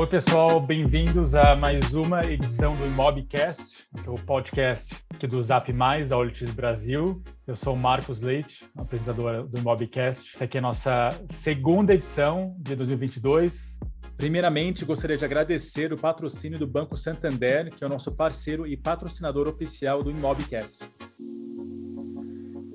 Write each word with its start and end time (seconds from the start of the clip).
Oi, 0.00 0.06
pessoal, 0.06 0.58
bem-vindos 0.58 1.34
a 1.34 1.54
mais 1.54 1.92
uma 1.92 2.24
edição 2.24 2.74
do 2.74 2.86
Imobcast, 2.86 3.86
o 4.06 4.18
podcast 4.18 4.96
aqui 5.10 5.26
do 5.26 5.42
Zap 5.42 5.70
Mais, 5.74 6.08
da 6.08 6.16
OLX 6.16 6.48
Brasil. 6.52 7.22
Eu 7.46 7.54
sou 7.54 7.74
o 7.74 7.76
Marcos 7.76 8.22
Leite, 8.22 8.64
apresentador 8.74 9.46
do 9.46 9.58
Imobcast. 9.58 10.34
Essa 10.34 10.44
aqui 10.44 10.56
é 10.56 10.60
a 10.60 10.62
nossa 10.62 11.10
segunda 11.28 11.92
edição 11.92 12.56
de 12.60 12.74
2022. 12.76 13.78
Primeiramente, 14.16 14.86
gostaria 14.86 15.18
de 15.18 15.24
agradecer 15.26 15.92
o 15.92 15.98
patrocínio 15.98 16.58
do 16.58 16.66
Banco 16.66 16.96
Santander, 16.96 17.68
que 17.68 17.84
é 17.84 17.86
o 17.86 17.90
nosso 17.90 18.16
parceiro 18.16 18.66
e 18.66 18.78
patrocinador 18.78 19.46
oficial 19.46 20.02
do 20.02 20.10
Imobcast. 20.10 20.78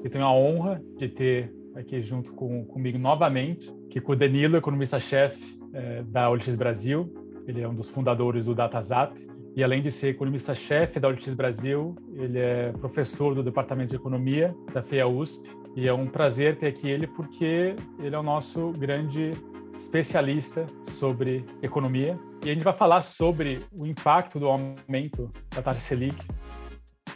Eu 0.04 0.12
tenho 0.12 0.26
a 0.26 0.32
honra 0.32 0.80
de 0.96 1.08
ter 1.08 1.52
aqui 1.76 2.04
junto 2.04 2.34
com, 2.34 2.64
comigo 2.66 3.00
novamente, 3.00 3.74
que 3.90 4.00
com 4.00 4.12
o 4.12 4.16
Danilo, 4.16 4.58
economista-chefe 4.58 5.56
é, 5.76 6.04
da 6.04 6.30
OLX 6.30 6.56
Brasil. 6.56 7.25
Ele 7.48 7.62
é 7.62 7.68
um 7.68 7.74
dos 7.74 7.90
fundadores 7.90 8.46
do 8.46 8.56
DataZap. 8.56 9.16
E 9.56 9.64
além 9.64 9.82
de 9.82 9.90
ser 9.90 10.10
economista-chefe 10.10 11.00
da 11.00 11.08
OLX 11.08 11.34
Brasil, 11.34 11.96
ele 12.14 12.40
é 12.40 12.74
professor 12.74 13.34
do 13.34 13.42
Departamento 13.42 13.92
de 13.92 13.96
Economia 13.96 14.54
da 14.74 14.82
FEA 14.82 15.08
USP. 15.08 15.50
E 15.76 15.88
é 15.88 15.94
um 15.94 16.08
prazer 16.08 16.58
ter 16.58 16.68
aqui 16.68 16.90
ele 16.90 17.08
porque 17.08 17.76
ele 18.00 18.16
é 18.16 18.20
o 18.20 18.24
nosso 18.24 18.72
grande 18.72 19.32
especialista 19.76 20.66
sobre 20.84 21.46
economia. 21.62 22.20
E 22.44 22.50
a 22.50 22.54
gente 22.54 22.64
vai 22.64 22.74
falar 22.74 23.02
sobre 23.02 23.62
o 23.80 23.86
impacto 23.86 24.40
do 24.40 24.48
aumento 24.48 25.30
da 25.54 25.62
taxa 25.62 25.80
Selic, 25.80 26.16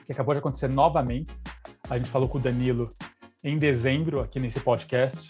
que 0.06 0.12
acabou 0.12 0.34
de 0.34 0.40
acontecer 0.40 0.70
novamente. 0.70 1.32
A 1.90 1.98
gente 1.98 2.10
falou 2.10 2.28
com 2.28 2.38
o 2.38 2.42
Danilo 2.42 2.90
em 3.44 3.58
dezembro 3.58 4.22
aqui 4.22 4.40
nesse 4.40 4.60
podcast 4.60 5.30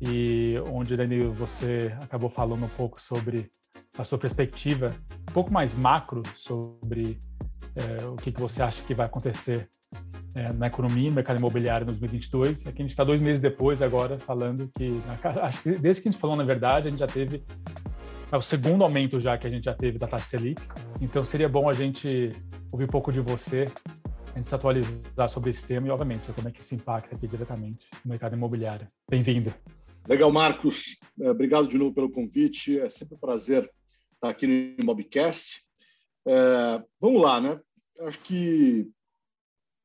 e 0.00 0.60
onde, 0.70 0.96
Danilo, 0.96 1.32
você 1.32 1.94
acabou 2.00 2.28
falando 2.28 2.64
um 2.64 2.68
pouco 2.68 3.00
sobre 3.00 3.50
a 3.96 4.04
sua 4.04 4.18
perspectiva, 4.18 4.94
um 5.28 5.32
pouco 5.32 5.52
mais 5.52 5.74
macro 5.74 6.22
sobre 6.34 7.18
é, 7.76 8.04
o 8.06 8.16
que, 8.16 8.32
que 8.32 8.40
você 8.40 8.62
acha 8.62 8.82
que 8.82 8.94
vai 8.94 9.06
acontecer 9.06 9.68
é, 10.34 10.52
na 10.52 10.66
economia, 10.66 11.08
no 11.08 11.14
mercado 11.14 11.38
imobiliário 11.38 11.84
em 11.84 11.86
2022. 11.86 12.66
Aqui 12.66 12.80
a 12.80 12.82
gente 12.82 12.90
está 12.90 13.04
dois 13.04 13.20
meses 13.20 13.40
depois 13.40 13.82
agora 13.82 14.18
falando 14.18 14.70
que, 14.76 14.92
acho 15.40 15.62
que 15.62 15.78
desde 15.78 16.02
que 16.02 16.08
a 16.08 16.12
gente 16.12 16.20
falou, 16.20 16.36
na 16.36 16.44
verdade, 16.44 16.88
a 16.88 16.90
gente 16.90 17.00
já 17.00 17.06
teve 17.06 17.42
é 18.32 18.36
o 18.36 18.40
segundo 18.40 18.82
aumento 18.82 19.20
já 19.20 19.38
que 19.38 19.46
a 19.46 19.50
gente 19.50 19.64
já 19.64 19.74
teve 19.74 19.96
da 19.98 20.08
taxa 20.08 20.24
Selic. 20.24 20.60
Então 21.00 21.24
seria 21.24 21.48
bom 21.48 21.68
a 21.68 21.72
gente 21.72 22.30
ouvir 22.72 22.84
um 22.84 22.88
pouco 22.88 23.12
de 23.12 23.20
você 23.20 23.66
a 24.34 24.38
gente 24.38 24.48
se 24.48 24.54
atualizar 24.54 25.28
sobre 25.28 25.50
esse 25.50 25.64
tema 25.64 25.86
e, 25.86 25.90
obviamente, 25.90 26.32
como 26.32 26.48
é 26.48 26.50
que 26.50 26.60
isso 26.60 26.74
impacta 26.74 27.14
aqui 27.14 27.26
diretamente 27.26 27.88
no 28.04 28.10
mercado 28.10 28.34
imobiliário. 28.34 28.86
Bem-vindo. 29.08 29.54
Legal, 30.06 30.30
Marcos. 30.30 30.98
É, 31.18 31.30
obrigado 31.30 31.66
de 31.66 31.78
novo 31.78 31.94
pelo 31.94 32.10
convite. 32.10 32.78
É 32.78 32.90
sempre 32.90 33.14
um 33.14 33.18
prazer 33.18 33.70
estar 34.12 34.28
aqui 34.28 34.46
no 34.46 34.84
Mobcast. 34.84 35.64
É, 36.26 36.84
vamos 37.00 37.22
lá, 37.22 37.40
né? 37.40 37.58
Acho 38.00 38.18
que 38.20 38.86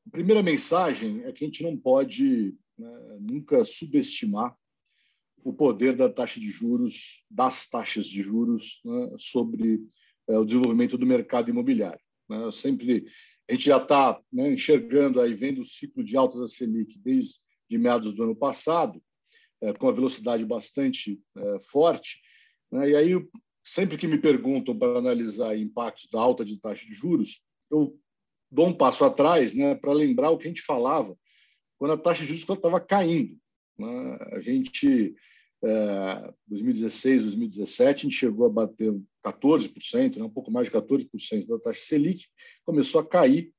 a 0.06 0.11
primeira 0.11 0.44
mensagem 0.44 1.23
é 1.23 1.31
que 1.31 1.45
a 1.45 1.48
gente 1.48 1.64
não 1.64 1.78
pode 1.78 2.53
né, 2.78 3.17
nunca 3.22 3.64
subestimar 3.64 4.53
o 5.42 5.53
poder 5.53 5.95
da 5.95 6.09
taxa 6.09 6.38
de 6.38 6.50
juros, 6.50 7.23
das 7.31 7.70
taxas 7.70 8.06
de 8.06 8.22
juros, 8.22 8.81
né, 8.83 9.11
sobre 9.17 9.80
é, 10.28 10.38
o 10.38 10.44
desenvolvimento 10.44 10.98
do 10.98 11.06
mercado 11.06 11.50
imobiliário. 11.50 12.02
Né? 12.28 12.52
Sempre 12.52 13.06
a 13.50 13.54
gente 13.54 13.66
já 13.66 13.78
está 13.78 14.20
né, 14.33 14.52
enxergando 14.52 15.22
aí, 15.22 15.33
vendo 15.33 15.61
o 15.61 15.66
ciclo 15.66 16.04
de 16.04 16.17
altas 16.17 16.42
da 16.42 16.48
Selic 16.48 17.00
desde 17.00 17.39
de 17.70 17.78
meados 17.78 18.11
do 18.14 18.23
ano 18.23 18.36
passado, 18.36 19.02
é, 19.62 19.74
com 19.74 19.88
uma 19.88 19.94
velocidade 19.94 20.46
bastante 20.46 21.20
é, 21.38 21.60
forte. 21.62 22.22
Né, 22.72 22.92
e 22.92 22.96
aí, 22.96 23.28
sempre 23.64 23.98
que 23.98 24.08
me 24.08 24.18
perguntam 24.18 24.78
para 24.78 24.98
analisar 24.98 25.58
impactos 25.58 26.08
da 26.12 26.20
alta 26.20 26.46
de 26.46 26.60
taxa 26.60 26.86
de 26.86 26.94
juros, 26.94 27.44
eu 27.72 27.98
dou 28.52 28.67
um 28.67 28.73
passo 28.73 29.04
atrás 29.04 29.54
né, 29.54 29.76
para 29.76 29.94
lembrar 29.94 30.32
o 30.32 30.38
que 30.38 30.45
a 30.45 30.50
gente 30.50 30.61
falava 30.61 31.17
quando 31.78 31.92
a 31.92 31.98
taxa 31.98 32.22
de 32.22 32.36
juros 32.36 32.42
estava 32.42 32.80
caindo. 32.80 33.38
Né? 33.78 34.17
A 34.33 34.42
gente, 34.42 35.16
é, 35.64 36.33
2016, 36.48 37.23
2017, 37.23 37.89
a 37.89 38.10
gente 38.10 38.20
chegou 38.20 38.45
a 38.45 38.50
bater 38.50 38.94
14%, 39.26 40.17
né, 40.17 40.23
um 40.23 40.30
pouco 40.30 40.52
mais 40.52 40.67
de 40.67 40.73
14% 40.73 41.48
da 41.48 41.60
taxa 41.60 41.82
Selic, 41.82 42.26
começou 42.66 43.00
a 43.00 43.08
cair 43.08 43.54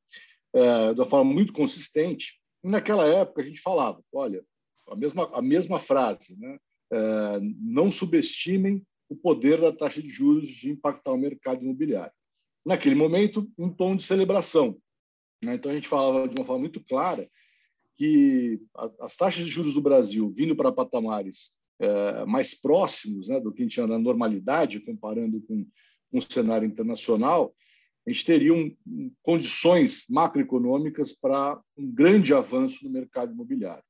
é, 0.53 0.93
de 0.93 1.01
uma 1.01 1.07
forma 1.07 1.33
muito 1.33 1.53
consistente. 1.53 2.41
E 2.63 2.69
naquela 2.69 3.07
época 3.07 3.41
a 3.41 3.45
gente 3.45 3.61
falava, 3.61 4.03
olha, 4.13 4.45
a 4.91 4.97
mesma, 4.97 5.31
a 5.33 5.41
mesma 5.41 5.79
frase, 5.79 6.37
né? 6.39 6.59
É, 6.93 7.41
não 7.41 7.91
subestimem 7.91 8.85
o 9.09 9.17
poder 9.17 9.61
da 9.61 9.73
taxa 9.73 10.03
de 10.03 10.09
juros 10.09 10.49
de 10.49 10.71
impactar 10.71 11.13
o 11.13 11.19
mercado 11.19 11.63
imobiliário. 11.63 12.13
Naquele 12.67 12.95
momento, 12.95 13.51
um 13.57 13.69
tom 13.69 13.97
de 13.97 14.03
celebração. 14.03 14.77
Né? 15.43 15.55
Então 15.55 15.71
a 15.71 15.75
gente 15.75 15.89
falava 15.89 16.29
de 16.29 16.35
uma 16.37 16.45
forma 16.45 16.61
muito 16.61 16.83
clara 16.85 17.29
que 17.97 18.61
as 19.01 19.17
taxas 19.17 19.45
de 19.45 19.51
juros 19.51 19.75
do 19.75 19.81
Brasil 19.81 20.33
vindo 20.35 20.57
para 20.57 20.73
patamares 20.73 21.53
é, 21.81 22.25
mais 22.25 22.55
próximos 22.55 23.29
né, 23.29 23.41
do 23.41 23.53
que 23.53 23.63
a 23.63 23.65
gente 23.65 23.75
tinha 23.75 23.87
na 23.87 23.99
normalidade, 23.99 24.81
comparando 24.81 25.41
com, 25.43 25.67
com 26.11 26.19
o 26.19 26.23
cenário 26.23 26.67
internacional, 26.67 27.55
a 28.07 28.11
gente 28.11 28.25
teria 28.25 28.55
um, 28.55 28.75
condições 29.23 30.05
macroeconômicas 30.09 31.13
para 31.13 31.61
um 31.77 31.91
grande 31.91 32.33
avanço 32.33 32.85
no 32.85 32.91
mercado 32.91 33.33
imobiliário. 33.33 33.85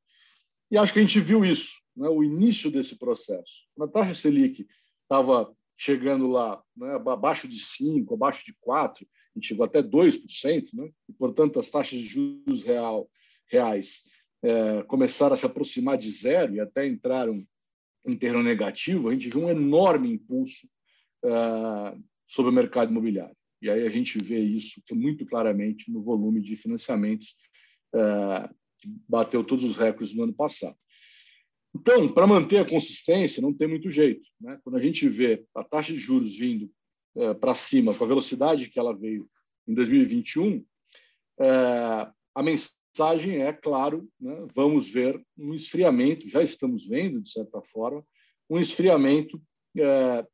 E 0.71 0.79
acho 0.79 0.93
que 0.93 0.99
a 0.99 1.03
gente 1.03 1.21
viu 1.21 1.45
isso, 1.45 1.81
né, 1.97 2.09
o 2.09 2.23
início 2.23 2.71
desse 2.71 2.97
processo. 2.97 3.67
Quando 3.75 3.91
a 3.91 3.93
taxa 3.93 4.15
Selic 4.15 4.67
estava 5.03 5.53
chegando 5.77 6.29
lá 6.29 6.63
né, 6.77 6.95
abaixo 6.95 7.49
de 7.49 7.57
5%, 7.59 8.13
abaixo 8.13 8.45
de 8.45 8.55
4%, 8.55 9.03
a 9.03 9.39
gente 9.39 9.49
chegou 9.49 9.65
até 9.65 9.83
2%, 9.83 10.69
né, 10.75 10.91
e, 11.09 11.13
portanto, 11.13 11.59
as 11.59 11.71
taxas 11.71 11.99
de 11.99 12.07
juros 12.07 12.63
real, 12.63 13.11
reais 13.49 14.05
é, 14.43 14.83
começaram 14.85 15.35
a 15.35 15.37
se 15.37 15.47
aproximar 15.47 15.99
de 15.99 16.11
zero 16.11 16.55
e 16.55 16.61
até 16.61 16.87
entraram 16.87 17.45
em 18.07 18.17
terreno 18.17 18.43
negativo, 18.43 19.09
a 19.09 19.13
gente 19.13 19.29
viu 19.29 19.43
um 19.43 19.51
enorme 19.51 20.11
impulso 20.11 20.67
uh, 21.25 22.03
sobre 22.27 22.51
o 22.51 22.55
mercado 22.55 22.91
imobiliário. 22.91 23.37
E 23.61 23.69
aí 23.69 23.87
a 23.87 23.91
gente 23.91 24.19
vê 24.19 24.39
isso 24.39 24.81
muito 24.93 25.27
claramente 25.27 25.91
no 25.91 26.03
volume 26.03 26.41
de 26.41 26.57
financiamentos 26.57 27.37
uh, 27.95 28.55
que 28.81 28.89
bateu 29.09 29.45
todos 29.45 29.65
os 29.65 29.77
recordes 29.77 30.15
no 30.15 30.25
ano 30.25 30.33
passado. 30.33 30.77
Então, 31.75 32.13
para 32.13 32.27
manter 32.27 32.59
a 32.59 32.69
consistência, 32.69 33.43
não 33.43 33.55
tem 33.55 33.69
muito 33.69 33.91
jeito. 33.91 34.29
Né? 34.41 34.59
Quando 34.65 34.77
a 34.77 34.81
gente 34.81 35.09
vê 35.09 35.45
a 35.55 35.63
taxa 35.63 35.93
de 35.93 35.99
juros 35.99 36.37
vindo 36.37 36.71
uh, 37.15 37.35
para 37.35 37.55
cima 37.55 37.95
com 37.95 38.05
a 38.05 38.09
velocidade 38.09 38.69
que 38.69 38.79
ela 38.79 38.97
veio 38.97 39.29
em 39.69 39.75
2021, 39.75 40.65
a 42.35 42.43
mensagem 42.43 42.81
mensagem 42.91 43.43
é, 43.43 43.53
claro, 43.53 44.09
né, 44.21 44.47
vamos 44.55 44.89
ver 44.89 45.21
um 45.39 45.55
esfriamento, 45.55 46.29
já 46.29 46.43
estamos 46.43 46.87
vendo, 46.87 47.21
de 47.21 47.31
certa 47.31 47.63
forma, 47.63 48.05
um 48.49 48.59
esfriamento 48.59 49.41
é, 49.79 50.27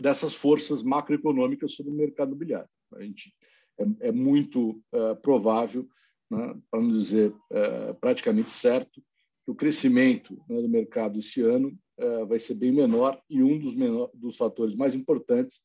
dessas 0.00 0.34
forças 0.34 0.82
macroeconômicas 0.82 1.74
sobre 1.74 1.92
o 1.92 1.94
mercado 1.94 2.30
imobiliário. 2.30 2.68
A 2.94 3.02
gente, 3.02 3.34
é, 3.78 4.08
é 4.08 4.12
muito 4.12 4.82
é, 4.92 5.14
provável, 5.16 5.86
né, 6.30 6.54
para 6.70 6.80
não 6.80 6.90
dizer 6.90 7.34
é, 7.50 7.92
praticamente 7.94 8.50
certo, 8.50 9.02
que 9.44 9.50
o 9.50 9.54
crescimento 9.54 10.42
né, 10.48 10.60
do 10.60 10.68
mercado 10.68 11.18
esse 11.18 11.42
ano 11.42 11.76
é, 11.98 12.24
vai 12.24 12.38
ser 12.38 12.54
bem 12.54 12.72
menor 12.72 13.20
e 13.28 13.42
um 13.42 13.58
dos, 13.58 13.76
menor, 13.76 14.10
dos 14.14 14.36
fatores 14.36 14.74
mais 14.74 14.94
importantes 14.94 15.60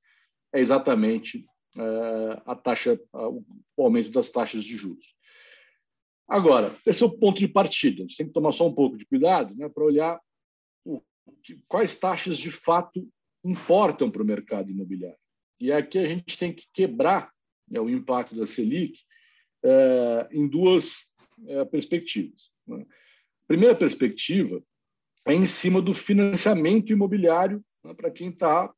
é 0.54 0.60
exatamente 0.60 1.46
é, 1.78 2.42
a 2.46 2.56
taxa, 2.56 3.00
o 3.14 3.84
aumento 3.84 4.12
das 4.12 4.30
taxas 4.30 4.64
de 4.64 4.76
juros. 4.76 5.16
Agora, 6.28 6.76
esse 6.86 7.02
é 7.02 7.06
o 7.06 7.18
ponto 7.18 7.40
de 7.40 7.48
partida. 7.48 8.00
A 8.00 8.02
gente 8.02 8.18
tem 8.18 8.28
que 8.28 8.34
tomar 8.34 8.52
só 8.52 8.68
um 8.68 8.74
pouco 8.74 8.98
de 8.98 9.06
cuidado 9.06 9.56
né, 9.56 9.68
para 9.68 9.84
olhar 9.84 10.22
o, 10.86 11.02
quais 11.68 11.96
taxas 11.96 12.38
de 12.38 12.52
fato 12.52 13.08
importam 13.44 14.12
para 14.12 14.22
o 14.22 14.26
mercado 14.26 14.70
imobiliário. 14.70 15.18
E 15.60 15.72
aqui 15.72 15.98
a 15.98 16.08
gente 16.08 16.38
tem 16.38 16.54
que 16.54 16.66
quebrar 16.72 17.32
né, 17.68 17.80
o 17.80 17.90
impacto 17.90 18.36
da 18.36 18.46
Selic 18.46 19.00
em 20.32 20.48
duas 20.48 21.10
é, 21.48 21.66
perspectivas. 21.66 22.52
Né? 22.68 22.86
Primeira 23.48 23.76
perspectiva 23.76 24.62
é 25.26 25.34
em 25.34 25.46
cima 25.46 25.82
do 25.82 25.94
financiamento 25.94 26.92
imobiliário 26.92 27.64
né, 27.84 27.94
para 27.94 28.12
quem 28.12 28.30
está 28.30 28.74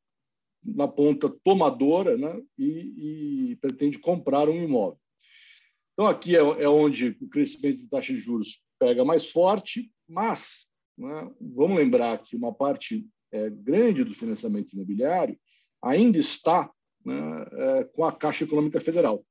na 0.64 0.86
ponta 0.86 1.28
tomadora 1.44 2.16
né, 2.16 2.40
e, 2.56 3.50
e 3.50 3.56
pretende 3.56 3.98
comprar 3.98 4.48
um 4.48 4.62
imóvel. 4.62 4.98
Então, 5.92 6.06
aqui 6.06 6.36
é, 6.36 6.40
é 6.40 6.68
onde 6.68 7.16
o 7.20 7.28
crescimento 7.28 7.78
de 7.78 7.88
taxa 7.88 8.12
de 8.12 8.18
juros 8.18 8.62
pega 8.78 9.04
mais 9.04 9.28
forte, 9.28 9.92
mas 10.08 10.66
né, 10.96 11.30
vamos 11.40 11.76
lembrar 11.76 12.18
que 12.18 12.36
uma 12.36 12.52
parte 12.52 13.06
é, 13.30 13.50
grande 13.50 14.04
do 14.04 14.14
financiamento 14.14 14.72
imobiliário 14.72 15.38
ainda 15.82 16.18
está 16.18 16.70
né, 17.04 17.46
é, 17.52 17.84
com 17.84 18.04
a 18.04 18.12
Caixa 18.12 18.44
Econômica 18.44 18.80
Federal. 18.80 19.24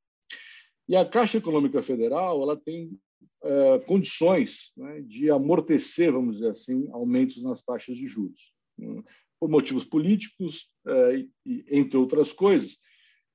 E 0.91 0.95
a 0.97 1.05
Caixa 1.05 1.37
Econômica 1.37 1.81
Federal 1.81 2.43
ela 2.43 2.57
tem 2.57 2.99
é, 3.41 3.79
condições 3.87 4.73
né, 4.75 4.99
de 4.99 5.31
amortecer, 5.31 6.11
vamos 6.11 6.35
dizer 6.35 6.49
assim, 6.49 6.85
aumentos 6.91 7.41
nas 7.41 7.63
taxas 7.63 7.95
de 7.95 8.05
juros. 8.05 8.51
Né. 8.77 9.01
por 9.39 9.49
motivos 9.49 9.85
políticos, 9.85 10.69
é, 10.85 11.25
e, 11.45 11.65
entre 11.69 11.97
outras 11.97 12.33
coisas. 12.33 12.77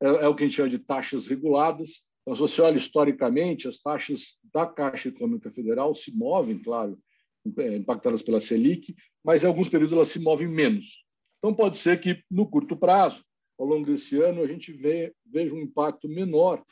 É, 0.03 0.07
é, 0.07 0.29
o 0.29 0.35
que 0.35 0.45
a 0.45 0.47
gente 0.47 0.57
chama 0.57 0.69
de 0.69 0.79
taxas 0.79 1.27
reguladas. 1.27 2.07
Então, 2.21 2.37
se 2.37 2.43
você 2.43 2.61
olha 2.61 2.77
historicamente, 2.77 3.67
as 3.67 3.79
taxas 3.79 4.37
da 4.53 4.67
Caixa 4.67 5.09
Econômica 5.09 5.51
Federal 5.51 5.95
se 5.95 6.15
movem, 6.15 6.59
claro, 6.59 6.99
é, 7.57 7.75
impactadas 7.75 8.21
pela 8.21 8.39
Selic, 8.39 8.95
mas 9.25 9.45
em 9.45 9.47
alguns 9.47 9.71
períodos 9.71 9.95
elas 9.95 10.09
se 10.09 10.21
movem 10.21 10.47
menos. 10.47 11.07
Então, 11.39 11.55
pode 11.55 11.79
ser 11.79 11.99
que, 12.03 12.23
no 12.31 12.47
curto 12.47 12.77
prazo, 12.77 13.25
ao 13.59 13.67
longo 13.67 13.87
desse 13.87 14.21
ano, 14.21 14.43
a 14.43 14.47
gente 14.47 14.75
veja 15.25 15.55
um 15.55 15.61
impacto 15.61 16.07
menor 16.07 16.63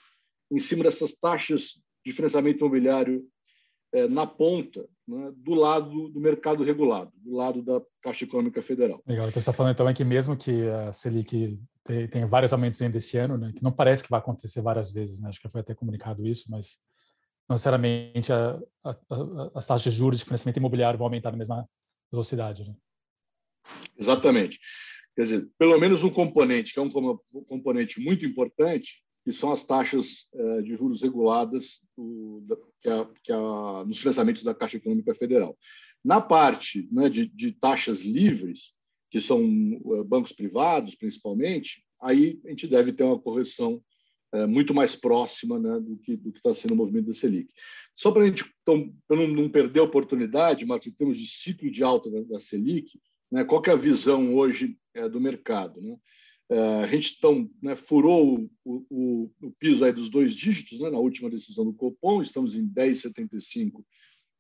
em 0.55 0.61
cima 0.61 0.85
dessas 0.85 1.15
taxas 1.15 1.83
de 2.05 2.12
financiamento 2.12 2.59
imobiliário 2.59 3.25
é, 3.93 4.09
na 4.09 4.27
ponta, 4.27 4.87
né, 5.06 5.33
do 5.37 5.55
lado 5.55 6.09
do 6.09 6.21
mercado 6.21 6.65
regulado, 6.65 7.12
do 7.17 7.35
lado 7.35 7.62
da 7.62 7.81
Caixa 8.03 8.25
Econômica 8.25 8.61
Federal. 8.61 9.03
Legal. 9.06 9.29
Então, 9.29 9.35
você 9.35 9.51
está 9.51 9.53
falando 9.53 9.77
também 9.77 9.95
que 9.95 10.05
mesmo 10.05 10.37
que 10.37 10.69
a 10.69 10.93
Selic 10.93 11.59
tenha 12.11 12.27
vários 12.27 12.53
aumentos 12.53 12.81
ainda 12.81 12.97
esse 12.99 13.17
ano, 13.19 13.37
né, 13.37 13.53
que 13.55 13.62
não 13.62 13.71
parece 13.71 14.03
que 14.03 14.11
vai 14.11 14.19
acontecer 14.19 14.62
várias 14.62 14.91
vezes, 14.91 15.21
né, 15.21 15.29
acho 15.29 15.41
que 15.41 15.49
foi 15.49 15.61
até 15.61 15.75
comunicado 15.75 16.27
isso, 16.27 16.51
mas 16.51 16.79
não 17.49 17.55
necessariamente 17.55 18.33
a, 18.33 18.59
a, 18.83 18.91
a, 18.91 19.51
as 19.55 19.67
taxas 19.67 19.93
de 19.93 19.99
juros 19.99 20.19
de 20.19 20.25
financiamento 20.25 20.56
imobiliário 20.56 20.99
vão 20.99 21.06
aumentar 21.06 21.31
na 21.31 21.37
mesma 21.37 21.69
velocidade. 22.11 22.65
Né? 22.65 22.75
Exatamente. 23.99 24.59
Quer 25.15 25.23
dizer, 25.23 25.49
pelo 25.59 25.79
menos 25.79 26.03
um 26.03 26.11
componente, 26.11 26.73
que 26.73 26.81
é 26.81 26.83
um 26.83 26.91
componente 27.47 28.01
muito 28.01 28.27
importante, 28.27 29.04
que 29.25 29.32
são 29.32 29.50
as 29.50 29.65
taxas 29.65 30.29
eh, 30.35 30.62
de 30.62 30.76
juros 30.76 31.00
reguladas 31.00 31.81
do, 31.97 32.44
que 32.81 32.91
a, 32.91 33.09
que 33.23 33.32
a, 33.32 33.85
nos 33.87 33.99
financiamentos 33.99 34.43
da 34.43 34.55
Caixa 34.55 34.76
Econômica 34.76 35.15
Federal. 35.15 35.56
Na 36.05 36.21
parte 36.21 36.87
né, 36.93 37.09
de, 37.09 37.26
de, 37.26 37.53
taxas 37.53 38.03
livres, 38.03 38.75
que 39.11 39.21
são 39.23 39.41
eh, 39.43 40.05
bancos 40.05 40.32
privados, 40.32 40.94
principalmente, 40.94 41.82
aí 42.03 42.38
a 42.44 42.50
gente 42.50 42.67
deve 42.67 42.93
ter 42.93 43.03
uma 43.03 43.19
correção 43.19 43.82
eh, 44.35 44.47
muito 44.47 44.75
mais 44.75 44.94
próxima 44.94 45.59
né, 45.59 45.81
do 45.81 45.97
que 45.97 46.17
do 46.17 46.31
que 46.31 46.38
está 46.38 46.53
sendo 46.53 46.75
o 46.75 46.77
movimento 46.77 47.06
da 47.06 47.15
Selic. 47.15 47.49
Só 47.94 48.12
para 48.12 48.25
a 48.25 48.27
gente 48.27 48.44
então, 48.61 48.93
não, 49.09 49.27
não, 49.29 49.49
perder 49.49 49.81
a 49.81 49.85
oportunidade, 49.85 50.67
Marcos, 50.67 50.88
em 50.88 50.93
termos 50.93 51.17
de 51.17 51.27
ciclo 51.27 51.70
de 51.70 51.82
alta 51.82 52.11
da, 52.11 52.20
da 52.23 52.38
Selic, 52.38 53.00
né, 53.32 53.43
qual 53.43 53.62
é 53.67 53.70
a 53.70 53.77
visão 53.77 54.35
hoje 54.35 54.77
é, 54.93 55.09
do 55.09 55.20
mercado? 55.20 55.81
Né? 55.81 55.97
É, 56.50 56.58
a 56.58 56.87
gente 56.87 57.14
então, 57.17 57.50
né, 57.62 57.75
furou 57.75 58.50
o, 58.64 58.87
o, 58.91 59.31
o, 59.41 59.50
piso 59.58 59.85
aí 59.85 59.93
dos 59.93 60.11
dois 60.11 60.35
dígitos 60.35 60.79
né, 60.79 60.91
na 60.91 60.99
última 60.99 61.31
decisão 61.31 61.64
do 61.64 61.73
Copom, 61.73 62.20
estamos 62.20 62.55
em 62.55 62.69
10,75% 62.69 63.73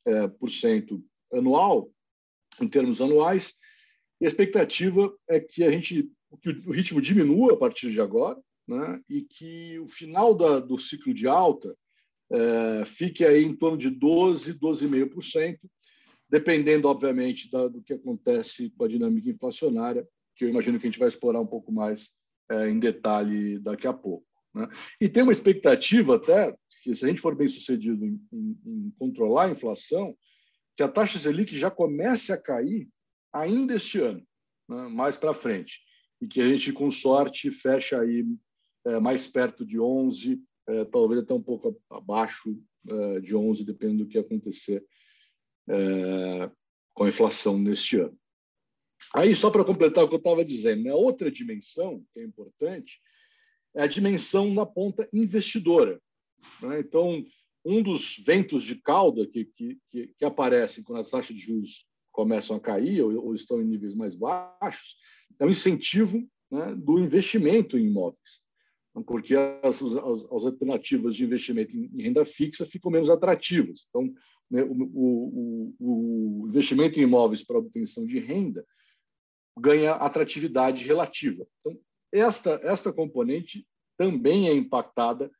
é, 0.06 0.28
por 0.28 0.50
cento 0.50 1.02
anual, 1.32 1.90
em 2.60 2.68
termos 2.68 3.00
anuais, 3.00 3.54
e 4.20 4.26
a 4.26 4.28
expectativa 4.28 5.12
é 5.28 5.40
que 5.40 5.64
a 5.64 5.70
gente 5.70 6.10
que 6.42 6.50
o 6.66 6.72
ritmo 6.72 7.00
diminua 7.00 7.54
a 7.54 7.56
partir 7.56 7.90
de 7.92 8.00
agora, 8.00 8.38
né, 8.66 9.00
e 9.08 9.22
que 9.22 9.78
o 9.78 9.86
final 9.86 10.34
da, 10.34 10.58
do 10.58 10.76
ciclo 10.76 11.14
de 11.14 11.26
alta 11.26 11.76
é, 12.30 12.84
fique 12.84 13.24
aí 13.24 13.44
em 13.44 13.54
torno 13.54 13.78
de 13.78 13.88
12, 13.88 14.54
12,5%, 14.54 15.58
dependendo, 16.28 16.88
obviamente, 16.88 17.50
da, 17.50 17.68
do 17.68 17.82
que 17.82 17.92
acontece 17.92 18.70
com 18.70 18.84
a 18.84 18.88
dinâmica 18.88 19.30
inflacionária 19.30 20.06
que 20.34 20.44
eu 20.44 20.48
imagino 20.48 20.78
que 20.78 20.86
a 20.86 20.90
gente 20.90 20.98
vai 20.98 21.08
explorar 21.08 21.40
um 21.40 21.46
pouco 21.46 21.72
mais 21.72 22.12
é, 22.50 22.68
em 22.68 22.78
detalhe 22.78 23.58
daqui 23.58 23.86
a 23.86 23.92
pouco. 23.92 24.26
Né? 24.54 24.68
E 25.00 25.08
tem 25.08 25.22
uma 25.22 25.32
expectativa 25.32 26.16
até, 26.16 26.54
que 26.82 26.94
se 26.94 27.04
a 27.04 27.08
gente 27.08 27.20
for 27.20 27.34
bem 27.34 27.48
sucedido 27.48 28.04
em, 28.04 28.20
em, 28.32 28.58
em 28.66 28.90
controlar 28.98 29.46
a 29.46 29.50
inflação, 29.50 30.16
que 30.76 30.82
a 30.82 30.88
taxa 30.88 31.18
Selic 31.18 31.56
já 31.56 31.70
comece 31.70 32.32
a 32.32 32.40
cair 32.40 32.88
ainda 33.32 33.74
este 33.74 34.00
ano, 34.00 34.24
né? 34.68 34.88
mais 34.88 35.16
para 35.16 35.34
frente, 35.34 35.80
e 36.20 36.26
que 36.26 36.40
a 36.40 36.46
gente, 36.46 36.72
com 36.72 36.90
sorte, 36.90 37.50
fecha 37.50 38.00
aí 38.00 38.24
é, 38.86 39.00
mais 39.00 39.26
perto 39.26 39.64
de 39.64 39.80
11, 39.80 40.40
é, 40.66 40.84
talvez 40.86 41.22
até 41.22 41.34
um 41.34 41.42
pouco 41.42 41.80
abaixo 41.90 42.58
é, 42.88 43.20
de 43.20 43.34
11, 43.34 43.64
dependendo 43.64 44.04
do 44.04 44.08
que 44.08 44.18
acontecer 44.18 44.84
é, 45.68 46.50
com 46.92 47.04
a 47.04 47.08
inflação 47.08 47.58
neste 47.58 47.98
ano. 47.98 48.16
Aí, 49.12 49.34
só 49.34 49.50
para 49.50 49.64
completar 49.64 50.04
o 50.04 50.08
que 50.08 50.14
eu 50.14 50.18
estava 50.18 50.44
dizendo, 50.44 50.84
né? 50.84 50.94
outra 50.94 51.30
dimensão 51.30 52.04
que 52.12 52.20
é 52.20 52.24
importante 52.24 53.00
é 53.74 53.82
a 53.82 53.86
dimensão 53.86 54.52
na 54.54 54.64
ponta 54.64 55.08
investidora. 55.12 56.00
Né? 56.62 56.80
Então, 56.80 57.24
um 57.64 57.82
dos 57.82 58.18
ventos 58.18 58.62
de 58.62 58.76
cauda 58.76 59.26
que, 59.26 59.46
que, 59.56 59.78
que, 59.90 60.24
aparecem 60.24 60.84
quando 60.84 61.00
as 61.00 61.10
taxas 61.10 61.34
de 61.34 61.42
juros 61.42 61.86
começam 62.12 62.56
a 62.56 62.60
cair 62.60 63.02
ou, 63.02 63.26
ou 63.26 63.34
estão 63.34 63.60
em 63.60 63.64
níveis 63.64 63.94
mais 63.94 64.14
baixos 64.14 64.96
é 65.38 65.44
o 65.44 65.50
incentivo 65.50 66.24
né, 66.50 66.74
do 66.76 66.98
investimento 66.98 67.76
em 67.76 67.86
imóveis, 67.86 68.42
porque 69.06 69.34
as, 69.34 69.82
as, 69.82 69.96
as, 69.96 70.44
alternativas 70.44 71.16
de 71.16 71.24
investimento 71.24 71.76
em, 71.76 72.02
renda 72.02 72.24
fixa 72.24 72.64
ficam 72.64 72.92
menos 72.92 73.10
atrativas. 73.10 73.86
Então, 73.88 74.12
né, 74.50 74.62
o, 74.62 75.74
o, 75.80 76.42
o 76.44 76.48
investimento 76.48 77.00
em 77.00 77.02
imóveis 77.02 77.42
para 77.42 77.58
obtenção 77.58 78.06
de 78.06 78.20
renda 78.20 78.64
ganha 79.58 79.92
atratividade 79.92 80.84
relativa. 80.84 81.46
Então, 81.60 81.78
esta, 82.12 82.60
esta 82.62 82.92
componente 82.92 83.66
também 83.96 84.48
é 84.48 84.54
impactada 84.54 85.30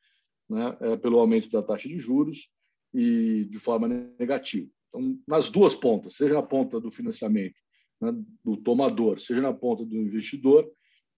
né, 0.48 0.76
é, 0.80 0.96
pelo 0.96 1.18
aumento 1.18 1.50
da 1.50 1.62
taxa 1.62 1.88
de 1.88 1.98
juros 1.98 2.48
e 2.92 3.44
de 3.44 3.58
forma 3.58 3.88
negativa. 4.18 4.68
Então, 4.88 5.18
nas 5.26 5.50
duas 5.50 5.74
pontas, 5.74 6.16
seja 6.16 6.34
na 6.34 6.42
ponta 6.42 6.80
do 6.80 6.90
financiamento 6.90 7.56
né, 8.00 8.12
do 8.44 8.56
tomador, 8.56 9.18
seja 9.18 9.40
na 9.40 9.52
ponta 9.52 9.84
do 9.84 9.96
investidor, 9.96 10.70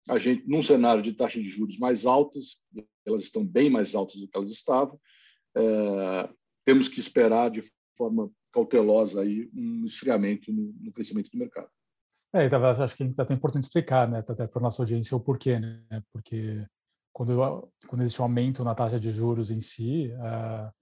a 0.08 0.18
gente, 0.18 0.48
num 0.48 0.62
cenário 0.62 1.02
de 1.02 1.12
taxa 1.12 1.40
de 1.40 1.48
juros 1.48 1.78
mais 1.78 2.06
altas, 2.06 2.58
elas 3.04 3.22
estão 3.22 3.44
bem 3.44 3.68
mais 3.68 3.94
altas 3.94 4.16
do 4.16 4.28
que 4.28 4.36
elas 4.36 4.50
estavam, 4.50 4.98
é, 5.56 6.30
temos 6.64 6.88
que 6.88 7.00
esperar 7.00 7.50
de 7.50 7.62
forma 7.96 8.30
cautelosa 8.52 9.22
aí 9.22 9.50
um 9.54 9.84
esfriamento 9.84 10.52
no, 10.52 10.74
no 10.80 10.92
crescimento 10.92 11.30
do 11.30 11.38
mercado. 11.38 11.70
É, 12.34 12.44
então, 12.44 12.64
acho 12.64 12.96
que 12.96 13.02
é 13.02 13.12
até 13.18 13.34
importante 13.34 13.64
explicar, 13.64 14.08
né, 14.08 14.18
até 14.26 14.46
para 14.46 14.62
nossa 14.62 14.82
audiência, 14.82 15.16
o 15.16 15.20
porquê, 15.20 15.58
né? 15.58 16.02
Porque 16.12 16.66
quando, 17.12 17.72
quando 17.86 18.02
existe 18.02 18.20
um 18.20 18.24
aumento 18.24 18.62
na 18.62 18.74
taxa 18.74 19.00
de 19.00 19.10
juros 19.10 19.50
em 19.50 19.60
si, 19.60 20.12
a, 20.20 20.72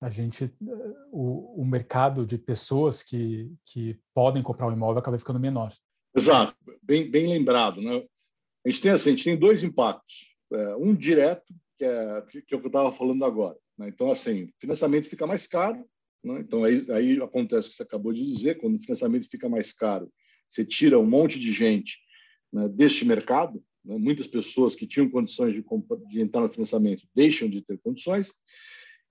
a 0.00 0.10
gente, 0.10 0.54
o, 1.10 1.60
o 1.60 1.64
mercado 1.64 2.24
de 2.24 2.38
pessoas 2.38 3.02
que, 3.02 3.52
que 3.66 3.98
podem 4.14 4.42
comprar 4.42 4.68
um 4.68 4.72
imóvel 4.72 4.98
acaba 4.98 5.18
ficando 5.18 5.40
menor. 5.40 5.72
Exato, 6.14 6.54
bem, 6.82 7.10
bem 7.10 7.26
lembrado, 7.26 7.82
né? 7.82 8.04
A 8.64 8.68
gente 8.68 8.80
tem 8.80 8.90
assim, 8.92 9.10
gente 9.10 9.24
tem 9.24 9.38
dois 9.38 9.64
impactos, 9.64 10.36
é, 10.52 10.76
um 10.76 10.94
direto 10.94 11.52
que 11.78 11.84
é 11.84 12.22
que 12.46 12.54
é 12.54 12.58
eu 12.58 12.58
estava 12.58 12.92
falando 12.92 13.24
agora, 13.24 13.56
né? 13.76 13.88
Então 13.88 14.10
assim, 14.10 14.52
financiamento 14.58 15.08
fica 15.08 15.26
mais 15.26 15.46
caro, 15.46 15.84
né? 16.22 16.40
então 16.40 16.64
aí, 16.64 16.86
aí 16.90 17.22
acontece 17.22 17.68
o 17.68 17.70
que 17.70 17.76
você 17.76 17.82
acabou 17.82 18.12
de 18.12 18.24
dizer, 18.24 18.58
quando 18.58 18.76
o 18.76 18.80
financiamento 18.80 19.28
fica 19.28 19.48
mais 19.48 19.72
caro, 19.72 20.12
você 20.50 20.64
tira 20.64 20.98
um 20.98 21.06
monte 21.06 21.38
de 21.38 21.52
gente 21.52 21.98
né, 22.52 22.68
deste 22.68 23.04
mercado, 23.04 23.62
né, 23.84 23.96
muitas 23.96 24.26
pessoas 24.26 24.74
que 24.74 24.86
tinham 24.86 25.08
condições 25.08 25.54
de, 25.54 25.64
de 26.08 26.20
entrar 26.20 26.42
no 26.42 26.52
financiamento 26.52 27.06
deixam 27.14 27.48
de 27.48 27.62
ter 27.62 27.78
condições, 27.78 28.32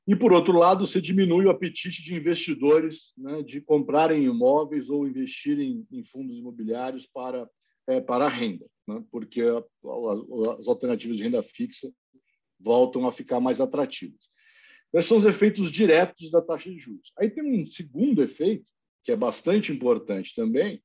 e, 0.09 0.15
por 0.15 0.33
outro 0.33 0.57
lado, 0.57 0.87
você 0.87 0.99
diminui 0.99 1.45
o 1.45 1.51
apetite 1.51 2.01
de 2.01 2.15
investidores 2.15 3.13
né, 3.15 3.43
de 3.43 3.61
comprarem 3.61 4.23
imóveis 4.23 4.89
ou 4.89 5.07
investirem 5.07 5.85
em 5.91 6.03
fundos 6.03 6.35
imobiliários 6.35 7.05
para, 7.05 7.47
é, 7.87 8.01
para 8.01 8.25
a 8.25 8.29
renda, 8.29 8.65
né, 8.87 9.03
porque 9.11 9.39
a, 9.41 9.57
a, 9.59 10.53
as 10.59 10.67
alternativas 10.67 11.15
de 11.15 11.23
renda 11.23 11.43
fixa 11.43 11.93
voltam 12.59 13.07
a 13.07 13.11
ficar 13.11 13.39
mais 13.39 13.61
atrativas. 13.61 14.31
Esses 14.91 15.07
são 15.07 15.17
os 15.17 15.25
efeitos 15.25 15.71
diretos 15.71 16.31
da 16.31 16.41
taxa 16.41 16.71
de 16.71 16.79
juros. 16.79 17.13
Aí 17.19 17.29
tem 17.29 17.43
um 17.43 17.63
segundo 17.63 18.23
efeito, 18.23 18.65
que 19.03 19.11
é 19.11 19.15
bastante 19.15 19.71
importante 19.71 20.33
também, 20.33 20.81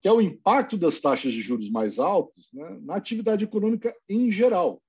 que 0.00 0.08
é 0.08 0.12
o 0.12 0.20
impacto 0.20 0.76
das 0.78 1.00
taxas 1.00 1.32
de 1.32 1.42
juros 1.42 1.70
mais 1.70 1.98
altas 1.98 2.48
né, 2.52 2.78
na 2.82 2.96
atividade 2.96 3.44
econômica 3.44 3.94
em 4.08 4.30
geral, 4.30 4.82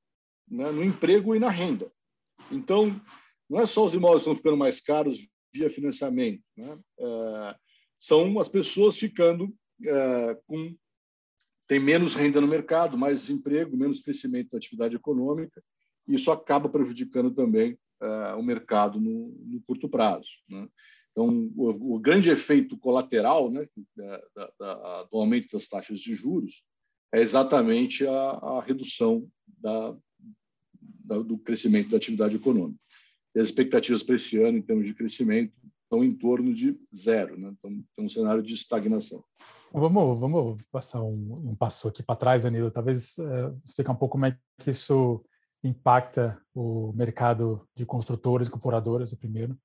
né, 0.48 0.72
no 0.72 0.84
emprego 0.84 1.36
e 1.36 1.40
na 1.40 1.50
renda. 1.50 1.92
Então, 2.52 2.96
não 3.50 3.60
é 3.60 3.68
só 3.68 3.86
os 3.86 3.94
imóveis 3.94 4.22
estão 4.22 4.36
ficando 4.36 4.58
mais 4.58 4.80
caros 4.80 5.28
via 5.54 5.70
financiamento, 5.70 6.42
né? 6.56 6.80
é, 7.00 7.56
são 8.00 8.40
as 8.40 8.48
pessoas 8.48 8.98
ficando 8.98 9.54
é, 9.86 10.38
com 10.48 10.76
tem 11.68 11.80
menos 11.80 12.14
renda 12.14 12.42
no 12.42 12.48
mercado, 12.48 12.98
mais 12.98 13.22
desemprego, 13.22 13.78
menos 13.78 14.02
crescimento 14.02 14.52
da 14.52 14.58
atividade 14.58 14.96
econômica, 14.96 15.64
e 16.06 16.16
isso 16.16 16.30
acaba 16.30 16.68
prejudicando 16.68 17.32
também 17.32 17.78
é, 18.02 18.34
o 18.34 18.44
mercado 18.44 19.00
no, 19.00 19.30
no 19.46 19.62
curto 19.62 19.88
prazo. 19.88 20.30
Né? 20.50 20.68
Então, 21.12 21.52
o, 21.56 21.96
o 21.96 22.00
grande 22.00 22.30
efeito 22.30 22.78
colateral 22.78 23.52
né, 23.52 23.68
da, 23.96 24.52
da, 24.60 25.04
do 25.04 25.18
aumento 25.18 25.50
das 25.52 25.68
taxas 25.68 26.00
de 26.00 26.14
juros 26.14 26.64
é 27.14 27.22
exatamente 27.22 28.08
a, 28.08 28.14
a 28.14 28.62
redução 28.62 29.28
da, 29.60 29.96
do 31.20 31.38
crescimento 31.38 31.90
da 31.90 31.98
atividade 31.98 32.36
econômica. 32.36 32.80
E 33.36 33.40
as 33.40 33.48
expectativas 33.48 34.04
para 34.04 34.16
esse 34.16 34.42
ano, 34.42 34.58
em 34.58 34.62
termos 34.62 34.86
de 34.86 34.94
crescimento, 34.94 35.54
estão 35.84 36.04
em 36.04 36.14
torno 36.14 36.54
de 36.54 36.80
zero, 36.96 37.38
né? 37.38 37.54
Então, 37.58 37.84
tem 37.96 38.06
um 38.06 38.10
cenário 38.10 38.42
de 38.42 38.54
estagnação. 38.54 39.24
Vamos, 39.74 40.20
vamos 40.20 40.62
passar 40.72 41.02
um, 41.02 41.50
um 41.50 41.56
passo 41.56 41.90
aqui 41.90 42.02
para 42.02 42.16
trás, 42.16 42.44
Danilo. 42.44 42.72
Talvez 42.72 43.18
é, 43.20 43.54
explicar 43.64 43.92
um 43.92 43.98
pouco 43.98 44.14
como 44.14 44.26
é 44.26 44.38
que 44.60 44.70
isso 44.70 45.24
impacta 45.64 46.42
o 46.54 46.92
mercado 46.94 47.68
de 47.76 47.86
construtores 47.86 48.48
e 48.48 48.52
comparadoras, 48.52 49.14
primeiro. 49.14 49.58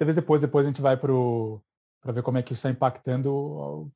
Talvez 0.00 0.16
depois, 0.16 0.40
depois 0.40 0.64
a 0.64 0.70
gente 0.70 0.80
vai 0.80 0.96
para 0.96 2.12
ver 2.14 2.22
como 2.22 2.38
é 2.38 2.42
que 2.42 2.54
isso 2.54 2.60
está 2.60 2.70
impactando 2.70 3.30
o, 3.30 3.92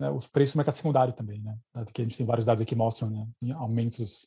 né, 0.00 0.10
os 0.10 0.26
preços 0.26 0.54
do 0.54 0.56
mercado 0.56 0.74
secundário 0.74 1.12
também, 1.14 1.40
né? 1.40 1.56
Que 1.94 2.02
a 2.02 2.04
gente 2.04 2.16
tem 2.16 2.26
vários 2.26 2.46
dados 2.46 2.60
aqui 2.60 2.70
que 2.70 2.74
mostram 2.74 3.10
né, 3.40 3.52
aumentos 3.52 4.26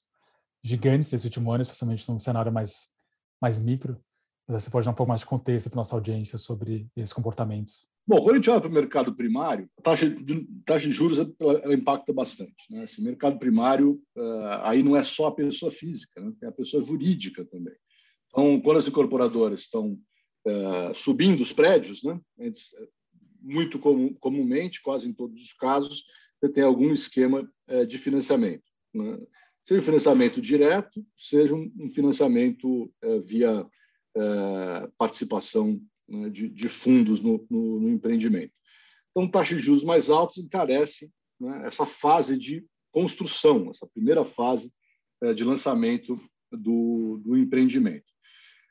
gigantes 0.63 1.11
nesse 1.11 1.27
último 1.27 1.51
ano, 1.51 1.61
especialmente 1.61 2.09
num 2.09 2.17
cenário 2.19 2.53
mais, 2.53 2.93
mais 3.41 3.61
micro. 3.61 3.99
Mas 4.47 4.63
você 4.63 4.71
pode 4.71 4.85
dar 4.85 4.93
um 4.93 4.95
pouco 4.95 5.09
mais 5.09 5.19
de 5.19 5.27
contexto 5.27 5.69
para 5.69 5.75
nossa 5.75 5.93
audiência 5.93 6.37
sobre 6.37 6.87
esses 6.95 7.11
comportamentos. 7.11 7.85
Bom, 8.07 8.21
quando 8.21 8.31
a 8.31 8.35
gente 8.35 8.49
olha 8.49 8.61
para 8.61 8.69
o 8.69 8.73
mercado 8.73 9.13
primário, 9.13 9.69
a 9.77 9.81
taxa 9.81 10.09
de, 10.09 10.47
taxa 10.65 10.87
de 10.87 10.93
juros 10.93 11.19
ela, 11.19 11.59
ela 11.59 11.73
impacta 11.73 12.13
bastante. 12.13 12.71
Né? 12.71 12.85
Esse 12.85 13.01
mercado 13.01 13.37
primário, 13.37 14.01
uh, 14.15 14.63
aí 14.63 14.81
não 14.81 14.95
é 14.95 15.03
só 15.03 15.27
a 15.27 15.35
pessoa 15.35 15.69
física, 15.69 16.21
né? 16.21 16.31
tem 16.39 16.47
a 16.47 16.53
pessoa 16.53 16.81
jurídica 16.81 17.43
também. 17.43 17.75
Então, 18.29 18.61
quando 18.61 18.77
as 18.77 18.87
incorporadoras 18.87 19.59
estão 19.59 19.99
uh, 20.49 20.93
subindo 20.93 21.41
os 21.41 21.53
prédios, 21.53 22.03
né? 22.03 22.19
muito 23.41 23.79
comum, 23.79 24.13
comumente, 24.15 24.81
quase 24.81 25.07
em 25.07 25.13
todos 25.13 25.41
os 25.41 25.53
casos, 25.53 26.03
você 26.39 26.51
tem 26.51 26.63
algum 26.63 26.91
esquema 26.91 27.49
uh, 27.69 27.85
de 27.85 27.97
financiamento. 27.97 28.63
Né? 28.93 29.19
Seja 29.63 29.81
um 29.81 29.85
financiamento 29.85 30.41
direto, 30.41 31.05
seja 31.15 31.53
um 31.53 31.89
financiamento 31.89 32.91
via 33.27 33.63
participação 34.97 35.79
né, 36.07 36.29
de, 36.29 36.49
de, 36.49 36.67
fundos 36.67 37.21
no, 37.21 37.45
no, 37.49 37.79
no, 37.79 37.89
empreendimento. 37.89 38.51
Então, 39.11 39.29
taxas 39.29 39.57
de 39.57 39.63
juros 39.63 39.83
mais 39.83 40.09
altas 40.09 40.37
encarecem 40.39 41.11
né, 41.39 41.67
essa 41.67 41.85
fase 41.85 42.35
de 42.35 42.65
construção, 42.91 43.69
essa 43.69 43.85
primeira 43.85 44.25
fase 44.25 44.73
de 45.35 45.43
lançamento 45.43 46.19
do, 46.51 47.21
do, 47.23 47.37
empreendimento. 47.37 48.08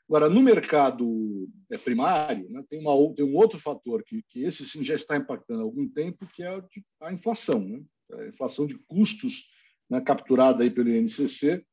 Agora, 0.09 0.27
no 0.27 0.41
mercado 0.41 1.47
é, 1.69 1.77
primário, 1.77 2.49
né, 2.49 2.63
tem, 2.67 2.79
uma, 2.79 3.13
tem 3.13 3.23
um 3.23 3.35
outro 3.35 3.59
fator 3.59 4.03
que, 4.03 4.23
que 4.27 4.43
esse 4.43 4.67
sim 4.67 4.83
já 4.83 4.95
está 4.95 5.15
impactando 5.15 5.61
há 5.61 5.63
algum 5.63 5.87
tempo, 5.87 6.25
que 6.33 6.41
é 6.41 6.59
a 6.99 7.13
inflação. 7.13 7.59
Né? 7.59 7.83
A 8.13 8.27
inflação 8.27 8.65
de 8.65 8.75
custos 8.87 9.51
né, 9.87 10.01
capturada 10.01 10.63
aí 10.63 10.71
pelo 10.71 10.89
INCC, 10.89 11.63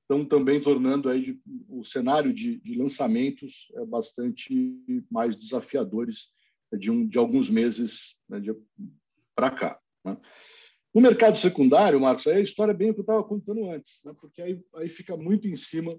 estão 0.00 0.24
também 0.26 0.60
tornando 0.60 1.08
aí 1.08 1.38
o 1.68 1.84
cenário 1.84 2.32
de, 2.32 2.58
de 2.58 2.76
lançamentos 2.76 3.70
é, 3.76 3.86
bastante 3.86 4.82
mais 5.08 5.36
desafiadores 5.36 6.32
de, 6.76 6.90
um, 6.90 7.06
de 7.06 7.16
alguns 7.16 7.48
meses 7.48 8.18
né, 8.28 8.40
para 9.36 9.52
cá. 9.52 9.80
Né? 10.04 10.16
No 10.92 11.00
mercado 11.00 11.38
secundário, 11.38 12.00
Marcos, 12.00 12.26
aí 12.26 12.38
a 12.38 12.40
história 12.40 12.72
é 12.72 12.76
bem 12.76 12.90
o 12.90 12.94
que 12.94 13.00
eu 13.00 13.04
estava 13.04 13.22
contando 13.22 13.70
antes, 13.70 14.02
né? 14.04 14.12
porque 14.20 14.42
aí, 14.42 14.60
aí 14.74 14.88
fica 14.88 15.16
muito 15.16 15.46
em 15.46 15.56
cima 15.56 15.96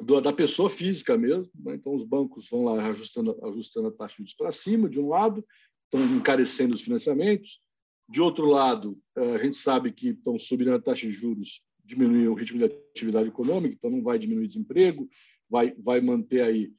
do, 0.00 0.20
da 0.20 0.32
pessoa 0.32 0.68
física 0.70 1.16
mesmo. 1.16 1.50
Né? 1.54 1.74
Então, 1.74 1.94
os 1.94 2.04
bancos 2.04 2.48
vão 2.50 2.64
lá 2.64 2.86
ajustando, 2.88 3.38
ajustando 3.44 3.88
a 3.88 3.92
taxa 3.92 4.14
de 4.16 4.22
juros 4.22 4.34
para 4.34 4.52
cima, 4.52 4.88
de 4.88 5.00
um 5.00 5.08
lado, 5.08 5.44
estão 5.84 6.16
encarecendo 6.16 6.74
os 6.74 6.82
financiamentos. 6.82 7.60
De 8.08 8.20
outro 8.20 8.46
lado, 8.46 8.98
eh, 9.16 9.34
a 9.34 9.38
gente 9.38 9.56
sabe 9.56 9.92
que 9.92 10.08
estão 10.08 10.38
subindo 10.38 10.74
a 10.74 10.80
taxa 10.80 11.06
de 11.06 11.12
juros 11.12 11.64
diminuir 11.84 12.28
o 12.28 12.34
ritmo 12.34 12.58
de 12.58 12.64
atividade 12.64 13.28
econômica, 13.28 13.74
então 13.74 13.90
não 13.90 14.02
vai 14.02 14.18
diminuir 14.18 14.48
desemprego, 14.48 15.08
vai, 15.48 15.74
vai 15.78 16.00
manter 16.00 16.42
aí 16.42 16.72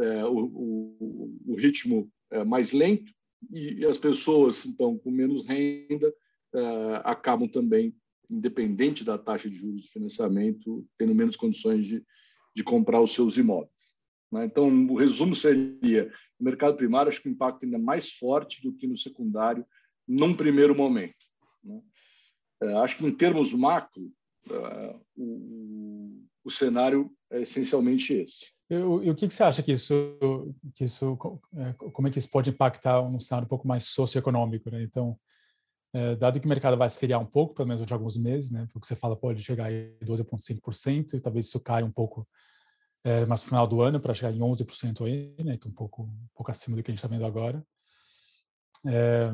é, 0.00 0.24
o, 0.24 0.38
o, 0.38 1.38
o, 1.48 1.54
ritmo 1.54 2.10
é, 2.30 2.44
mais 2.44 2.72
lento 2.72 3.12
e, 3.50 3.80
e, 3.80 3.84
as 3.84 3.98
pessoas, 3.98 4.64
então, 4.64 4.96
com 4.96 5.10
menos 5.10 5.44
renda, 5.44 6.12
é, 6.54 6.60
acabam 7.04 7.48
também, 7.48 7.94
independente 8.30 9.04
da 9.04 9.18
taxa 9.18 9.50
de 9.50 9.56
juros 9.56 9.82
de 9.82 9.90
financiamento, 9.90 10.86
tendo 10.96 11.14
menos 11.14 11.36
condições 11.36 11.86
de, 11.86 12.02
de 12.54 12.62
comprar 12.62 13.00
os 13.00 13.12
seus 13.12 13.36
imóveis. 13.36 13.94
Né? 14.30 14.44
Então, 14.46 14.68
o 14.86 14.96
resumo 14.96 15.34
seria, 15.34 16.04
no 16.38 16.44
mercado 16.44 16.76
primário, 16.76 17.08
acho 17.08 17.20
que 17.20 17.28
o 17.28 17.32
impacto 17.32 17.64
ainda 17.64 17.76
é 17.76 17.80
mais 17.80 18.12
forte 18.12 18.62
do 18.62 18.72
que 18.72 18.86
no 18.86 18.96
secundário, 18.96 19.66
num 20.06 20.34
primeiro 20.34 20.74
momento. 20.74 21.14
Né? 21.62 21.80
É, 22.62 22.74
acho 22.74 22.96
que, 22.96 23.06
em 23.06 23.12
termos 23.12 23.52
macro, 23.52 24.12
Uh, 24.50 25.00
o, 25.16 26.24
o, 26.44 26.50
cenário 26.50 27.10
é 27.30 27.42
essencialmente 27.42 28.12
esse. 28.12 28.50
E, 28.68 28.76
o 28.76 29.14
que, 29.14 29.30
você 29.30 29.44
acha 29.44 29.62
que 29.62 29.70
isso, 29.70 29.94
que 30.74 30.84
isso, 30.84 31.16
é, 31.54 31.72
como 31.74 32.08
é 32.08 32.10
que 32.10 32.18
isso 32.18 32.30
pode 32.30 32.50
impactar 32.50 33.00
um 33.02 33.20
cenário 33.20 33.46
um 33.46 33.48
pouco 33.48 33.68
mais 33.68 33.84
socioeconômico? 33.84 34.68
Né? 34.70 34.82
Então, 34.82 35.16
é, 35.94 36.16
dado 36.16 36.40
que 36.40 36.46
o 36.46 36.48
mercado 36.48 36.76
vai 36.76 36.86
esfriar 36.88 37.20
um 37.20 37.26
pouco, 37.26 37.54
pelo 37.54 37.68
menos 37.68 37.86
de 37.86 37.92
alguns 37.92 38.16
meses, 38.16 38.50
né? 38.50 38.66
o 38.74 38.80
que 38.80 38.86
você 38.86 38.96
fala 38.96 39.14
pode 39.14 39.42
chegar 39.42 39.66
a 39.66 40.04
12,5%, 40.04 41.14
e 41.14 41.20
talvez 41.20 41.46
isso 41.46 41.60
caia 41.60 41.84
um 41.84 41.92
pouco 41.92 42.26
é, 43.04 43.26
mais 43.26 43.40
no 43.42 43.48
final 43.48 43.66
do 43.66 43.82
ano 43.82 44.00
para 44.00 44.14
chegar 44.14 44.32
em 44.32 44.40
11% 44.40 45.06
aí, 45.06 45.34
né? 45.44 45.56
que 45.56 45.66
é 45.66 45.70
um 45.70 45.74
pouco, 45.74 46.04
um 46.04 46.28
pouco 46.34 46.50
acima 46.50 46.76
do 46.76 46.82
que 46.82 46.90
a 46.90 46.92
gente 46.92 46.98
está 46.98 47.08
vendo 47.08 47.26
agora. 47.26 47.64
É, 48.86 49.32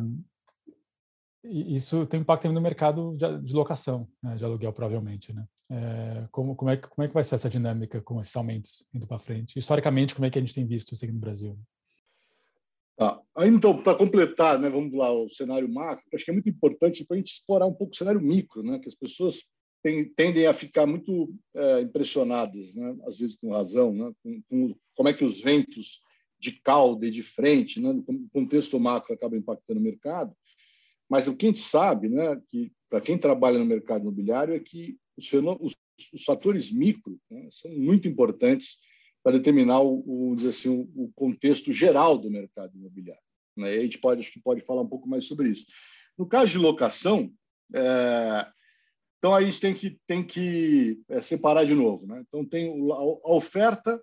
isso 1.44 2.06
tem 2.06 2.20
impacto 2.20 2.42
também 2.42 2.54
no 2.54 2.60
mercado 2.60 3.16
de, 3.16 3.42
de 3.42 3.54
locação, 3.54 4.08
né, 4.22 4.36
de 4.36 4.44
aluguel, 4.44 4.72
provavelmente. 4.72 5.32
Né? 5.32 5.46
É, 5.70 6.28
como, 6.30 6.56
como, 6.56 6.70
é 6.70 6.76
que, 6.76 6.88
como 6.88 7.04
é 7.04 7.08
que 7.08 7.14
vai 7.14 7.24
ser 7.24 7.36
essa 7.36 7.48
dinâmica 7.48 8.00
com 8.02 8.20
esses 8.20 8.34
aumentos 8.36 8.86
indo 8.92 9.06
para 9.06 9.18
frente? 9.18 9.58
Historicamente, 9.58 10.14
como 10.14 10.26
é 10.26 10.30
que 10.30 10.38
a 10.38 10.42
gente 10.42 10.54
tem 10.54 10.66
visto 10.66 10.92
isso 10.92 11.04
aqui 11.04 11.12
no 11.12 11.20
Brasil? 11.20 11.58
Aí, 13.36 13.48
então, 13.48 13.80
para 13.80 13.96
completar, 13.96 14.58
né, 14.58 14.68
vamos 14.68 14.92
lá, 14.92 15.12
o 15.12 15.28
cenário 15.28 15.72
macro, 15.72 16.04
acho 16.12 16.24
que 16.24 16.30
é 16.32 16.34
muito 16.34 16.50
importante 16.50 17.04
para 17.04 17.14
a 17.14 17.18
gente 17.18 17.30
explorar 17.30 17.66
um 17.66 17.72
pouco 17.72 17.94
o 17.94 17.96
cenário 17.96 18.20
micro, 18.20 18.64
né, 18.64 18.80
que 18.80 18.88
as 18.88 18.96
pessoas 18.96 19.44
tendem 19.82 20.46
a 20.46 20.52
ficar 20.52 20.86
muito 20.86 21.32
é, 21.54 21.80
impressionadas, 21.80 22.74
né, 22.74 22.96
às 23.06 23.18
vezes 23.18 23.36
com 23.36 23.52
razão, 23.52 23.92
né, 23.92 24.12
com, 24.22 24.42
com, 24.48 24.74
como 24.94 25.08
é 25.08 25.14
que 25.14 25.24
os 25.24 25.40
ventos 25.40 26.00
de 26.38 26.52
cauda 26.60 27.06
e 27.06 27.10
de 27.10 27.22
frente, 27.22 27.80
né, 27.80 27.92
no 27.92 28.28
contexto 28.32 28.78
macro, 28.78 29.14
acabam 29.14 29.38
impactando 29.38 29.80
o 29.80 29.82
mercado. 29.82 30.34
Mas 31.08 31.26
o 31.26 31.36
que 31.36 31.46
a 31.46 31.48
gente 31.48 31.60
sabe, 31.60 32.08
né, 32.08 32.40
que 32.50 32.72
para 32.88 33.00
quem 33.00 33.18
trabalha 33.18 33.58
no 33.58 33.64
mercado 33.64 34.02
imobiliário, 34.02 34.54
é 34.54 34.60
que 34.60 34.96
os, 35.16 35.30
os, 35.60 35.76
os 36.12 36.24
fatores 36.24 36.70
micro 36.70 37.18
né, 37.30 37.48
são 37.50 37.70
muito 37.72 38.06
importantes 38.06 38.78
para 39.22 39.36
determinar 39.36 39.80
o, 39.80 40.30
o, 40.30 40.36
dizer 40.36 40.50
assim, 40.50 40.68
o, 40.68 41.04
o, 41.04 41.12
contexto 41.14 41.72
geral 41.72 42.16
do 42.16 42.30
mercado 42.30 42.76
imobiliário. 42.76 43.22
Né? 43.56 43.76
E 43.76 43.78
a 43.78 43.82
gente 43.82 43.98
pode, 43.98 44.20
acho 44.20 44.32
que 44.32 44.40
pode 44.40 44.60
falar 44.60 44.82
um 44.82 44.88
pouco 44.88 45.08
mais 45.08 45.24
sobre 45.24 45.50
isso. 45.50 45.66
No 46.16 46.26
caso 46.26 46.52
de 46.52 46.58
locação, 46.58 47.32
é, 47.74 48.46
então 49.18 49.34
a 49.34 49.42
gente 49.42 49.60
tem 49.60 49.74
que, 49.74 49.98
tem 50.06 50.24
que 50.24 51.00
é, 51.08 51.20
separar 51.20 51.64
de 51.64 51.74
novo. 51.74 52.06
Né? 52.06 52.22
Então, 52.26 52.44
tem 52.44 52.70
a, 52.92 53.32
oferta 53.32 54.00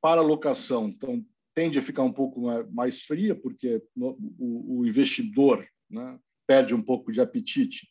para 0.00 0.20
locação, 0.20 0.88
então 0.88 1.24
tende 1.54 1.78
a 1.78 1.82
ficar 1.82 2.02
um 2.02 2.12
pouco 2.12 2.40
mais 2.70 3.02
fria, 3.02 3.34
porque 3.34 3.82
o, 3.96 4.80
o 4.80 4.86
investidor 4.86 5.66
né, 5.90 6.18
perde 6.46 6.74
um 6.74 6.82
pouco 6.82 7.10
de 7.10 7.20
apetite 7.20 7.88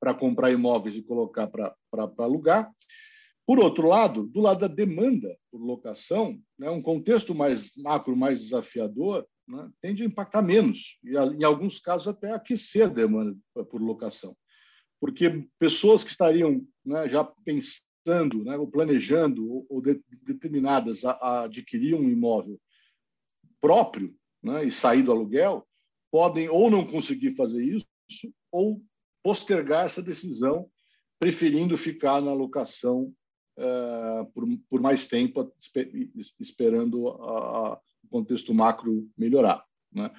para 0.00 0.14
comprar 0.14 0.50
imóveis 0.50 0.96
e 0.96 1.02
colocar 1.02 1.46
para 1.46 1.74
alugar. 2.18 2.70
Por 3.46 3.58
outro 3.58 3.88
lado, 3.88 4.26
do 4.26 4.40
lado 4.40 4.60
da 4.60 4.68
demanda 4.68 5.36
por 5.50 5.60
locação, 5.60 6.40
né, 6.58 6.70
um 6.70 6.80
contexto 6.80 7.34
mais 7.34 7.72
macro, 7.76 8.16
mais 8.16 8.40
desafiador, 8.40 9.26
né, 9.46 9.68
tende 9.82 10.02
a 10.02 10.06
impactar 10.06 10.40
menos, 10.40 10.98
e 11.04 11.10
em 11.10 11.44
alguns 11.44 11.78
casos 11.78 12.08
até 12.08 12.32
aquecer 12.32 12.86
a 12.86 12.88
demanda 12.88 13.36
por 13.70 13.82
locação. 13.82 14.34
Porque 15.00 15.48
pessoas 15.58 16.04
que 16.04 16.10
estariam 16.10 16.64
né, 16.84 17.08
já 17.08 17.24
pensando, 17.24 18.44
né, 18.44 18.56
ou 18.56 18.66
planejando, 18.66 19.50
ou, 19.50 19.66
ou 19.68 19.80
de, 19.80 20.00
determinadas 20.22 21.04
a, 21.04 21.12
a, 21.12 21.44
adquirir 21.44 21.94
um 21.94 22.08
imóvel 22.08 22.60
próprio 23.60 24.14
né, 24.42 24.64
e 24.64 24.70
sair 24.70 25.02
do 25.02 25.12
aluguel, 25.12 25.66
podem 26.10 26.48
ou 26.48 26.70
não 26.70 26.86
conseguir 26.86 27.34
fazer 27.34 27.64
isso, 27.64 27.86
ou 28.50 28.82
postergar 29.22 29.86
essa 29.86 30.02
decisão, 30.02 30.68
preferindo 31.18 31.76
ficar 31.76 32.20
na 32.20 32.32
locação 32.32 33.14
uh, 33.58 34.26
por, 34.32 34.46
por, 34.68 34.80
mais 34.80 35.06
tempo, 35.06 35.52
esperando 36.40 37.08
a, 37.08 37.12
a, 37.12 37.80
o 38.04 38.08
contexto 38.08 38.54
macro 38.54 39.08
melhorar. 39.16 39.62
Né? 39.92 40.10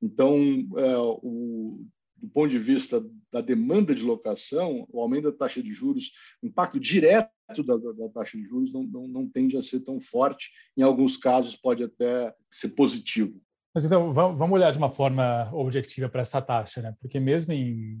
Então, 0.00 0.36
uh, 0.36 1.18
o, 1.22 1.86
do 2.22 2.28
ponto 2.28 2.48
de 2.48 2.58
vista 2.58 3.04
da 3.32 3.40
demanda 3.40 3.92
de 3.92 4.04
locação, 4.04 4.86
o 4.90 5.00
aumento 5.00 5.24
da 5.24 5.36
taxa 5.36 5.60
de 5.60 5.72
juros, 5.72 6.12
o 6.40 6.46
impacto 6.46 6.78
direto 6.78 7.30
da, 7.66 7.76
da, 7.76 8.08
taxa 8.14 8.38
de 8.38 8.44
juros 8.44 8.72
não, 8.72 8.84
não, 8.84 9.08
não 9.08 9.28
tende 9.28 9.56
a 9.56 9.62
ser 9.62 9.80
tão 9.80 10.00
forte. 10.00 10.50
Em 10.76 10.82
alguns 10.82 11.16
casos, 11.16 11.56
pode 11.56 11.82
até 11.82 12.32
ser 12.50 12.68
positivo. 12.70 13.42
Mas 13.74 13.84
então, 13.84 14.12
vamos 14.12 14.52
olhar 14.52 14.70
de 14.70 14.78
uma 14.78 14.90
forma 14.90 15.50
objetiva 15.52 16.08
para 16.08 16.20
essa 16.20 16.40
taxa, 16.40 16.80
né? 16.80 16.94
Porque 17.00 17.18
mesmo 17.18 17.52
em 17.52 18.00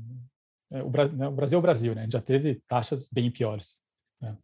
é, 0.70 0.82
o, 0.82 0.88
Brasil, 0.88 1.16
né, 1.16 1.28
o 1.28 1.32
Brasil 1.32 1.56
é 1.56 1.58
o 1.58 1.62
Brasil, 1.62 1.94
né? 1.94 2.06
Já 2.10 2.20
teve 2.20 2.62
taxas 2.68 3.08
bem 3.10 3.30
piores. 3.30 3.82
Né? 4.20 4.36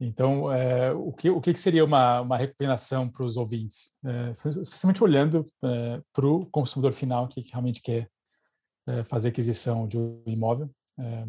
Então, 0.00 0.52
é, 0.52 0.92
o, 0.92 1.12
que, 1.12 1.30
o 1.30 1.40
que 1.40 1.56
seria 1.56 1.84
uma, 1.84 2.20
uma 2.20 2.36
recomendação 2.36 3.08
para 3.08 3.24
os 3.24 3.36
ouvintes? 3.36 3.96
É, 4.04 4.30
especialmente 4.30 5.02
olhando 5.02 5.46
é, 5.64 6.02
para 6.12 6.26
o 6.26 6.44
consumidor 6.46 6.92
final 6.92 7.28
que 7.28 7.40
realmente 7.40 7.80
quer 7.80 8.10
é, 8.86 9.04
fazer 9.04 9.28
aquisição 9.28 9.86
de 9.86 9.98
um 9.98 10.22
imóvel, 10.26 10.70
é, 10.98 11.26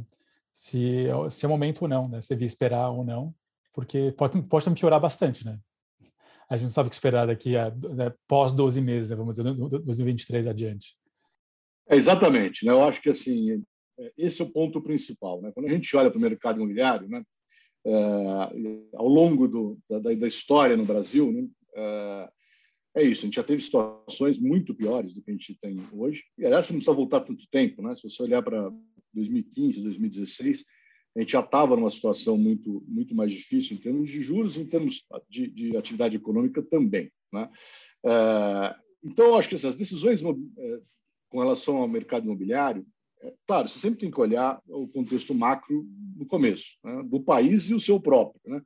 se, 0.54 1.06
se 1.30 1.46
é 1.46 1.48
o 1.48 1.52
momento 1.52 1.84
ou 1.84 1.88
não, 1.88 2.08
né? 2.08 2.22
se 2.22 2.30
devia 2.30 2.46
esperar 2.46 2.90
ou 2.90 3.04
não, 3.04 3.34
porque 3.74 4.14
pode, 4.18 4.42
pode 4.44 4.70
piorar 4.72 5.00
bastante, 5.00 5.46
né? 5.46 5.60
A 6.50 6.56
gente 6.56 6.66
não 6.66 6.72
sabe 6.72 6.88
o 6.88 6.90
que 6.90 6.96
esperar 6.96 7.28
daqui 7.28 7.58
a 7.58 7.72
né, 7.72 8.14
pós 8.28 8.54
12 8.54 8.80
meses, 8.80 9.10
né? 9.10 9.16
vamos 9.16 9.36
dizer, 9.36 9.54
2023 9.54 10.48
adiante. 10.48 10.96
É, 11.90 11.96
exatamente, 11.96 12.66
né? 12.66 12.72
Eu 12.72 12.84
acho 12.84 13.02
que 13.02 13.10
assim 13.10 13.62
esse 14.18 14.42
é 14.42 14.46
o 14.46 14.52
ponto 14.52 14.82
principal, 14.82 15.42
né? 15.42 15.52
Quando 15.54 15.68
a 15.68 15.70
gente 15.70 15.96
olha 15.96 16.10
para 16.10 16.18
o 16.18 16.22
mercado 16.22 16.58
imobiliário, 16.58 17.08
né? 17.08 17.24
É, 17.86 17.92
ao 18.96 19.08
longo 19.08 19.48
do, 19.48 19.78
da, 19.90 20.00
da, 20.00 20.28
história 20.28 20.76
no 20.76 20.86
Brasil, 20.86 21.32
né? 21.32 21.48
é, 21.76 22.30
é, 22.96 23.04
isso. 23.04 23.22
A 23.22 23.26
gente 23.26 23.36
já 23.36 23.44
teve 23.44 23.62
situações 23.62 24.40
muito 24.40 24.74
piores 24.74 25.14
do 25.14 25.22
que 25.22 25.30
a 25.30 25.34
gente 25.34 25.58
tem 25.60 25.78
hoje. 25.94 26.24
E 26.38 26.46
aliás, 26.46 26.70
não 26.70 26.78
precisa 26.78 26.96
voltar 26.96 27.22
tanto 27.22 27.48
tempo, 27.50 27.82
né? 27.82 27.96
Se 27.96 28.04
você 28.04 28.24
olhar 28.24 28.42
para 28.42 28.72
2015, 29.14 29.82
2016, 29.82 30.66
a 31.16 31.20
gente 31.20 31.32
já 31.32 31.40
estava 31.40 31.76
numa 31.76 31.92
situação 31.92 32.38
muito 32.38 32.84
muito 32.88 33.16
mais 33.16 33.32
difícil 33.32 33.76
em 33.76 33.80
termos 33.80 34.10
de 34.10 34.22
juros, 34.22 34.58
em 34.58 34.66
termos 34.66 35.06
de, 35.30 35.48
de 35.48 35.78
atividade 35.78 36.18
econômica 36.18 36.62
também, 36.62 37.12
né? 37.32 37.50
É, 38.06 38.76
então, 39.04 39.36
acho 39.36 39.50
que 39.50 39.56
essas 39.56 39.76
decisões 39.76 40.22
é, 40.24 40.82
com 41.30 41.40
relação 41.40 41.78
ao 41.78 41.88
mercado 41.88 42.26
imobiliário 42.26 42.86
é, 43.22 43.34
claro, 43.48 43.68
você 43.68 43.80
sempre 43.80 44.00
tem 44.00 44.12
que 44.12 44.20
olhar 44.20 44.62
o 44.68 44.88
contexto 44.88 45.34
macro 45.34 45.86
no 46.16 46.26
começo, 46.26 46.78
né, 46.84 47.04
do 47.04 47.22
país 47.22 47.70
e 47.70 47.74
o 47.74 47.80
seu 47.80 48.00
próprio. 48.00 48.40
Né? 48.46 48.62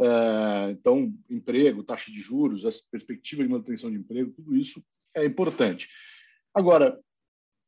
É, 0.00 0.70
então, 0.70 1.12
emprego, 1.30 1.84
taxa 1.84 2.10
de 2.10 2.20
juros, 2.20 2.66
a 2.66 2.70
perspectiva 2.90 3.42
de 3.42 3.48
manutenção 3.48 3.90
de 3.90 3.96
emprego, 3.96 4.32
tudo 4.32 4.56
isso 4.56 4.84
é 5.14 5.24
importante. 5.24 5.88
Agora, 6.52 6.98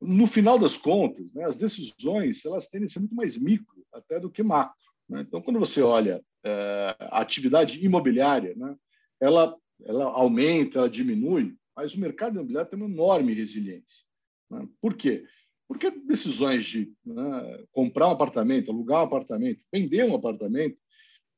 no 0.01 0.27
final 0.27 0.59
das 0.59 0.77
contas, 0.77 1.33
né, 1.33 1.45
as 1.45 1.57
decisões 1.57 2.45
elas 2.45 2.69
tendem 2.69 2.87
a 2.87 2.89
ser 2.89 2.99
muito 3.01 3.15
mais 3.15 3.37
micro 3.37 3.85
até 3.93 4.21
do 4.21 4.31
que 4.31 4.43
macro. 4.43 4.75
Né? 5.09 5.23
Então, 5.23 5.41
quando 5.41 5.59
você 5.59 5.81
olha 5.81 6.23
é, 6.45 6.97
a 7.01 7.21
atividade 7.21 7.85
imobiliária, 7.85 8.55
né, 8.57 8.77
ela, 9.21 9.57
ela 9.85 10.05
aumenta, 10.07 10.79
ela 10.79 10.91
diminui, 10.91 11.57
mas 11.75 11.95
o 11.95 12.01
mercado 12.01 12.35
imobiliário 12.35 12.71
tem 12.71 12.79
uma 12.79 12.89
enorme 12.89 13.33
resiliência. 13.33 14.05
Né? 14.51 14.69
Por 14.81 14.95
quê? 14.95 15.25
Porque 15.69 15.91
decisões 15.91 16.65
de 16.65 16.93
né, 17.05 17.65
comprar 17.73 18.09
um 18.09 18.13
apartamento, 18.13 18.71
alugar 18.71 19.01
um 19.01 19.07
apartamento, 19.07 19.61
vender 19.73 20.05
um 20.05 20.15
apartamento, 20.15 20.77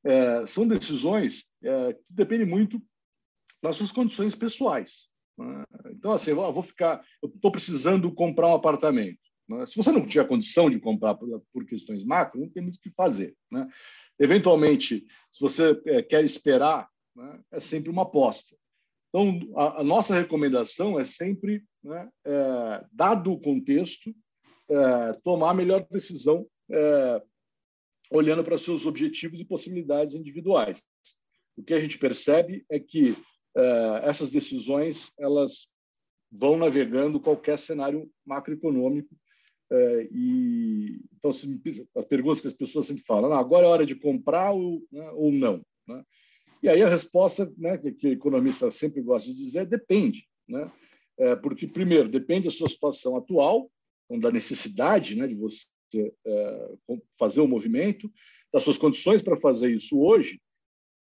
é, 0.08 0.46
são 0.46 0.66
decisões 0.66 1.44
é, 1.62 1.92
que 1.92 2.14
dependem 2.14 2.46
muito 2.46 2.82
das 3.62 3.76
suas 3.76 3.92
condições 3.92 4.34
pessoais. 4.34 5.08
Né? 5.36 5.64
Então, 5.90 6.12
assim, 6.12 6.30
eu 6.30 6.52
vou 6.52 6.62
ficar, 6.62 7.04
eu 7.22 7.28
estou 7.28 7.52
precisando 7.52 8.12
comprar 8.14 8.48
um 8.48 8.54
apartamento. 8.54 9.20
Né? 9.46 9.66
Se 9.66 9.76
você 9.76 9.92
não 9.92 10.06
tiver 10.06 10.26
condição 10.26 10.70
de 10.70 10.80
comprar 10.80 11.14
por, 11.14 11.42
por, 11.52 11.66
questões 11.66 12.02
macro, 12.04 12.40
não 12.40 12.48
tem 12.48 12.62
muito 12.62 12.76
o 12.76 12.80
que 12.80 12.90
fazer. 12.90 13.36
Né? 13.52 13.68
Eventualmente, 14.18 15.06
se 15.30 15.40
você 15.40 15.78
é, 15.86 16.02
quer 16.02 16.24
esperar, 16.24 16.88
né, 17.14 17.40
é 17.52 17.60
sempre 17.60 17.90
uma 17.90 18.02
aposta. 18.02 18.56
Então, 19.10 19.38
a, 19.56 19.80
a 19.80 19.84
nossa 19.84 20.14
recomendação 20.14 20.98
é 20.98 21.04
sempre, 21.04 21.62
né, 21.84 22.08
é, 22.24 22.84
dado 22.92 23.32
o 23.32 23.40
contexto, 23.40 24.14
é, 24.70 25.12
tomar 25.22 25.50
a 25.50 25.54
melhor 25.54 25.86
decisão 25.90 26.46
é, 26.70 27.22
olhando 28.10 28.42
para 28.42 28.58
seus 28.58 28.86
objetivos 28.86 29.40
e 29.40 29.44
possibilidades 29.44 30.14
individuais. 30.14 30.82
O 31.56 31.62
que 31.62 31.74
a 31.74 31.80
gente 31.80 31.98
percebe 31.98 32.64
é 32.70 32.78
que 32.78 33.14
é, 33.56 34.00
essas 34.04 34.30
decisões 34.30 35.12
elas 35.18 35.68
vão 36.30 36.56
navegando 36.56 37.20
qualquer 37.20 37.58
cenário 37.58 38.10
macroeconômico 38.24 39.14
é, 39.70 40.08
e 40.12 41.00
então 41.16 41.30
as 41.30 42.04
perguntas 42.06 42.40
que 42.40 42.46
as 42.46 42.54
pessoas 42.54 42.86
sempre 42.86 43.02
falam, 43.02 43.32
agora 43.32 43.66
é 43.66 43.68
hora 43.68 43.86
de 43.86 43.94
comprar 43.94 44.52
ou, 44.52 44.82
né, 44.90 45.10
ou 45.10 45.30
não, 45.30 45.62
né? 45.86 46.02
E 46.62 46.68
aí 46.68 46.82
a 46.82 46.88
resposta, 46.88 47.52
né, 47.56 47.76
que, 47.76 47.92
que 47.92 48.08
o 48.08 48.12
economista 48.12 48.70
sempre 48.70 49.02
gosta 49.02 49.30
de 49.30 49.36
dizer, 49.36 49.60
é 49.60 49.66
depende, 49.66 50.26
né? 50.48 50.70
É, 51.18 51.36
porque 51.36 51.66
primeiro 51.66 52.08
depende 52.08 52.48
da 52.48 52.54
sua 52.54 52.68
situação 52.68 53.16
atual, 53.16 53.70
então, 54.06 54.18
da 54.18 54.30
necessidade, 54.30 55.14
né, 55.16 55.26
de 55.26 55.34
você 55.34 55.66
fazer 57.18 57.40
o 57.40 57.48
movimento, 57.48 58.10
das 58.52 58.62
suas 58.62 58.78
condições 58.78 59.22
para 59.22 59.36
fazer 59.36 59.70
isso 59.70 60.00
hoje, 60.00 60.40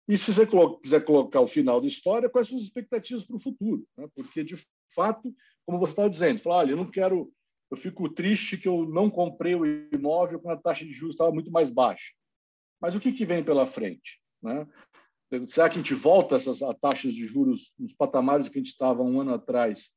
e 0.06 0.18
se 0.18 0.32
você 0.32 0.46
quiser 0.82 1.02
colocar 1.04 1.40
o 1.40 1.46
final 1.46 1.80
da 1.80 1.86
história, 1.86 2.28
quais 2.28 2.48
são 2.48 2.58
as 2.58 2.64
expectativas 2.64 3.24
para 3.24 3.36
o 3.36 3.40
futuro? 3.40 3.86
Né? 3.96 4.06
Porque, 4.14 4.44
de 4.44 4.56
fato, 4.94 5.34
como 5.64 5.78
você 5.78 5.92
estava 5.92 6.10
dizendo, 6.10 6.40
falar, 6.40 6.56
olha, 6.56 6.72
eu 6.72 6.76
não 6.76 6.90
quero, 6.90 7.32
eu 7.70 7.76
fico 7.76 8.08
triste 8.08 8.58
que 8.58 8.68
eu 8.68 8.86
não 8.86 9.10
comprei 9.10 9.54
o 9.54 9.64
imóvel 9.64 10.40
quando 10.40 10.58
a 10.58 10.62
taxa 10.62 10.84
de 10.84 10.92
juros 10.92 11.14
estava 11.14 11.32
muito 11.32 11.50
mais 11.50 11.70
baixa. 11.70 12.12
Mas 12.80 12.94
o 12.94 13.00
que, 13.00 13.12
que 13.12 13.24
vem 13.24 13.42
pela 13.42 13.66
frente? 13.66 14.20
Né? 14.42 14.66
Será 15.48 15.70
que 15.70 15.76
a 15.76 15.82
gente 15.82 15.94
volta 15.94 16.36
essas 16.36 16.62
a 16.62 16.74
taxas 16.74 17.14
de 17.14 17.24
juros 17.24 17.72
nos 17.78 17.94
patamares 17.94 18.48
que 18.48 18.58
a 18.58 18.60
gente 18.60 18.72
estava 18.72 19.02
um 19.02 19.20
ano 19.20 19.32
atrás 19.32 19.90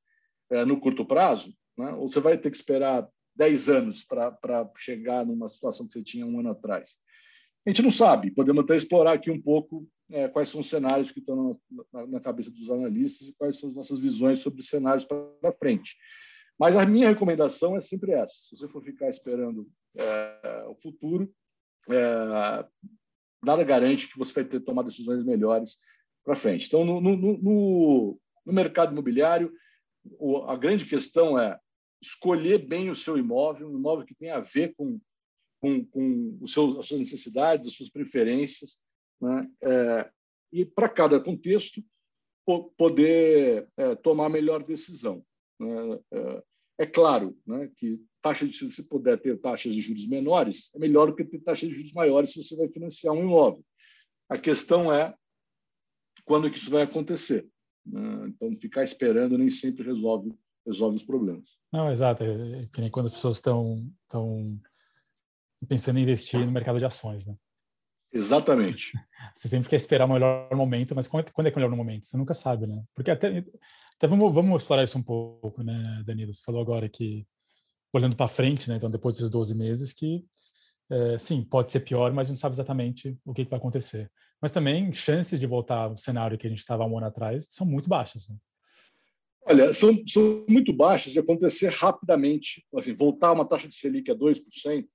é, 0.50 0.64
no 0.64 0.80
curto 0.80 1.06
prazo? 1.06 1.54
Né? 1.78 1.92
Ou 1.92 2.10
você 2.10 2.22
vai 2.22 2.38
ter 2.38 2.50
que 2.50 2.56
esperar 2.56 3.08
10 3.38 3.70
anos 3.70 4.04
para 4.04 4.70
chegar 4.78 5.26
numa 5.26 5.48
situação 5.48 5.88
que 5.88 5.94
você 5.94 6.04
tinha 6.04 6.26
um 6.26 6.40
ano 6.40 6.52
atrás? 6.52 6.98
A 7.66 7.70
gente 7.70 7.84
não 7.84 7.92
sabe. 7.92 8.32
Podemos 8.32 8.64
até 8.64 8.76
explorar 8.76 9.14
aqui 9.14 9.30
um 9.30 9.42
pouco 9.42 9.88
é, 10.10 10.28
quais 10.28 10.50
são 10.50 10.62
os 10.62 10.70
cenários 10.70 11.12
que 11.12 11.20
estão 11.20 11.60
na, 11.94 12.08
na, 12.08 12.20
cabeça 12.20 12.50
dos 12.50 12.72
analistas 12.72 13.28
e 13.28 13.36
quais 13.36 13.60
são 13.60 13.70
as 13.70 13.76
nossas 13.76 14.00
visões 14.00 14.40
sobre 14.40 14.64
cenários 14.64 15.06
para 15.06 15.54
frente. 15.60 15.96
Mas 16.58 16.76
a 16.76 16.86
minha 16.86 17.10
recomendação 17.10 17.78
é 17.78 17.82
sempre 17.82 18.14
essa: 18.14 18.34
se 18.34 18.56
você 18.56 18.68
for 18.68 18.84
ficar 18.84 19.10
esperando 19.10 19.68
é, 19.96 20.66
o 20.68 20.76
futuro, 20.76 21.32
é, 21.90 22.66
nada 23.44 23.64
garante 23.64 24.08
que 24.08 24.18
você 24.18 24.34
vai 24.34 24.46
ter 24.46 24.62
tomar 24.62 24.84
decisões 24.84 25.24
melhores 25.24 25.78
para 26.24 26.36
frente. 26.36 26.68
Então, 26.68 26.84
no, 26.84 27.00
no, 27.00 27.16
no, 27.18 28.20
no 28.46 28.54
mercado 28.54 28.94
imobiliário, 28.94 29.52
a 30.48 30.56
grande 30.56 30.86
questão 30.86 31.38
é 31.38 31.60
escolher 32.02 32.60
bem 32.60 32.90
o 32.90 32.96
seu 32.96 33.18
imóvel, 33.18 33.70
um 33.70 33.78
imóvel 33.78 34.06
que 34.06 34.16
tenha 34.16 34.36
a 34.36 34.42
ver 34.42 34.74
com, 34.76 35.00
com, 35.60 35.86
com 35.86 36.38
os 36.42 36.54
seus, 36.54 36.78
as 36.78 36.86
suas 36.86 37.00
necessidades, 37.00 37.68
as 37.68 37.74
suas 37.74 37.90
preferências, 37.90 38.80
né? 39.22 39.50
É, 39.62 40.12
e 40.52 40.66
para 40.66 40.88
cada 40.88 41.20
contexto 41.20 41.84
poder 42.78 43.68
é, 43.76 43.96
tomar 43.96 44.28
a 44.28 44.30
melhor 44.30 44.64
decisão. 44.64 45.24
Né? 45.60 46.00
É, 46.12 46.44
é, 46.80 46.86
claro 46.86 47.38
né, 47.46 47.70
que 47.76 48.00
taxa 48.22 48.48
de, 48.48 48.54
se 48.54 48.84
puder 48.88 49.20
ter 49.20 49.38
taxas 49.40 49.74
de 49.74 49.82
juros 49.82 50.08
menores, 50.08 50.74
é 50.74 50.80
melhor 50.80 51.08
do 51.08 51.16
que 51.16 51.26
ter 51.26 51.40
taxas 51.40 51.68
de 51.68 51.76
juros 51.76 51.92
maiores 51.92 52.32
se 52.32 52.42
você 52.42 52.56
vai 52.56 52.70
financiar 52.70 53.14
um 53.14 53.24
imóvel. 53.24 53.64
A 54.30 54.38
questão 54.38 54.94
é 54.94 55.14
quando 56.24 56.50
que 56.50 56.58
isso 56.58 56.72
vai 56.72 56.84
acontecer. 56.84 57.48
Né? 57.86 58.28
Então, 58.30 58.56
ficar 58.56 58.84
esperando 58.84 59.38
nem 59.38 59.50
sempre 59.50 59.86
resolve 59.86 60.34
resolve 60.68 60.98
os 60.98 61.04
problemas. 61.04 61.58
Não, 61.72 61.90
exato. 61.90 62.24
É, 62.24 62.64
é 62.64 62.68
que 62.68 62.82
nem 62.82 62.92
quando 62.92 63.08
as 63.08 63.14
pessoas 63.14 63.38
estão 63.38 63.90
estão 64.04 64.60
pensando 65.68 65.98
em 65.98 66.04
investir 66.04 66.46
no 66.46 66.52
mercado 66.52 66.78
de 66.78 66.86
ações, 66.86 67.26
né? 67.26 67.36
Exatamente. 68.14 68.92
Você 69.36 69.48
sempre 69.48 69.70
quer 69.70 69.78
esperar 69.78 70.06
o 70.06 70.14
melhor 70.14 70.54
momento, 70.56 70.94
mas 70.96 71.08
quando 71.08 71.28
é, 71.28 71.32
que 71.32 71.40
é 71.40 71.44
o 71.52 71.56
melhor 71.56 71.76
momento? 71.76 72.06
Você 72.06 72.18
nunca 72.18 72.34
sabe, 72.34 72.68
né? 72.68 72.84
Porque 72.94 73.12
até, 73.12 73.44
até 73.96 74.08
vamos, 74.08 74.34
vamos 74.34 74.62
explorar 74.62 74.84
isso 74.84 74.98
um 74.98 75.04
pouco, 75.04 75.64
né, 75.64 76.04
Danilo? 76.06 76.34
Você 76.34 76.44
falou 76.44 76.62
agora 76.62 76.88
que, 76.88 77.26
olhando 77.92 78.16
para 78.16 78.28
frente, 78.28 78.70
né, 78.70 78.76
então 78.76 78.92
depois 78.92 79.16
desses 79.16 79.30
12 79.30 79.56
meses, 79.56 79.94
que 79.94 80.24
é, 80.90 81.20
sim, 81.20 81.44
pode 81.44 81.72
ser 81.72 81.82
pior, 81.82 82.14
mas 82.14 82.30
não 82.30 82.36
sabe 82.36 82.56
exatamente 82.56 83.18
o 83.26 83.34
que, 83.34 83.44
que 83.44 83.50
vai 83.50 83.60
acontecer. 83.60 84.10
Mas 84.42 84.52
também 84.52 84.94
chances 84.94 85.40
de 85.40 85.48
voltar 85.48 85.90
ao 85.90 85.98
cenário 85.98 86.38
que 86.38 86.48
a 86.48 86.50
gente 86.50 86.60
estava 86.60 86.86
um 86.86 86.98
ano 86.98 87.08
atrás 87.08 87.48
são 87.50 87.68
muito 87.68 87.90
baixas, 87.90 88.30
né? 88.30 88.38
Olha, 89.50 89.74
são, 89.74 89.96
são 90.06 90.46
muito 90.50 90.74
baixas 90.74 91.14
de 91.14 91.20
acontecer 91.20 91.70
rapidamente. 91.70 92.66
Assim, 92.76 92.94
voltar 92.94 93.32
uma 93.32 93.48
taxa 93.48 93.68
de 93.68 93.76
Selic 93.76 94.12
a 94.12 94.16
2%, 94.16 94.86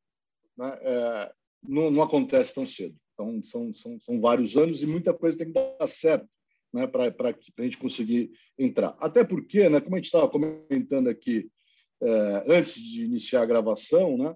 né, 0.59 0.79
é, 0.83 1.33
não, 1.67 1.91
não, 1.91 2.03
acontece 2.03 2.55
tão 2.55 2.67
cedo. 2.67 2.95
Então, 3.15 3.43
são, 3.45 3.73
são, 3.73 3.99
são 3.99 4.21
vários 4.21 4.57
anos 4.57 4.83
e 4.83 4.87
muita 4.87 5.15
coisa 5.15 5.39
tem 5.39 5.47
que 5.47 5.55
dar 5.55 5.87
certo 5.87 6.29
né, 6.71 6.87
para 6.87 7.05
a 7.05 7.63
gente 7.63 7.79
conseguir 7.79 8.31
entrar. 8.59 8.95
Até 9.01 9.25
porque, 9.25 9.69
né, 9.71 9.81
como 9.81 9.95
a 9.95 9.99
gente 9.99 10.07
estava 10.07 10.29
comentando 10.29 11.09
aqui 11.09 11.49
é, 12.03 12.45
antes 12.49 12.75
de 12.75 13.05
iniciar 13.05 13.43
a 13.43 13.47
gravação, 13.47 14.19
né, 14.19 14.35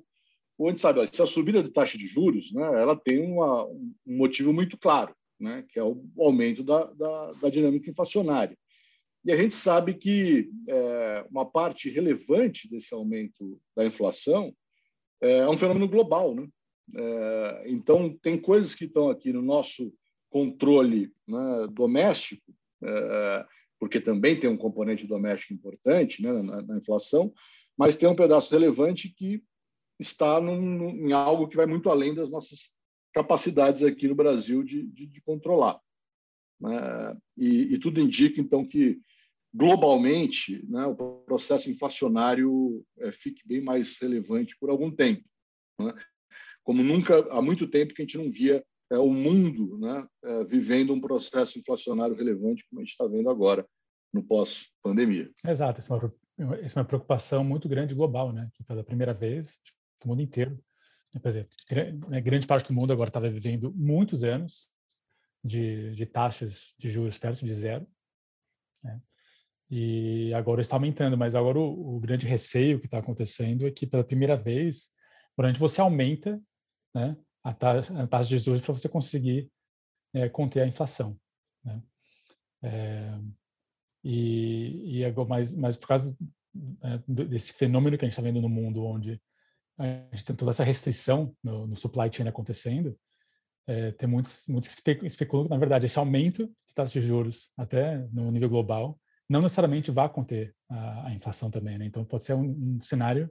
a 0.59 0.69
gente 0.71 0.81
sabe, 0.81 1.01
a 1.01 1.27
subida 1.27 1.63
de 1.63 1.69
taxa 1.69 1.99
de 1.99 2.07
juros, 2.07 2.53
né, 2.55 2.65
ela 2.81 2.97
tem 2.97 3.21
uma, 3.21 3.67
um 3.67 3.93
motivo 4.07 4.51
muito 4.51 4.79
claro, 4.79 5.15
né, 5.39 5.63
que 5.69 5.79
é 5.79 5.85
o 5.85 6.03
aumento 6.19 6.63
da, 6.63 6.85
da, 6.85 7.33
da 7.33 7.51
dinâmica 7.51 7.91
inflacionária. 7.91 8.57
E 9.27 9.33
a 9.33 9.37
gente 9.37 9.55
sabe 9.57 9.95
que 9.95 10.49
é, 10.69 11.27
uma 11.29 11.45
parte 11.45 11.91
relevante 11.91 12.71
desse 12.71 12.95
aumento 12.95 13.61
da 13.77 13.85
inflação 13.85 14.55
é 15.21 15.49
um 15.49 15.57
fenômeno 15.57 15.89
global, 15.89 16.33
né? 16.33 16.47
É, 16.95 17.65
então, 17.67 18.17
tem 18.23 18.41
coisas 18.41 18.73
que 18.73 18.85
estão 18.85 19.11
aqui 19.11 19.33
no 19.33 19.43
nosso 19.43 19.93
controle 20.31 21.13
né, 21.27 21.67
doméstico, 21.73 22.55
é, 22.85 23.47
porque 23.81 24.01
também 24.01 24.39
tem 24.39 24.49
um 24.49 24.57
componente 24.57 25.09
doméstico 25.09 25.55
importante 25.55 26.23
né, 26.23 26.33
na, 26.33 26.63
na, 26.63 26.77
inflação, 26.77 27.35
mas 27.77 27.97
tem 27.97 28.09
um 28.09 28.15
pedaço 28.15 28.53
relevante 28.53 29.09
que 29.09 29.43
está 29.99 30.41
num, 30.41 31.09
em 31.09 31.13
algo 31.13 31.49
que 31.49 31.57
vai 31.57 31.67
muito 31.67 31.91
além 31.91 32.15
das 32.15 32.31
nossas 32.31 32.77
capacidades 33.13 33.83
aqui 33.83 34.07
no 34.07 34.15
Brasil 34.15 34.63
de, 34.63 34.87
de, 34.87 35.09
de 35.09 35.21
controlar. 35.21 35.81
Né? 36.61 37.17
E, 37.37 37.75
e, 37.75 37.79
tudo 37.79 38.01
indica, 38.01 38.41
então, 38.41 38.65
que 38.65 39.01
globalmente 39.55 40.65
né, 40.69 40.85
o 40.87 40.95
processo 40.95 41.71
inflacionário 41.71 42.85
é, 42.99 43.13
fique 43.13 43.47
bem 43.47 43.61
mais 43.61 43.99
relevante 44.01 44.57
por 44.59 44.71
algum 44.71 44.91
tempo. 44.91 45.25
Né? 45.81 45.93
Como 46.63 46.83
nunca, 46.83 47.19
há 47.31 47.41
muito 47.41 47.67
tempo 47.67 47.95
que 47.95 48.03
a 48.03 48.05
gente 48.05 48.19
não 48.19 48.31
via 48.31 48.65
é, 48.91 48.99
o 48.99 49.13
mundo 49.13 49.79
né, 49.79 50.07
é, 50.25 50.45
vivendo 50.45 50.93
um 50.93 51.01
processo 51.01 51.59
inflacionário 51.59 52.17
relevante, 52.17 52.67
como 52.69 52.81
a 52.81 52.85
gente 52.85 52.93
está 52.93 53.07
vendo 53.07 53.31
agora, 53.31 53.67
no 54.13 54.23
pós-pandemia. 54.23 55.31
Exato, 55.47 55.81
essa 55.81 55.95
é, 55.95 56.43
é 56.43 56.79
uma 56.79 56.85
preocupação 56.85 57.45
muito 57.45 57.69
grande 57.69 57.95
global, 57.95 58.33
né, 58.33 58.49
que 58.55 58.63
pela 58.65 58.85
primeira 58.85 59.15
vez, 59.15 59.61
o 60.05 60.09
mundo 60.09 60.23
inteiro, 60.23 60.59
quer 61.23 61.29
dizer, 61.29 61.49
né, 62.09 62.21
grande 62.21 62.47
parte 62.47 62.69
do 62.69 62.75
mundo 62.75 62.93
agora 62.93 63.09
estava 63.09 63.31
vivendo 63.31 63.73
muitos 63.75 64.23
anos 64.23 64.71
de, 65.43 65.93
de 65.93 66.05
taxas 66.05 66.75
de 66.79 66.91
juros 66.91 67.17
perto 67.17 67.45
de 67.45 67.55
zero, 67.55 67.87
né? 68.83 69.01
E 69.71 70.33
agora 70.35 70.61
está 70.61 70.77
aumentando, 70.77 71.17
mas 71.17 71.35
agora 71.35 71.59
o, 71.59 71.97
o 71.97 72.01
grande 72.01 72.27
receio 72.27 72.79
que 72.79 72.87
está 72.87 72.99
acontecendo 72.99 73.67
é 73.67 73.71
que 73.71 73.87
pela 73.87 74.05
primeira 74.05 74.37
vez, 74.37 74.93
durante 75.37 75.59
você 75.59 75.81
aumenta 75.81 76.41
né, 76.95 77.17
a, 77.43 77.53
taxa, 77.53 78.03
a 78.03 78.07
taxa 78.07 78.29
de 78.29 78.39
juros 78.39 78.61
para 78.61 78.73
você 78.73 78.89
conseguir 78.89 79.51
é, 80.15 80.29
conter 80.29 80.63
a 80.63 80.67
inflação. 80.67 81.19
Né? 81.65 81.83
É, 82.63 83.19
e, 84.05 84.99
e 84.99 85.05
agora, 85.05 85.29
mas, 85.29 85.57
mas 85.57 85.77
por 85.77 85.89
causa 85.89 86.17
é, 86.83 87.03
desse 87.07 87.53
fenômeno 87.55 87.99
que 87.99 88.05
a 88.05 88.09
gente 88.09 88.13
está 88.13 88.23
vendo 88.23 88.41
no 88.41 88.49
mundo, 88.49 88.85
onde 88.85 89.21
a 89.79 90.09
gente 90.13 90.25
tem 90.25 90.37
toda 90.37 90.53
essa 90.53 90.65
restrição 90.65 91.37
no, 91.43 91.67
no 91.67 91.77
supply 91.77 92.11
chain 92.11 92.29
acontecendo, 92.29 92.99
é, 93.67 93.91
tem 93.93 94.09
muitos, 94.09 94.47
muitos 94.49 94.71
especulam 95.03 95.47
que, 95.47 95.51
na 95.51 95.59
verdade, 95.59 95.87
esse 95.87 95.99
aumento 95.99 96.47
de 96.47 96.75
taxas 96.75 96.93
de 96.93 97.01
juros, 97.01 97.51
até 97.57 97.99
no 98.13 98.31
nível 98.31 98.49
global, 98.49 98.99
não 99.29 99.43
necessariamente 99.43 99.91
vai 99.91 100.09
conter 100.09 100.55
a, 100.69 101.09
a 101.09 101.15
inflação 101.15 101.51
também. 101.51 101.79
Né? 101.79 101.87
Então, 101.87 102.05
pode 102.05 102.25
ser 102.25 102.35
um, 102.35 102.77
um 102.77 102.81
cenário 102.81 103.31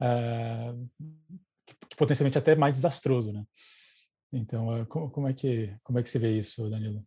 uh, 0.00 0.88
que, 1.66 1.96
potencialmente 1.96 2.38
até 2.38 2.54
mais 2.54 2.76
desastroso. 2.76 3.32
Né? 3.32 3.44
Então, 4.32 4.82
uh, 4.82 4.86
como, 4.86 5.10
como, 5.10 5.28
é 5.28 5.32
que, 5.32 5.74
como 5.82 5.98
é 5.98 6.02
que 6.02 6.08
você 6.10 6.18
vê 6.18 6.36
isso, 6.36 6.68
Danilo? 6.68 7.04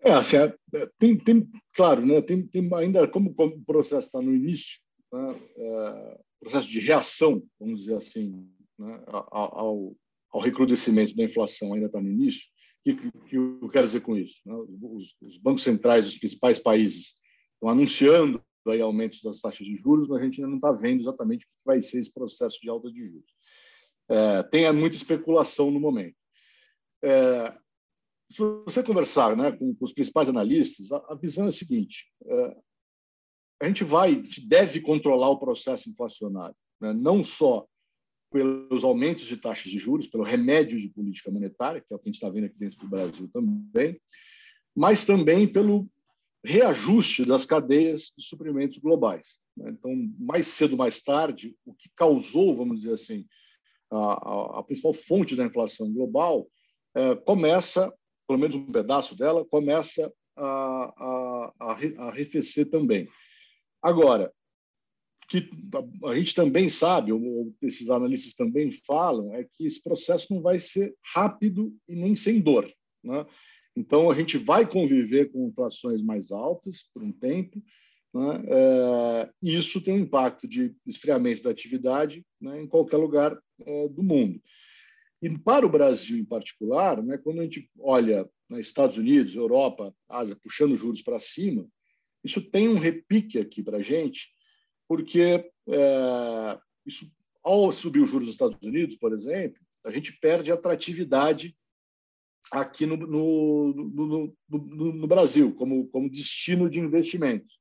É, 0.00 0.12
assim, 0.12 0.36
é, 0.36 0.54
é, 0.74 0.88
tem, 0.98 1.16
tem, 1.18 1.48
claro, 1.74 2.04
né, 2.04 2.22
tem, 2.22 2.46
tem 2.46 2.68
ainda, 2.74 3.06
como, 3.08 3.34
como 3.34 3.56
o 3.56 3.64
processo 3.64 4.06
está 4.06 4.22
no 4.22 4.34
início, 4.34 4.80
né, 5.12 5.28
é, 5.56 6.20
processo 6.40 6.68
de 6.68 6.78
reação, 6.78 7.42
vamos 7.58 7.80
dizer 7.80 7.96
assim, 7.96 8.48
né, 8.78 9.02
ao, 9.06 9.96
ao 10.30 10.40
recrudescimento 10.40 11.16
da 11.16 11.24
inflação 11.24 11.72
ainda 11.72 11.86
está 11.86 12.00
no 12.00 12.08
início, 12.08 12.42
o 12.80 12.96
que, 12.96 13.10
que, 13.28 13.36
eu 13.36 13.68
quero 13.70 13.86
dizer 13.86 14.00
com 14.00 14.16
isso? 14.16 14.40
Né? 14.46 14.54
Os, 14.82 15.16
os, 15.20 15.36
bancos 15.36 15.62
centrais 15.62 16.04
dos 16.04 16.16
principais 16.16 16.58
países 16.58 17.16
estão 17.58 17.68
anunciando 17.68 18.42
aí 18.66 18.80
aumentos 18.80 19.22
das 19.22 19.40
taxas 19.40 19.66
de 19.66 19.76
juros, 19.76 20.08
mas 20.08 20.20
a 20.20 20.24
gente 20.24 20.40
ainda 20.40 20.50
não 20.50 20.56
está 20.56 20.72
vendo 20.72 21.00
exatamente 21.00 21.44
o 21.44 21.48
que 21.48 21.64
vai 21.64 21.82
ser 21.82 21.98
esse 22.00 22.12
processo 22.12 22.60
de 22.60 22.68
alta 22.68 22.90
de 22.90 23.06
juros. 23.06 23.30
É, 24.08 24.42
tem 24.44 24.72
muita 24.72 24.96
especulação 24.96 25.70
no 25.70 25.80
momento. 25.80 26.16
É, 27.02 27.56
se 28.30 28.38
você 28.38 28.82
conversar 28.82 29.36
né, 29.36 29.52
com, 29.52 29.74
com, 29.74 29.84
os 29.84 29.92
principais 29.92 30.28
analistas, 30.28 30.92
a, 30.92 30.96
a 31.08 31.14
visão 31.14 31.46
é 31.46 31.48
a 31.48 31.52
seguinte: 31.52 32.10
é, 32.24 32.56
a 33.62 33.66
gente 33.66 33.84
vai, 33.84 34.22
deve 34.46 34.80
controlar 34.80 35.30
o 35.30 35.38
processo 35.38 35.88
inflacionário, 35.88 36.56
né, 36.80 36.92
não 36.92 37.22
só 37.22 37.66
pelos 38.30 38.84
aumentos 38.84 39.24
de 39.24 39.38
taxas 39.38 39.72
de 39.72 39.78
juros, 39.78 40.06
pelo 40.06 40.22
remédio 40.22 40.78
de 40.78 40.90
política 40.90 41.30
monetária, 41.30 41.80
que 41.80 41.92
é 41.92 41.96
o 41.96 41.98
que 41.98 42.08
a 42.08 42.10
gente 42.10 42.16
está 42.16 42.28
vendo 42.28 42.44
aqui 42.44 42.58
dentro 42.58 42.78
do 42.78 42.88
Brasil 42.88 43.28
também, 43.32 43.98
mas 44.76 45.06
também 45.06 45.50
pelo 45.50 45.88
reajuste 46.44 47.24
das 47.24 47.44
cadeias 47.44 48.12
de 48.16 48.24
suprimentos 48.24 48.78
globais. 48.78 49.38
Né. 49.56 49.70
Então, 49.70 49.92
mais 50.18 50.46
cedo, 50.46 50.76
mais 50.76 51.02
tarde, 51.02 51.56
o 51.64 51.74
que 51.74 51.88
causou, 51.96 52.56
vamos 52.56 52.78
dizer 52.80 52.92
assim, 52.92 53.26
a, 53.90 54.58
a 54.58 54.62
principal 54.62 54.92
fonte 54.92 55.34
da 55.34 55.44
inflação 55.44 55.92
global 55.92 56.48
é, 56.94 57.14
começa, 57.16 57.92
pelo 58.26 58.38
menos 58.38 58.56
um 58.56 58.70
pedaço 58.70 59.16
dela, 59.16 59.44
começa 59.44 60.12
a, 60.36 60.94
a, 60.96 61.52
a 61.60 62.08
arrefecer 62.08 62.70
também. 62.70 63.08
Agora, 63.82 64.32
que 65.28 65.48
a 66.06 66.14
gente 66.14 66.34
também 66.34 66.68
sabe, 66.68 67.12
ou 67.12 67.54
esses 67.60 67.90
analistas 67.90 68.34
também 68.34 68.72
falam, 68.72 69.34
é 69.34 69.44
que 69.44 69.66
esse 69.66 69.82
processo 69.82 70.32
não 70.32 70.40
vai 70.40 70.58
ser 70.58 70.94
rápido 71.14 71.74
e 71.86 71.94
nem 71.94 72.16
sem 72.16 72.40
dor. 72.40 72.70
Né? 73.04 73.26
Então, 73.78 74.10
a 74.10 74.14
gente 74.14 74.36
vai 74.36 74.66
conviver 74.66 75.30
com 75.30 75.46
inflações 75.46 76.02
mais 76.02 76.32
altas 76.32 76.82
por 76.92 77.00
um 77.00 77.12
tempo, 77.12 77.62
né? 78.12 78.42
é, 78.48 79.30
isso 79.40 79.80
tem 79.80 79.94
um 79.94 80.00
impacto 80.00 80.48
de 80.48 80.74
esfriamento 80.84 81.44
da 81.44 81.50
atividade 81.50 82.26
né, 82.40 82.60
em 82.60 82.66
qualquer 82.66 82.96
lugar 82.96 83.40
é, 83.64 83.88
do 83.88 84.02
mundo. 84.02 84.42
E 85.22 85.30
para 85.38 85.64
o 85.64 85.70
Brasil, 85.70 86.18
em 86.18 86.24
particular, 86.24 87.00
né, 87.00 87.18
quando 87.18 87.38
a 87.38 87.44
gente 87.44 87.70
olha 87.78 88.28
né, 88.50 88.58
Estados 88.58 88.98
Unidos, 88.98 89.36
Europa, 89.36 89.94
Ásia, 90.08 90.36
puxando 90.42 90.74
juros 90.74 91.00
para 91.00 91.20
cima, 91.20 91.64
isso 92.24 92.40
tem 92.40 92.68
um 92.68 92.78
repique 92.80 93.38
aqui 93.38 93.62
para 93.62 93.76
a 93.76 93.82
gente, 93.82 94.28
porque 94.88 95.48
é, 95.68 96.58
isso, 96.84 97.08
ao 97.44 97.70
subir 97.70 98.00
os 98.00 98.10
juros 98.10 98.26
dos 98.26 98.34
Estados 98.34 98.58
Unidos, 98.60 98.96
por 98.96 99.12
exemplo, 99.12 99.60
a 99.84 99.90
gente 99.92 100.18
perde 100.18 100.50
atratividade 100.50 101.56
aqui 102.50 102.86
no, 102.86 102.96
no, 102.96 104.34
no, 104.48 104.92
no, 104.92 105.06
Brasil, 105.06 105.54
como, 105.54 105.88
como 105.88 106.10
destino 106.10 106.68
de 106.68 106.78
investimentos. 106.78 107.58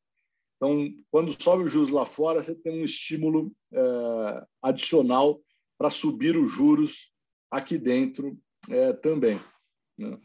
Então, 0.55 0.91
quando 1.11 1.41
sobe 1.41 1.63
os 1.63 1.71
juros 1.71 1.89
lá 1.89 2.05
fora, 2.05 2.43
você 2.43 2.55
tem 2.55 2.81
um 2.81 2.85
estímulo 2.85 3.51
é, 3.71 4.45
adicional 4.61 5.39
para 5.77 5.89
subir 5.89 6.35
os 6.35 6.51
juros 6.51 7.11
aqui 7.51 7.77
dentro 7.77 8.37
é, 8.69 8.93
também. 8.93 9.39
Né? 9.97 10.17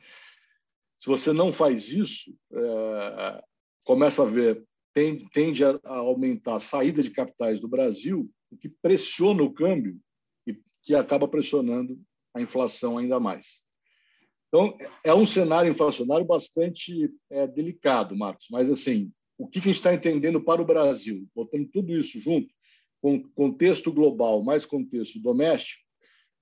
Se 1.00 1.08
você 1.08 1.32
não 1.32 1.52
faz 1.52 1.90
isso, 1.90 2.34
é, 2.52 3.42
começa 3.84 4.22
a 4.22 4.26
ver 4.26 4.64
tende, 4.92 5.28
tende 5.30 5.64
a, 5.64 5.78
aumentar 5.84 6.56
a 6.56 6.60
saída 6.60 7.02
de 7.02 7.10
capitais 7.10 7.60
do 7.60 7.68
Brasil, 7.68 8.30
o 8.50 8.56
que 8.56 8.68
pressiona 8.68 9.42
o 9.42 9.52
câmbio 9.52 9.98
e 10.46 10.56
que 10.82 10.94
acaba 10.94 11.28
pressionando 11.28 12.00
a 12.34 12.40
inflação 12.40 12.98
ainda 12.98 13.18
mais. 13.18 13.61
Então, 14.52 14.76
é 15.02 15.14
um 15.14 15.24
cenário 15.24 15.70
inflacionário 15.70 16.26
bastante 16.26 17.10
é, 17.30 17.46
delicado, 17.46 18.14
Marcos, 18.14 18.48
mas 18.50 18.68
assim, 18.68 19.10
o 19.38 19.48
que 19.48 19.58
a 19.58 19.62
gente 19.62 19.76
está 19.76 19.94
entendendo 19.94 20.42
para 20.44 20.60
o 20.60 20.66
Brasil, 20.66 21.26
botando 21.34 21.70
tudo 21.72 21.96
isso 21.96 22.20
junto, 22.20 22.52
com 23.00 23.22
contexto 23.30 23.90
global 23.90 24.44
mais 24.44 24.66
contexto 24.66 25.18
doméstico, 25.18 25.82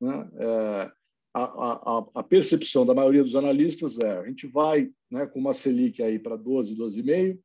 né, 0.01 0.29
é, 0.41 0.91
a, 1.33 1.43
a, 1.45 2.07
a, 2.17 2.23
percepção 2.25 2.85
da 2.85 2.93
maioria 2.93 3.23
dos 3.23 3.37
analistas 3.37 3.97
é 4.01 4.19
a 4.19 4.27
gente 4.27 4.49
vai 4.49 4.91
né, 5.09 5.25
com 5.29 5.39
uma 5.39 5.55
Selic 5.55 6.03
aí 6.03 6.19
para 6.19 6.35
12, 6.35 6.75
12,5, 6.75 7.39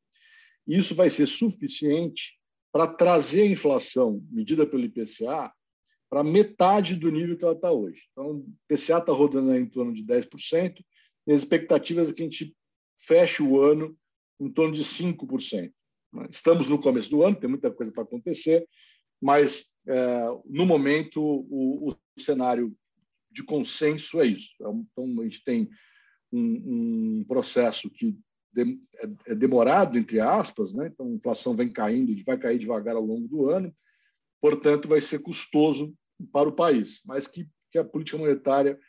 isso 0.67 0.95
vai 0.95 1.11
ser 1.11 1.27
suficiente 1.27 2.39
para 2.71 2.87
trazer 2.87 3.43
a 3.43 3.51
inflação 3.51 4.19
medida 4.31 4.65
pelo 4.65 4.83
IPCA 4.83 5.53
para 6.15 6.23
metade 6.23 6.95
do 6.95 7.11
nível 7.11 7.37
que 7.37 7.43
ela 7.43 7.55
está 7.55 7.69
hoje. 7.69 8.03
Então, 8.13 8.37
o 8.37 8.55
IPCA 8.71 8.99
está 8.99 9.11
rodando 9.11 9.53
em 9.53 9.65
torno 9.65 9.93
de 9.93 10.01
10%, 10.01 10.81
e 11.27 11.33
as 11.33 11.41
expectativas 11.41 12.09
é 12.09 12.13
que 12.13 12.21
a 12.21 12.25
gente 12.25 12.55
feche 12.97 13.43
o 13.43 13.59
ano 13.59 13.93
em 14.39 14.49
torno 14.49 14.73
de 14.73 14.81
5%. 14.81 15.73
Né? 16.13 16.27
Estamos 16.31 16.69
no 16.69 16.79
começo 16.79 17.09
do 17.09 17.21
ano, 17.21 17.35
tem 17.35 17.49
muita 17.49 17.69
coisa 17.69 17.91
para 17.91 18.03
acontecer, 18.03 18.65
mas 19.21 19.65
é, 19.85 20.27
no 20.45 20.65
momento 20.65 21.21
o, 21.21 21.89
o, 21.89 21.95
cenário 22.17 22.73
de 23.29 23.43
consenso 23.43 24.21
é 24.21 24.27
isso. 24.27 24.51
Então, 24.55 25.19
a 25.19 25.23
gente 25.23 25.43
tem 25.43 25.69
um, 26.31 27.19
um 27.19 27.25
processo 27.27 27.89
que 27.89 28.17
é, 28.57 29.33
é 29.33 29.35
demorado, 29.35 29.97
entre 29.97 30.21
aspas, 30.21 30.73
né? 30.73 30.89
então 30.93 31.07
a 31.07 31.11
inflação 31.11 31.57
vem 31.57 31.73
caindo, 31.73 32.15
vai 32.23 32.37
cair 32.37 32.57
devagar 32.57 32.95
ao 32.95 33.03
longo 33.03 33.27
do 33.27 33.49
ano, 33.49 33.75
portanto, 34.39 34.87
vai 34.87 35.01
ser 35.01 35.19
custoso 35.19 35.93
para 36.31 36.49
o 36.49 36.55
país, 36.55 37.01
mas 37.05 37.27
que, 37.27 37.47
que 37.71 37.77
a 37.77 37.83
política 37.83 38.17
monetária, 38.17 38.79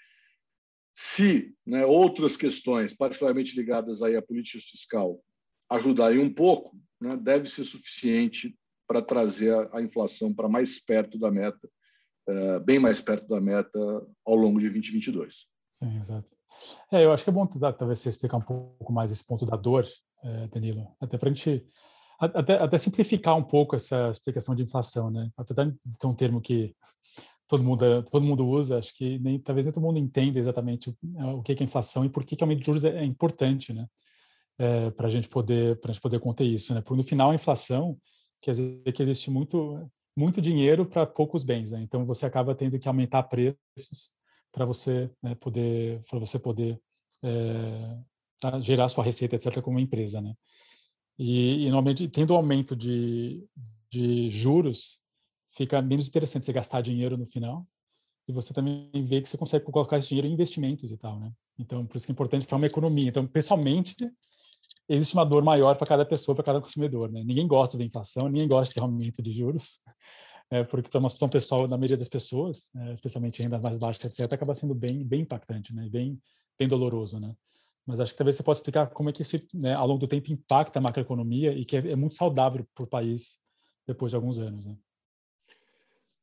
se 0.95 1.55
né, 1.67 1.85
outras 1.85 2.37
questões, 2.37 2.95
particularmente 2.95 3.57
ligadas 3.57 4.03
aí 4.03 4.17
à 4.17 4.23
política 4.23 4.63
fiscal, 4.63 5.21
ajudarem 5.71 6.19
um 6.19 6.33
pouco, 6.33 6.79
né, 7.01 7.17
deve 7.17 7.49
ser 7.49 7.65
suficiente 7.65 8.57
para 8.87 9.03
trazer 9.03 9.53
a, 9.53 9.79
a 9.79 9.83
inflação 9.83 10.33
para 10.33 10.49
mais 10.49 10.79
perto 10.79 11.19
da 11.19 11.31
meta 11.31 11.69
é, 12.29 12.59
bem 12.59 12.79
mais 12.79 13.01
perto 13.01 13.27
da 13.29 13.41
meta 13.41 13.79
ao 14.25 14.35
longo 14.35 14.59
de 14.59 14.69
2022. 14.69 15.47
Sim, 15.71 16.01
exato. 16.01 16.33
É, 16.91 17.05
eu 17.05 17.13
acho 17.13 17.23
que 17.23 17.31
é 17.31 17.33
bom 17.33 17.47
talvez 17.47 17.99
você 17.99 18.09
explicar 18.09 18.39
um 18.39 18.43
pouco 18.43 18.93
mais 18.93 19.11
esse 19.11 19.27
ponto 19.27 19.45
da 19.45 19.57
dor, 19.57 19.87
é, 20.25 20.49
Danilo, 20.49 20.89
até 21.01 21.19
para 21.19 21.29
a 21.29 21.33
gente 21.33 21.65
até, 22.19 22.55
até, 22.55 22.79
simplificar 22.79 23.37
um 23.37 23.45
pouco 23.45 23.77
essa 23.77 24.11
explicação 24.11 24.55
de 24.55 24.63
inflação, 24.63 25.11
né? 25.11 25.31
Apesar 25.37 25.67
de 25.67 25.77
ser 25.89 26.07
um 26.07 26.15
termo 26.15 26.41
que 26.41 26.75
todo 27.49 27.63
mundo 27.63 28.03
todo 28.05 28.25
mundo 28.25 28.47
usa, 28.47 28.79
acho 28.79 28.95
que 28.95 29.19
nem 29.19 29.39
talvez 29.39 29.65
nem 29.67 29.73
todo 29.73 29.83
mundo 29.83 29.99
entenda 29.99 30.39
exatamente 30.39 30.91
o, 30.91 31.43
que 31.43 31.53
é 31.53 31.63
inflação 31.63 32.05
e 32.05 32.09
por 32.09 32.25
que, 32.25 32.37
que 32.37 32.43
aumento 32.43 32.61
de 32.61 32.67
juros 32.67 32.85
é, 32.85 32.99
é 32.99 33.05
importante, 33.05 33.73
né? 33.73 33.87
É, 34.59 34.91
para 34.91 35.07
a 35.07 35.11
gente 35.11 35.29
poder 35.29 35.79
para 35.81 35.93
gente 35.93 36.01
poder 36.03 36.19
conter 36.19 36.45
isso, 36.45 36.75
né? 36.75 36.81
Porque 36.81 36.97
no 36.97 37.05
final 37.05 37.31
a 37.31 37.35
inflação 37.35 37.99
quer 38.41 38.53
dizer 38.53 38.93
que 38.93 39.03
existe 39.03 39.31
muito 39.31 39.89
muito 40.17 40.41
dinheiro 40.41 40.87
para 40.87 41.07
poucos 41.07 41.45
bens, 41.45 41.73
né? 41.73 41.81
Então 41.83 42.05
você 42.07 42.27
acaba 42.27 42.55
tendo 42.55 42.79
que 42.79 42.89
aumentar 42.89 43.23
preços 43.25 44.13
para 44.51 44.65
você 44.65 45.11
né, 45.23 45.35
poder 45.35 46.03
para 46.09 46.19
você 46.19 46.39
poder 46.39 46.81
é, 47.23 47.99
gerar 48.61 48.89
sua 48.89 49.05
receita 49.05 49.37
etc 49.37 49.61
como 49.61 49.79
empresa, 49.79 50.21
né? 50.21 50.35
E, 51.19 51.65
e 51.67 51.71
normalmente 51.71 52.09
tendo 52.09 52.35
aumento 52.35 52.75
de, 52.75 53.45
de 53.91 54.29
juros 54.31 55.01
fica 55.57 55.81
menos 55.81 56.07
interessante 56.07 56.45
você 56.45 56.53
gastar 56.53 56.81
dinheiro 56.83 57.17
no 57.17 57.27
final 57.27 57.67
e 58.29 58.33
você 58.33 58.53
também 58.53 58.91
vê 59.05 59.23
que 59.23 59.29
você 59.29 59.39
consegue 59.39 59.65
colocar 59.65 59.97
esse 59.97 60.09
dinheiro 60.09 60.27
em 60.27 60.33
investimentos 60.33 60.91
e 60.91 60.97
tal, 60.97 61.19
né? 61.19 61.33
Então, 61.59 61.87
por 61.87 61.97
isso 61.97 62.07
que 62.07 62.13
é 62.13 62.15
importante 62.15 62.47
para 62.47 62.57
uma 62.57 62.67
economia. 62.67 63.09
Então, 63.09 63.27
pessoalmente, 63.27 63.95
existe 64.89 65.15
uma 65.15 65.25
dor 65.25 65.45
maior 65.45 65.77
para 65.77 65.87
cada 65.87 66.05
pessoa, 66.05 66.35
para 66.35 66.45
cada 66.45 66.61
consumidor. 66.61 67.11
Né? 67.11 67.23
Ninguém 67.25 67.47
gosta 67.47 67.79
da 67.79 67.85
inflação, 67.85 68.29
ninguém 68.29 68.49
gosta 68.49 68.75
de 68.75 68.81
aumento 68.81 69.23
de 69.23 69.31
juros, 69.31 69.81
é, 70.51 70.65
porque 70.65 70.91
para 70.91 70.99
uma 70.99 71.09
situação 71.09 71.29
pessoal, 71.29 71.69
na 71.69 71.77
maioria 71.77 71.97
das 71.97 72.09
pessoas, 72.09 72.71
é, 72.77 72.93
especialmente 72.93 73.43
renda 73.43 73.59
mais 73.59 73.79
baixa, 73.79 74.07
etc., 74.07 74.33
acaba 74.33 74.55
sendo 74.55 74.75
bem, 74.75 75.05
bem 75.05 75.21
impactante, 75.23 75.73
né? 75.73 75.89
bem, 75.89 76.21
bem 76.59 76.67
doloroso. 76.67 77.21
Né? 77.21 77.33
Mas 77.87 78.01
acho 78.01 78.13
que 78.13 78.19
talvez 78.19 78.35
você 78.35 78.43
possa 78.43 78.61
explicar 78.61 78.89
como 78.89 79.09
é 79.09 79.13
que 79.13 79.23
isso, 79.23 79.41
né, 79.55 79.73
ao 79.75 79.87
longo 79.87 80.01
do 80.01 80.09
tempo, 80.09 80.33
impacta 80.33 80.81
a 80.81 80.83
macroeconomia 80.83 81.53
e 81.53 81.65
que 81.65 81.77
é, 81.77 81.93
é 81.93 81.97
muito 81.97 82.17
saudável 82.17 82.67
para 82.75 82.85
o 82.85 82.89
país 82.89 83.39
depois 83.87 84.11
de 84.11 84.17
alguns 84.17 84.41
anos. 84.41 84.67
Né? 84.67 84.77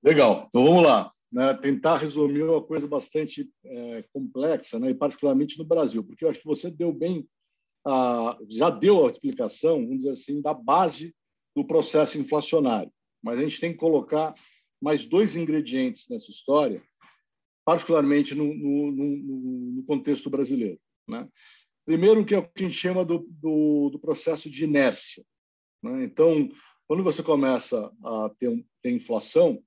Legal, 0.03 0.47
então 0.49 0.65
vamos 0.65 0.83
lá. 0.83 1.11
Né, 1.31 1.51
tentar 1.55 1.97
resumir 1.97 2.43
uma 2.43 2.61
coisa 2.61 2.87
bastante 2.87 3.49
é, 3.65 4.03
complexa, 4.13 4.77
né, 4.77 4.91
e 4.91 4.93
particularmente 4.93 5.57
no 5.57 5.65
Brasil, 5.65 6.03
porque 6.03 6.23
eu 6.23 6.29
acho 6.29 6.39
que 6.39 6.45
você 6.45 6.69
deu 6.69 6.93
bem 6.93 7.27
já 8.49 8.69
deu 8.69 9.05
a 9.05 9.11
explicação, 9.11 9.81
vamos 9.81 9.97
dizer 9.97 10.11
assim, 10.11 10.41
da 10.41 10.53
base 10.53 11.15
do 11.55 11.65
processo 11.65 12.17
inflacionário. 12.17 12.91
Mas 13.21 13.37
a 13.37 13.41
gente 13.41 13.59
tem 13.59 13.71
que 13.71 13.77
colocar 13.77 14.33
mais 14.81 15.05
dois 15.05 15.35
ingredientes 15.35 16.07
nessa 16.09 16.31
história, 16.31 16.81
particularmente 17.65 18.35
no, 18.35 18.53
no, 18.53 18.91
no, 18.91 19.17
no 19.75 19.83
contexto 19.83 20.29
brasileiro. 20.29 20.79
Né? 21.07 21.27
Primeiro, 21.85 22.25
que 22.25 22.33
é 22.33 22.37
o 22.37 22.43
que 22.43 22.63
a 22.63 22.67
gente 22.67 22.77
chama 22.77 23.05
do, 23.05 23.27
do, 23.29 23.89
do 23.91 23.99
processo 23.99 24.49
de 24.49 24.63
inércia. 24.63 25.23
Né? 25.81 26.03
Então, 26.05 26.49
quando 26.87 27.03
você 27.03 27.21
começa 27.21 27.91
a 28.03 28.29
ter, 28.39 28.65
ter 28.81 28.91
inflação, 28.91 29.61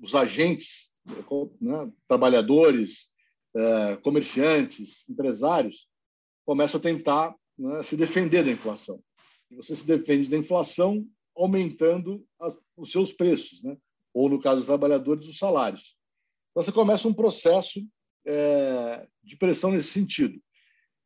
os 0.00 0.14
agentes, 0.14 0.92
né? 1.60 1.92
trabalhadores, 2.08 3.10
é, 3.56 3.96
comerciantes, 3.96 5.08
empresários, 5.08 5.88
começa 6.44 6.76
a 6.76 6.80
tentar 6.80 7.34
né, 7.56 7.82
se 7.82 7.96
defender 7.96 8.44
da 8.44 8.50
inflação. 8.50 9.00
Você 9.52 9.76
se 9.76 9.86
defende 9.86 10.28
da 10.28 10.36
inflação 10.36 11.06
aumentando 11.36 12.24
os 12.76 12.90
seus 12.90 13.12
preços, 13.12 13.62
né? 13.62 13.76
ou, 14.12 14.28
no 14.28 14.40
caso 14.40 14.56
dos 14.56 14.66
trabalhadores, 14.66 15.28
os 15.28 15.38
salários. 15.38 15.96
Então, 16.50 16.62
você 16.62 16.72
começa 16.72 17.08
um 17.08 17.14
processo 17.14 17.80
é, 18.26 19.06
de 19.22 19.36
pressão 19.36 19.72
nesse 19.72 19.90
sentido. 19.90 20.40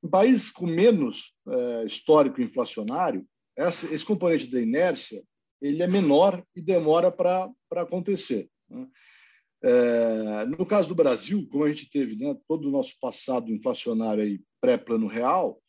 Em 0.02 0.09
países 0.09 0.50
com 0.50 0.66
menos 0.66 1.35
é, 1.48 1.85
histórico 1.85 2.40
inflacionário, 2.40 3.26
esse 3.57 4.04
componente 4.04 4.46
da 4.46 4.61
inércia 4.61 5.22
ele 5.61 5.83
é 5.83 5.88
menor 5.88 6.44
e 6.54 6.62
demora 6.62 7.11
para 7.11 7.50
acontecer. 7.70 8.48
Né? 8.68 8.87
É, 9.62 10.44
no 10.46 10.64
caso 10.64 10.88
do 10.88 10.94
Brasil, 10.94 11.46
como 11.50 11.64
a 11.64 11.68
gente 11.68 11.90
teve 11.90 12.16
né, 12.16 12.37
todo 12.46 12.68
o 12.68 12.70
nosso 12.70 12.94
passado 13.00 13.52
inflacionário 13.52 14.40
pré-plano 14.61 15.07
real, 15.07 15.61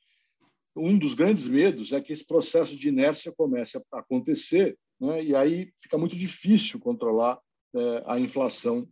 um 0.75 0.97
dos 0.97 1.13
grandes 1.13 1.47
medos 1.47 1.91
é 1.91 1.99
que 1.99 2.13
esse 2.13 2.25
processo 2.25 2.75
de 2.75 2.87
inércia 2.87 3.33
comece 3.35 3.77
a 3.77 3.99
acontecer 3.99 4.77
né, 4.99 5.23
e 5.23 5.35
aí 5.35 5.71
fica 5.81 5.97
muito 5.97 6.15
difícil 6.15 6.79
controlar 6.79 7.39
é, 7.75 8.03
a 8.05 8.19
inflação, 8.19 8.87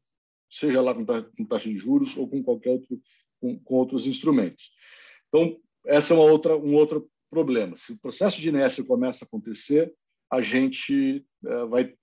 seja 0.49 0.81
lá 0.81 0.93
com, 0.93 1.05
taxa 1.45 1.69
de 1.69 1.77
juros 1.77 2.17
ou 2.17 2.27
com 2.27 2.43
qualquer 2.43 2.71
outro, 2.71 2.99
com, 3.39 3.59
com 3.59 3.75
outros 3.75 4.07
instrumentos. 4.07 4.71
Então, 5.27 5.57
essa 5.85 6.13
é 6.13 6.17
uma 6.17 6.25
outra, 6.25 6.57
um 6.57 6.73
outro 6.73 7.09
problema. 7.29 7.75
Se 7.75 7.93
o 7.93 7.99
processo 7.99 8.39
de 8.41 8.49
inércia 8.49 8.83
começa 8.83 9.25
a 9.25 9.27
acontecer, 9.27 9.93
a 10.31 10.41
gente 10.41 11.25
é, 11.45 11.65
vai 11.65 11.93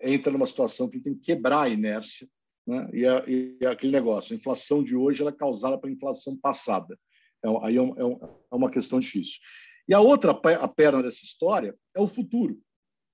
entra 0.00 0.32
numa 0.32 0.46
situação 0.46 0.88
que 0.88 1.00
tem 1.00 1.14
que 1.14 1.20
quebrar 1.20 1.62
a 1.62 1.68
inércia 1.68 2.28
né? 2.66 2.88
e, 2.92 3.06
a, 3.06 3.24
e 3.26 3.66
aquele 3.66 3.92
negócio, 3.92 4.32
a 4.32 4.36
inflação 4.36 4.82
de 4.84 4.94
hoje 4.94 5.22
ela 5.22 5.30
é 5.30 5.34
causada 5.36 5.78
pela 5.78 5.92
inflação 5.92 6.36
passada. 6.36 6.98
É, 7.44 7.48
aí 7.62 7.76
é, 7.76 7.82
um, 7.82 7.98
é, 7.98 8.04
um, 8.04 8.12
é, 8.12 8.54
uma 8.54 8.70
questão 8.70 8.98
difícil. 8.98 9.40
E 9.88 9.94
a 9.94 10.00
outra 10.00 10.32
a 10.32 10.68
perna 10.68 11.02
dessa 11.02 11.24
história 11.24 11.74
é 11.96 12.00
o 12.00 12.06
futuro. 12.06 12.60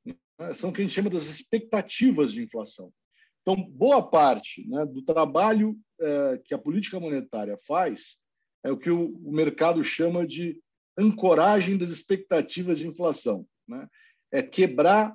Né? 0.04 0.14
São 0.54 0.70
o 0.70 0.72
que 0.72 0.80
a 0.80 0.84
gente 0.84 0.94
chama 0.94 1.10
das 1.10 1.26
expectativas 1.26 2.32
de 2.32 2.42
inflação. 2.42 2.92
Então, 3.42 3.54
boa 3.56 4.02
parte 4.02 4.66
né, 4.68 4.84
do 4.86 5.02
trabalho 5.02 5.78
é, 6.00 6.40
que 6.44 6.54
a 6.54 6.58
política 6.58 6.98
monetária 6.98 7.56
faz 7.66 8.16
é 8.64 8.72
o 8.72 8.76
que 8.76 8.90
o, 8.90 9.16
o 9.18 9.32
mercado 9.32 9.84
chama 9.84 10.26
de 10.26 10.58
ancoragem 10.98 11.76
das 11.76 11.90
expectativas 11.90 12.78
de 12.78 12.88
inflação. 12.88 13.46
Né? 13.68 13.86
É 14.32 14.42
quebrar, 14.42 15.14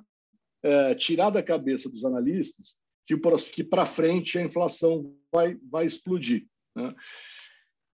é, 0.62 0.94
tirar 0.94 1.30
da 1.30 1.42
cabeça 1.42 1.88
dos 1.88 2.04
analistas 2.04 2.78
que 3.52 3.64
para 3.64 3.86
frente 3.86 4.38
a 4.38 4.42
inflação 4.42 5.16
vai, 5.32 5.58
vai 5.68 5.86
explodir. 5.86 6.46
Né? 6.76 6.94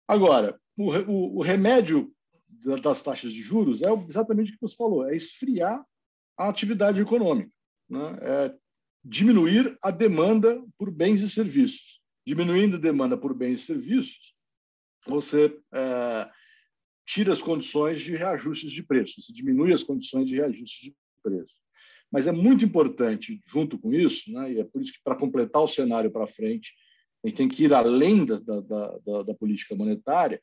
Agora, 0.08 0.60
o, 0.76 0.92
o, 0.92 1.38
o, 1.38 1.42
remédio 1.42 2.12
das 2.82 3.02
taxas 3.02 3.32
de 3.32 3.42
juros 3.42 3.82
é 3.82 3.92
exatamente 3.92 4.52
o 4.52 4.54
que 4.54 4.62
você 4.62 4.76
falou, 4.76 5.08
é 5.08 5.16
esfriar 5.16 5.86
a 6.38 6.50
atividade 6.50 7.00
econômica, 7.00 7.52
né? 7.90 8.18
é 8.22 8.56
diminuir 9.04 9.78
a 9.82 9.92
demanda 9.92 10.64
por 10.78 10.90
bens 10.90 11.22
e 11.22 11.30
serviços. 11.30 12.02
Diminuindo 12.26 12.78
a 12.78 12.80
demanda 12.80 13.18
por 13.18 13.34
bens 13.34 13.62
e 13.62 13.66
serviços, 13.66 14.34
você 15.06 15.60
é, 15.74 16.30
tira 17.06 17.34
as 17.34 17.42
condições 17.42 18.02
de 18.02 18.16
reajustes 18.16 18.72
de 18.72 18.82
preços, 18.82 19.28
diminui 19.28 19.74
as 19.74 19.84
condições 19.84 20.28
de 20.28 20.38
reajustes 20.38 20.90
de 20.90 20.96
preço. 21.22 21.58
Mas 22.14 22.28
é 22.28 22.32
muito 22.32 22.64
importante, 22.64 23.42
junto 23.44 23.80
com 23.80 23.92
isso, 23.92 24.32
né, 24.32 24.54
e 24.54 24.60
é 24.60 24.64
por 24.64 24.80
isso 24.80 24.94
que, 24.94 25.00
para 25.04 25.16
completar 25.16 25.64
o 25.64 25.68
cenário 25.68 26.12
para 26.12 26.28
frente, 26.28 26.76
a 27.24 27.28
gente 27.28 27.38
tem 27.38 27.48
que 27.48 27.64
ir 27.64 27.74
além 27.74 28.24
da, 28.24 28.38
da, 28.38 28.60
da, 28.60 29.18
da 29.24 29.34
política 29.34 29.74
monetária, 29.74 30.40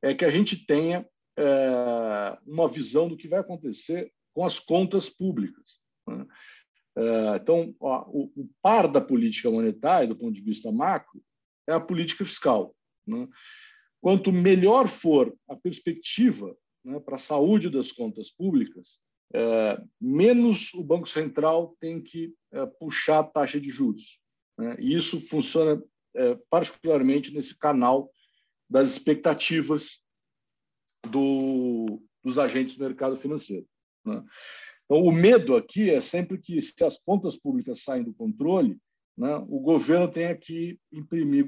é 0.00 0.14
que 0.14 0.24
a 0.24 0.30
gente 0.30 0.64
tenha 0.64 1.06
é, 1.38 2.38
uma 2.46 2.66
visão 2.66 3.10
do 3.10 3.16
que 3.16 3.28
vai 3.28 3.40
acontecer 3.40 4.10
com 4.32 4.42
as 4.42 4.58
contas 4.58 5.10
públicas. 5.10 5.80
Né? 6.08 6.26
É, 6.96 7.36
então, 7.36 7.74
ó, 7.78 8.06
o, 8.08 8.32
o, 8.34 8.48
par 8.62 8.88
da 8.88 9.00
política 9.00 9.50
monetária, 9.50 10.08
do 10.08 10.16
ponto 10.16 10.32
de 10.32 10.40
vista 10.40 10.72
macro, 10.72 11.22
é 11.68 11.74
a 11.74 11.80
política 11.80 12.24
fiscal. 12.24 12.74
Né? 13.06 13.28
Quanto 14.00 14.32
melhor 14.32 14.88
for 14.88 15.36
a 15.46 15.56
perspectiva 15.56 16.56
né, 16.82 16.98
para 17.00 17.16
a 17.16 17.18
saúde 17.18 17.68
das 17.68 17.92
contas 17.92 18.30
públicas, 18.30 18.98
menos 20.00 20.72
o 20.74 20.84
Banco 20.84 21.08
Central 21.08 21.76
tem 21.80 22.00
que 22.00 22.34
é, 22.52 22.66
puxar 22.66 23.20
a 23.20 23.24
taxa 23.24 23.60
de 23.60 23.70
juros. 23.70 24.20
Né? 24.58 24.76
E 24.78 24.94
isso 24.94 25.20
funciona 25.20 25.82
é, 26.14 26.38
particularmente 26.50 27.32
nesse 27.32 27.56
canal 27.56 28.10
das 28.68 28.90
expectativas 28.90 30.02
do, 31.10 32.02
dos 32.22 32.38
agentes 32.38 32.76
do 32.76 32.84
mercado 32.84 33.16
financeiro. 33.16 33.66
Né? 34.04 34.22
Então, 34.84 35.02
o 35.02 35.10
medo 35.10 35.56
aqui 35.56 35.90
é 35.90 36.00
sempre 36.00 36.38
que, 36.38 36.60
se 36.60 36.84
as 36.84 36.98
contas 36.98 37.36
públicas 37.36 37.82
saem 37.82 38.04
do 38.04 38.12
controle, 38.12 38.78
né, 39.16 39.36
o 39.48 39.60
governo 39.60 40.10
tenha 40.10 40.36
que 40.36 40.78
imprimir 40.90 41.46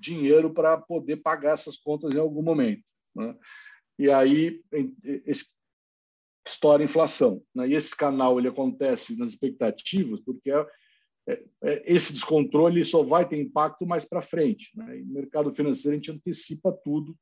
dinheiro 0.00 0.52
para 0.52 0.76
poder 0.78 1.16
pagar 1.16 1.52
essas 1.52 1.78
contas 1.78 2.14
em 2.14 2.18
algum 2.18 2.42
momento. 2.42 2.82
Né? 3.14 3.34
E 3.98 4.10
aí, 4.10 4.62
esse 5.24 5.56
estoura 6.46 6.82
a 6.82 6.84
inflação. 6.84 7.42
Né? 7.54 7.68
E 7.68 7.74
esse 7.74 7.96
canal 7.96 8.38
ele 8.38 8.48
acontece 8.48 9.16
nas 9.18 9.30
expectativas, 9.30 10.20
porque 10.20 10.50
é, 10.50 10.66
é, 11.26 11.44
é, 11.62 11.82
esse 11.86 12.12
descontrole 12.12 12.84
só 12.84 13.02
vai 13.02 13.26
ter 13.26 13.40
impacto 13.40 13.86
mais 13.86 14.04
para 14.04 14.20
frente. 14.20 14.70
Né? 14.76 15.00
E 15.00 15.04
no 15.04 15.14
mercado 15.14 15.50
financeiro 15.50 15.94
a 15.94 15.96
gente 15.96 16.10
antecipa 16.10 16.72
tudo 16.72 17.16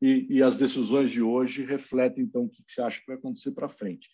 e, 0.00 0.26
e, 0.28 0.42
as 0.42 0.56
decisões 0.56 1.12
de 1.12 1.22
hoje 1.22 1.64
refletem 1.64 2.24
então 2.24 2.44
o 2.44 2.48
que, 2.48 2.64
que 2.64 2.72
você 2.72 2.82
acha 2.82 2.98
que 2.98 3.06
vai 3.06 3.16
acontecer 3.16 3.52
para 3.52 3.68
frente. 3.68 4.10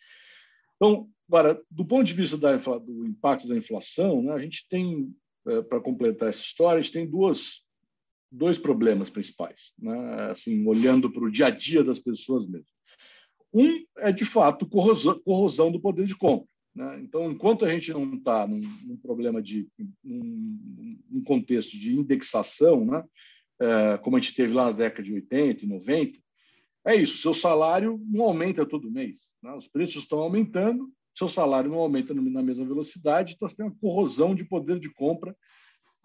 Então, 0.77 1.09
agora, 1.27 1.61
do 1.71 1.85
ponto 1.85 2.05
de 2.05 2.13
vista 2.13 2.37
da, 2.37 2.55
do 2.57 3.07
impacto 3.07 3.49
da 3.49 3.57
inflação, 3.57 4.23
né, 4.23 4.33
a 4.33 4.39
gente 4.39 4.67
tem 4.69 5.11
é, 5.47 5.63
para 5.63 5.81
completar 5.81 6.29
essa 6.29 6.41
história, 6.41 6.79
a 6.79 6.83
gente 6.83 6.93
tem 6.93 7.09
duas, 7.09 7.63
dois 8.31 8.59
problemas 8.59 9.09
principais, 9.09 9.73
né? 9.79 10.31
assim, 10.31 10.67
olhando 10.67 11.11
para 11.11 11.25
o 11.25 11.31
dia 11.31 11.47
a 11.47 11.51
dia 11.51 11.83
das 11.83 11.99
pessoas 11.99 12.47
mesmo. 12.47 12.69
Um 13.53 13.85
é, 13.99 14.13
de 14.13 14.25
fato, 14.25 14.69
corrosão, 14.69 15.19
corrosão 15.21 15.73
do 15.73 15.81
poder 15.81 16.07
de 16.07 16.17
compra. 16.17 16.47
Né? 16.75 17.01
Então, 17.03 17.31
enquanto 17.31 17.65
a 17.65 17.69
gente 17.69 17.93
não 17.93 18.15
está 18.15 18.47
num, 18.47 18.61
num, 18.85 18.97
problema 18.97 19.43
de 19.43 19.67
num, 20.05 21.01
num, 21.11 21.25
contexto 21.25 21.77
de 21.79 21.95
indexação, 21.95 22.85
né? 22.85 23.05
É, 23.61 23.99
como 23.99 24.17
a 24.17 24.21
gente 24.21 24.35
teve 24.35 24.53
lá 24.53 24.67
na 24.67 24.73
década 24.73 25.03
de 25.03 25.13
80 25.13 25.65
e 25.65 25.69
90, 25.69 26.21
é 26.87 26.95
isso, 26.95 27.19
seu 27.19 27.35
salário 27.35 28.01
não 28.07 28.25
aumenta 28.25 28.65
todo 28.65 28.91
mês. 28.91 29.33
Né? 29.43 29.53
Os 29.55 29.67
preços 29.67 30.05
estão 30.05 30.21
aumentando, 30.21 30.89
seu 31.13 31.29
salário 31.29 31.69
não 31.69 31.79
aumenta 31.79 32.15
na 32.15 32.43
mesma 32.43 32.65
velocidade, 32.65 33.35
então 33.35 33.49
você 33.49 33.57
tem 33.57 33.67
uma 33.67 33.75
corrosão 33.81 34.33
de 34.33 34.45
poder 34.45 34.79
de 34.79 34.89
compra 34.93 35.37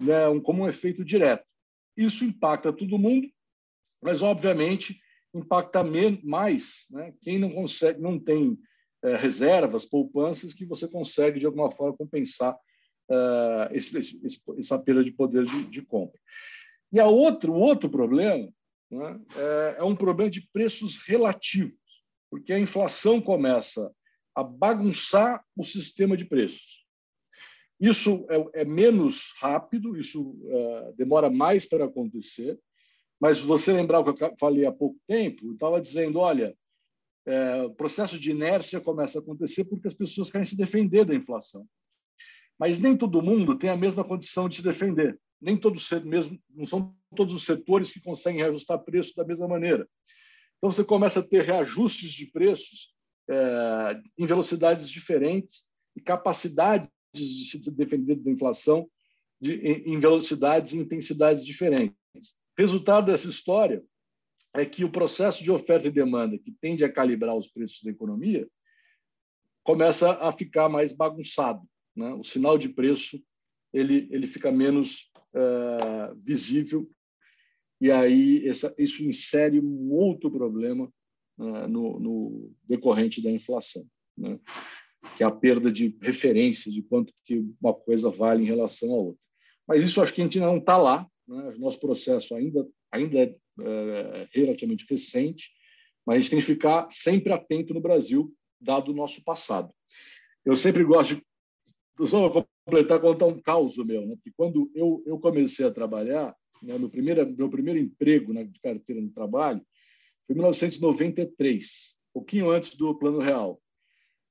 né, 0.02 0.16
como 0.44 0.64
um 0.64 0.68
efeito 0.68 1.06
direto. 1.06 1.46
Isso 1.96 2.26
impacta 2.26 2.74
todo 2.74 2.98
mundo, 2.98 3.28
mas, 4.02 4.22
obviamente, 4.22 5.00
impacta 5.34 5.84
mais 6.24 6.86
né, 6.91 7.13
quem 7.22 7.39
não 7.39 7.52
consegue, 7.52 8.00
não 8.00 8.19
tem 8.19 8.58
é, 9.04 9.15
reservas, 9.15 9.86
poupanças, 9.86 10.54
que 10.54 10.65
você 10.65 10.88
consegue, 10.88 11.39
de 11.39 11.46
alguma 11.46 11.69
forma, 11.69 11.98
compensar 11.98 12.58
é, 13.10 13.69
esse, 13.72 13.98
esse, 13.98 14.41
essa 14.58 14.80
perda 14.80 15.04
de 15.04 15.12
poder 15.12 15.46
de, 15.46 15.67
de 15.67 15.82
compra. 15.82 16.19
E 16.91 17.00
a 17.00 17.08
outro, 17.08 17.54
o 17.54 17.60
outro 17.60 17.89
problema 17.89 18.48
né, 18.89 19.19
é, 19.36 19.76
é 19.80 19.84
um 19.84 19.96
problema 19.96 20.30
de 20.30 20.48
preços 20.54 20.98
relativos, 21.08 21.78
porque 22.30 22.54
a 22.54 22.60
inflação 22.60 23.19
começa 23.19 23.91
a 24.36 24.43
bagunçar 24.43 25.43
o 25.56 25.63
sistema 25.63 26.15
de 26.15 26.26
preços. 26.26 26.84
Isso 27.80 28.26
é, 28.30 28.62
é 28.62 28.65
menos 28.65 29.34
rápido, 29.39 29.98
isso 29.98 30.39
é, 30.48 30.93
demora 30.96 31.30
mais 31.30 31.65
para 31.65 31.86
acontecer, 31.86 32.58
mas 33.24 33.40
você 33.40 33.72
lembrar 33.72 34.02
o 34.02 34.14
que 34.14 34.22
eu 34.22 34.36
falei 34.38 34.66
há 34.66 34.72
pouco 34.74 35.00
tempo, 35.08 35.54
estava 35.54 35.80
dizendo, 35.80 36.20
olha, 36.20 36.54
é, 37.26 37.62
o 37.62 37.74
processo 37.74 38.20
de 38.20 38.32
inércia 38.32 38.82
começa 38.82 39.18
a 39.18 39.22
acontecer 39.22 39.64
porque 39.64 39.88
as 39.88 39.94
pessoas 39.94 40.30
querem 40.30 40.44
se 40.44 40.58
defender 40.58 41.06
da 41.06 41.16
inflação. 41.16 41.66
Mas 42.60 42.80
nem 42.80 42.98
todo 42.98 43.22
mundo 43.22 43.58
tem 43.58 43.70
a 43.70 43.78
mesma 43.78 44.04
condição 44.04 44.50
de 44.50 44.58
se 44.58 44.62
defender. 44.62 45.18
Nem 45.40 45.56
todos 45.56 45.90
mesmo, 46.04 46.38
não 46.50 46.66
são 46.66 46.94
todos 47.16 47.34
os 47.34 47.46
setores 47.46 47.92
que 47.92 48.02
conseguem 48.02 48.42
reajustar 48.42 48.84
preço 48.84 49.16
da 49.16 49.24
mesma 49.24 49.48
maneira. 49.48 49.88
Então 50.58 50.70
você 50.70 50.84
começa 50.84 51.22
a 51.22 51.24
ter 51.24 51.44
reajustes 51.44 52.12
de 52.12 52.26
preços 52.26 52.94
é, 53.30 54.02
em 54.18 54.26
velocidades 54.26 54.90
diferentes 54.90 55.66
e 55.96 56.02
capacidades 56.02 56.90
de 57.14 57.46
se 57.46 57.72
defender 57.72 58.18
da 58.18 58.30
inflação 58.30 58.86
de, 59.40 59.54
em 59.54 59.98
velocidades 59.98 60.74
e 60.74 60.78
intensidades 60.78 61.46
diferentes. 61.46 62.03
Resultado 62.58 63.08
dessa 63.08 63.28
história 63.28 63.84
é 64.54 64.66
que 64.66 64.84
o 64.84 64.92
processo 64.92 65.44
de 65.44 65.52
oferta 65.52 65.88
e 65.88 65.92
demanda, 65.92 66.38
que 66.38 66.52
tende 66.52 66.84
a 66.84 66.92
calibrar 66.92 67.36
os 67.36 67.48
preços 67.48 67.82
da 67.84 67.92
economia, 67.92 68.48
começa 69.63 70.12
a 70.22 70.32
ficar 70.32 70.70
mais 70.70 70.94
bagunçado. 70.94 71.62
Né? 71.96 72.13
O 72.13 72.24
sinal 72.24 72.58
de 72.58 72.70
preço 72.70 73.22
ele, 73.74 74.08
ele 74.12 74.28
fica 74.28 74.52
menos 74.52 75.10
uh, 75.34 76.16
visível 76.22 76.88
e 77.82 77.92
aí 77.92 78.48
essa, 78.48 78.74
isso 78.78 79.04
insere 79.04 79.60
um 79.60 79.92
outro 79.92 80.32
problema 80.32 80.86
uh, 81.38 81.68
no, 81.68 82.00
no, 82.00 82.52
decorrente 82.63 83.22
da 83.22 83.32
inflação, 83.32 83.86
né? 84.18 84.39
que 85.18 85.24
é 85.24 85.26
a 85.26 85.32
perda 85.32 85.72
de 85.72 85.98
referência 86.02 86.72
de 86.72 86.82
quanto 86.82 87.13
que 87.26 87.44
uma 87.60 87.74
coisa 87.74 88.10
vale 88.10 88.44
em 88.44 88.48
relação 88.48 88.89
à 88.89 88.96
outra. 88.96 89.22
Mas 89.68 89.84
isso 89.84 90.02
acho 90.02 90.13
que 90.13 90.22
a 90.22 90.24
gente 90.24 90.39
não 90.39 90.58
está 90.58 90.78
lá. 90.78 91.08
Né? 91.28 91.56
Nosso 91.58 91.80
processo 91.80 92.36
ainda 92.36 92.68
ainda 92.92 93.20
é 93.20 93.36
é, 93.62 94.28
relativamente 94.32 94.86
recente, 94.90 95.52
mas 96.06 96.18
a 96.18 96.20
gente 96.20 96.30
tem 96.32 96.40
que 96.40 96.46
ficar 96.46 96.88
sempre 96.92 97.32
atento 97.32 97.74
no 97.74 97.82
Brasil, 97.82 98.34
dado 98.60 98.92
o 98.92 98.96
nosso 98.96 99.24
passado. 99.24 99.74
Eu 100.44 100.56
sempre 100.56 100.84
gosto 100.84 101.16
de 101.16 102.08
só 102.08 102.30
completar, 102.66 103.00
contar 103.00 103.28
um 103.28 103.40
caos 103.40 103.78
meu, 103.78 104.06
né? 104.06 104.16
que 104.24 104.32
quando 104.36 104.72
eu, 104.74 105.04
eu 105.06 105.20
comecei 105.20 105.66
a 105.66 105.72
trabalhar, 105.72 106.36
né, 106.62 106.78
no 106.78 106.90
primeiro, 106.90 107.30
meu 107.36 107.50
primeiro 107.50 107.80
emprego 107.80 108.34
né, 108.34 108.44
de 108.44 108.60
carteira 108.60 109.02
no 109.02 109.12
trabalho, 109.12 109.62
foi 110.26 110.34
em 110.34 110.40
1993, 110.40 111.96
pouquinho 112.14 112.50
antes 112.50 112.76
do 112.76 112.98
Plano 112.98 113.20
Real. 113.20 113.62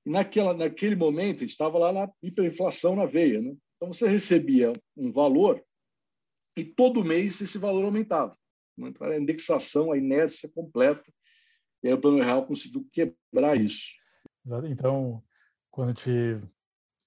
E 0.05 0.11
naquela, 0.11 0.53
naquele 0.53 0.97
momento, 0.97 1.37
a 1.37 1.41
gente 1.41 1.51
estava 1.51 1.79
lá 1.79 1.93
na 1.93 2.11
hiperinflação 2.23 2.97
na 2.97 3.07
veia. 3.07 3.41
Né? 3.41 3.55
Então, 3.77 3.93
você 3.93 4.09
recebia 4.09 4.73
um 4.97 5.13
valor 5.13 5.63
e 6.57 6.65
todo 6.65 7.05
mês 7.05 7.41
esse 7.41 7.59
valor 7.59 7.85
aumentava 7.85 8.37
a 9.01 9.17
indexação, 9.17 9.93
a 9.93 9.99
inércia 9.99 10.49
completa. 10.49 11.13
E 11.83 11.89
aí 11.89 11.95
o 11.95 12.01
Plano 12.01 12.23
Real 12.23 12.47
conseguiu 12.47 12.87
quebrar 12.93 13.57
isso. 13.57 13.91
Então, 14.67 15.23
quando 15.71 15.89
a 15.89 15.93
gente 15.93 16.49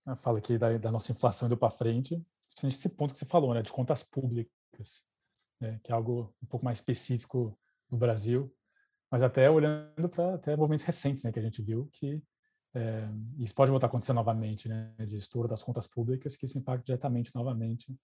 ah, 0.05 0.15
fala 0.15 0.37
aqui 0.37 0.57
da, 0.57 0.77
da 0.77 0.91
nossa 0.91 1.11
inflação 1.11 1.47
indo 1.47 1.57
para 1.57 1.69
frente, 1.69 2.21
esse 2.63 2.89
ponto 2.89 3.13
que 3.13 3.19
você 3.19 3.25
falou, 3.25 3.53
né, 3.53 3.61
de 3.61 3.71
contas 3.71 4.03
públicas, 4.03 5.05
né, 5.59 5.79
que 5.83 5.91
é 5.91 5.95
algo 5.95 6.33
um 6.41 6.45
pouco 6.45 6.63
mais 6.63 6.79
específico 6.79 7.57
no 7.89 7.97
Brasil, 7.97 8.53
mas 9.11 9.23
até 9.23 9.49
olhando 9.49 10.09
para 10.09 10.35
até 10.35 10.55
movimentos 10.55 10.85
recentes, 10.85 11.23
né, 11.23 11.31
que 11.31 11.39
a 11.39 11.41
gente 11.41 11.61
viu 11.61 11.89
que 11.91 12.21
é, 12.73 13.07
isso 13.39 13.55
pode 13.55 13.71
voltar 13.71 13.87
a 13.87 13.89
acontecer 13.89 14.13
novamente, 14.13 14.67
né, 14.67 14.93
de 15.05 15.17
estouro 15.17 15.47
das 15.47 15.63
contas 15.63 15.87
públicas, 15.87 16.35
que 16.35 16.45
isso 16.45 16.57
impacta 16.57 16.85
diretamente 16.85 17.33
novamente 17.33 17.97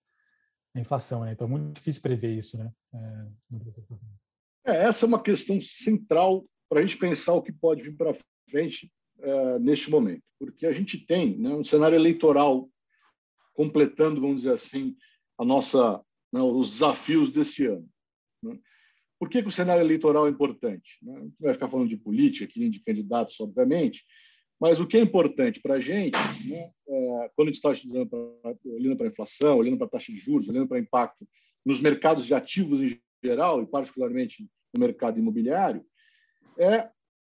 a 0.74 0.80
inflação, 0.80 1.24
né? 1.26 1.34
Então 1.34 1.48
é 1.48 1.50
muito 1.50 1.76
difícil 1.76 2.02
prever 2.02 2.38
isso, 2.38 2.58
né? 2.58 2.72
É, 4.66 4.86
essa 4.86 5.06
é 5.06 5.08
uma 5.08 5.22
questão 5.22 5.60
central 5.60 6.46
para 6.70 6.80
a 6.80 6.82
gente 6.82 6.98
pensar 6.98 7.34
o 7.34 7.42
que 7.42 7.52
pode 7.52 7.84
vir 7.84 7.96
para 7.96 8.16
frente 8.50 8.92
é, 9.20 9.60
neste 9.60 9.90
momento, 9.90 10.24
porque 10.40 10.66
a 10.66 10.72
gente 10.72 10.98
tem 10.98 11.38
né, 11.38 11.50
um 11.50 11.64
cenário 11.64 11.96
eleitoral 11.96 12.70
completando, 13.54 14.22
vamos 14.22 14.44
dizer 14.44 14.54
assim, 14.54 14.96
a 15.38 15.46
nossa, 15.46 16.02
né, 16.32 16.42
os 16.42 16.72
desafios 16.72 17.30
desse 17.30 17.66
ano. 17.66 17.88
Né? 18.42 18.58
Por 19.20 19.30
que, 19.30 19.42
que, 19.42 19.48
o 19.48 19.52
cenário 19.52 19.84
eleitoral 19.84 20.28
é 20.28 20.30
importante? 20.30 20.98
Né? 21.04 21.16
A 21.16 21.22
gente 21.22 21.36
vai 21.40 21.54
ficar 21.54 21.68
falando 21.68 21.90
de 21.90 21.98
política, 21.98 22.46
aqui, 22.46 22.70
de 22.70 22.80
candidatos, 22.80 23.40
obviamente, 23.40 24.04
mas 24.62 24.80
o 24.80 24.86
que 24.86 24.96
é 24.96 25.00
importante 25.00 25.60
para 25.60 25.74
a 25.74 25.80
gente, 25.80 26.16
né, 26.48 26.72
é, 26.88 27.32
quando 27.36 27.48
a 27.48 27.52
gente 27.52 27.56
está 27.56 27.72
estudando 27.72 28.08
pra, 28.08 28.56
olhando 28.66 28.96
para 28.96 29.08
a 29.08 29.10
inflação, 29.10 29.58
olhando 29.58 29.78
para 29.78 29.88
a 29.88 29.90
taxa 29.90 30.12
de 30.12 30.20
juros, 30.20 30.48
olhando 30.48 30.68
para 30.68 30.78
o 30.78 30.80
impacto 30.80 31.28
nos 31.66 31.82
mercados 31.82 32.28
de 32.28 32.36
ativos 32.36 32.80
em 32.80 33.02
geral, 33.24 33.64
e 33.64 33.66
particularmente 33.66 34.48
no 34.72 34.80
mercado 34.80 35.18
imobiliário, 35.18 35.84
é 36.60 36.92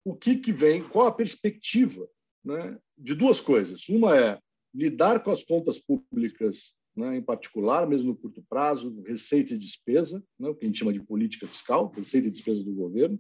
o 0.04 0.18
que, 0.18 0.36
que 0.36 0.52
vem, 0.52 0.84
qual 0.84 1.08
a 1.08 1.16
perspectiva 1.16 2.06
né, 2.44 2.78
de 2.98 3.16
duas 3.16 3.40
coisas. 3.40 3.88
Uma 3.88 4.18
é 4.18 4.40
lidar 4.74 5.24
com 5.24 5.32
as 5.32 5.46
contas 5.46 5.80
públicas, 5.80 6.76
né, 6.94 7.16
em 7.16 7.22
particular, 7.22 7.88
mesmo 7.88 8.10
no 8.10 8.18
curto 8.18 8.44
prazo, 8.50 9.02
receita 9.08 9.54
e 9.54 9.58
despesa, 9.58 10.22
né, 10.38 10.50
o 10.50 10.56
que 10.56 10.66
a 10.66 10.68
gente 10.68 10.80
chama 10.80 10.92
de 10.92 11.02
política 11.02 11.48
fiscal, 11.48 11.90
receita 11.96 12.28
e 12.28 12.32
despesa 12.32 12.62
do 12.66 12.74
governo. 12.74 13.18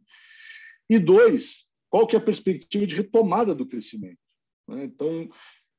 E 0.89 0.99
dois, 0.99 1.71
qual 1.93 2.07
que 2.07 2.15
é 2.15 2.19
a 2.19 2.23
perspectiva 2.23 2.87
de 2.87 2.95
retomada 2.95 3.53
do 3.53 3.67
crescimento. 3.67 4.17
Né? 4.67 4.85
Então, 4.85 5.29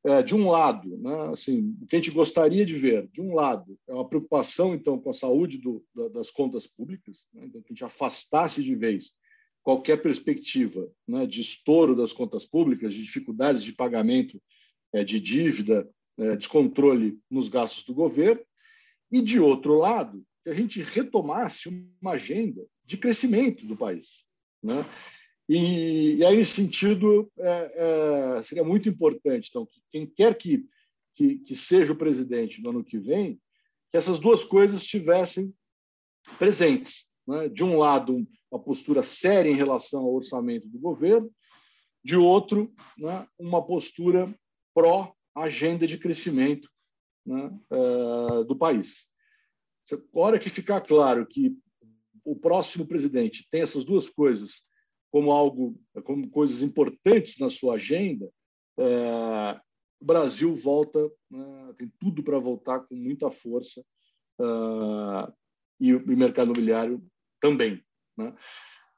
é, 0.05 0.22
de 0.22 0.33
um 0.33 0.48
lado, 0.48 0.96
né, 0.96 1.33
assim, 1.33 1.77
o 1.83 1.88
que 1.88 1.96
a 1.96 1.98
gente 1.98 2.12
gostaria 2.12 2.64
de 2.64 2.79
ver, 2.79 3.09
de 3.09 3.20
um 3.20 3.35
lado, 3.35 3.77
é 3.88 3.92
uma 3.92 4.09
preocupação 4.09 4.77
então 4.77 4.96
com 4.96 5.11
a 5.11 5.12
saúde 5.12 5.59
do, 5.59 5.85
da, 5.92 6.07
das 6.11 6.31
contas 6.31 6.68
públicas, 6.68 7.24
né, 7.35 7.46
então 7.46 7.61
que 7.61 7.66
a 7.66 7.74
gente 7.74 7.85
afastasse 7.85 8.62
de 8.62 8.77
vez 8.77 9.12
qualquer 9.61 10.00
perspectiva 10.00 10.88
né, 11.05 11.27
de 11.27 11.40
estouro 11.40 11.96
das 11.96 12.12
contas 12.12 12.46
públicas, 12.46 12.94
de 12.94 13.03
dificuldades 13.03 13.64
de 13.64 13.72
pagamento 13.72 14.40
é, 14.92 15.03
de 15.03 15.18
dívida, 15.18 15.90
é, 16.16 16.37
descontrole 16.37 17.18
nos 17.29 17.48
gastos 17.48 17.83
do 17.83 17.92
governo, 17.92 18.40
e 19.11 19.20
de 19.20 19.40
outro 19.40 19.79
lado, 19.79 20.24
que 20.44 20.50
a 20.50 20.55
gente 20.55 20.81
retomasse 20.81 21.68
uma 22.00 22.12
agenda 22.12 22.64
de 22.85 22.98
crescimento 22.98 23.66
do 23.66 23.77
país. 23.77 24.24
Né? 24.62 24.77
E, 25.48 26.16
e 26.16 26.25
aí, 26.25 26.37
nesse 26.37 26.54
sentido, 26.54 27.31
é, 27.38 28.38
é, 28.38 28.42
seria 28.42 28.64
muito 28.64 28.88
importante, 28.88 29.48
então, 29.50 29.66
que 29.66 29.83
quem 29.90 30.06
quer 30.06 30.37
que, 30.37 30.66
que, 31.14 31.38
que, 31.38 31.54
seja 31.54 31.92
o 31.92 31.96
presidente 31.96 32.62
no 32.62 32.71
ano 32.71 32.85
que 32.85 32.98
vem, 32.98 33.40
que 33.90 33.96
essas 33.96 34.18
duas 34.18 34.44
coisas 34.44 34.81
estivessem 34.81 35.54
presentes. 36.38 37.06
Né? 37.27 37.48
De 37.48 37.62
um 37.62 37.77
lado, 37.77 38.27
uma 38.50 38.60
postura 38.60 39.02
séria 39.02 39.50
em 39.50 39.56
relação 39.56 40.00
ao 40.00 40.14
orçamento 40.14 40.66
do 40.66 40.79
governo, 40.79 41.31
de 42.02 42.16
outro, 42.16 42.73
né, 42.98 43.27
uma 43.38 43.64
postura 43.64 44.33
pró-agenda 44.75 45.87
de 45.87 45.96
crescimento 45.96 46.71
né, 47.25 47.50
é, 47.71 48.44
do 48.44 48.56
país. 48.56 49.08
A 49.92 50.18
hora 50.18 50.38
que 50.38 50.50
ficar 50.50 50.81
claro 50.83 51.27
que 51.27 51.56
o 52.25 52.37
próximo 52.37 52.87
presidente 52.87 53.46
tem 53.50 53.62
essas 53.62 53.85
duas 53.85 54.08
coisas 54.08 54.62
como 55.15 55.31
algo, 55.31 55.81
como 56.02 56.29
coisas 56.29 56.60
importantes 56.60 57.38
na 57.38 57.48
sua 57.48 57.77
agenda, 57.77 58.29
é, 58.77 59.60
o 60.00 60.04
Brasil 60.04 60.52
volta, 60.56 61.08
né, 61.31 61.73
tem 61.79 61.88
tudo 62.00 62.21
para 62.21 62.37
voltar 62.40 62.81
com 62.81 62.96
muita 62.96 63.31
força 63.31 63.81
uh, 64.40 65.33
e 65.79 65.94
o 65.94 66.04
mercado 66.17 66.46
imobiliário 66.46 67.00
também. 67.40 67.81
Né? 68.17 68.35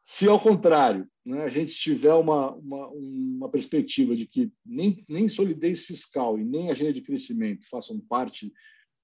Se, 0.02 0.26
ao 0.26 0.40
contrário, 0.40 1.06
né, 1.22 1.44
a 1.44 1.50
gente 1.50 1.74
tiver 1.74 2.14
uma, 2.14 2.54
uma, 2.54 2.88
uma, 2.88 3.50
perspectiva 3.50 4.16
de 4.16 4.26
que 4.26 4.50
nem, 4.64 5.04
nem 5.06 5.28
solidez 5.28 5.84
fiscal 5.84 6.38
e 6.38 6.44
nem 6.46 6.70
agenda 6.70 6.94
de 6.94 7.02
crescimento 7.02 7.68
façam 7.68 8.00
parte 8.00 8.50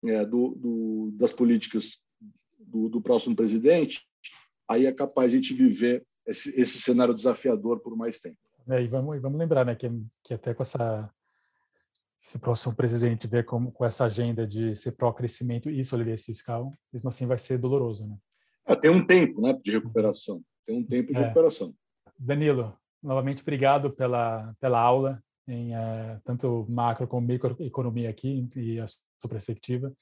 é, 0.02 0.24
do, 0.24 0.54
do, 0.54 1.10
das 1.18 1.30
políticas 1.30 2.00
do, 2.58 2.88
do, 2.88 3.02
próximo 3.02 3.36
presidente, 3.36 4.00
aí 4.66 4.86
é 4.86 4.92
capaz 4.92 5.30
de 5.30 5.36
a 5.36 5.40
gente 5.42 5.52
viver 5.52 6.06
esse, 6.26 6.60
esse 6.60 6.80
cenário 6.80 7.14
desafiador 7.14 7.80
por 7.80 7.96
mais 7.96 8.20
tempo. 8.20 8.38
É, 8.68 8.82
e 8.82 8.86
vamos, 8.86 9.20
vamos 9.20 9.38
lembrar 9.38 9.64
né, 9.64 9.74
que, 9.74 9.90
que 10.22 10.34
até 10.34 10.54
com 10.54 10.62
essa 10.62 11.10
esse 12.20 12.38
próximo 12.38 12.72
presidente 12.72 13.26
vier 13.26 13.44
com, 13.44 13.68
com 13.72 13.84
essa 13.84 14.04
agenda 14.04 14.46
de 14.46 14.76
ser 14.76 14.92
pró-crescimento 14.92 15.68
e 15.68 15.82
solidez 15.82 16.22
fiscal, 16.22 16.72
mesmo 16.92 17.08
assim 17.08 17.26
vai 17.26 17.36
ser 17.36 17.58
doloroso, 17.58 18.06
né? 18.06 18.16
É, 18.64 18.76
tem 18.76 18.92
um 18.92 19.04
tempo 19.04 19.40
né, 19.40 19.52
de 19.60 19.72
recuperação. 19.72 20.40
Tem 20.64 20.78
um 20.78 20.84
tempo 20.86 21.12
de 21.12 21.18
é. 21.18 21.22
recuperação. 21.22 21.74
Danilo, 22.16 22.78
novamente 23.02 23.42
obrigado 23.42 23.90
pela, 23.90 24.54
pela 24.60 24.80
aula 24.80 25.20
em 25.48 25.74
é, 25.74 26.20
tanto 26.24 26.64
macro 26.68 27.08
como 27.08 27.26
microeconomia 27.26 28.08
aqui 28.08 28.48
e 28.54 28.78
a 28.78 28.86
sua 28.86 29.28
perspectiva. 29.28 29.92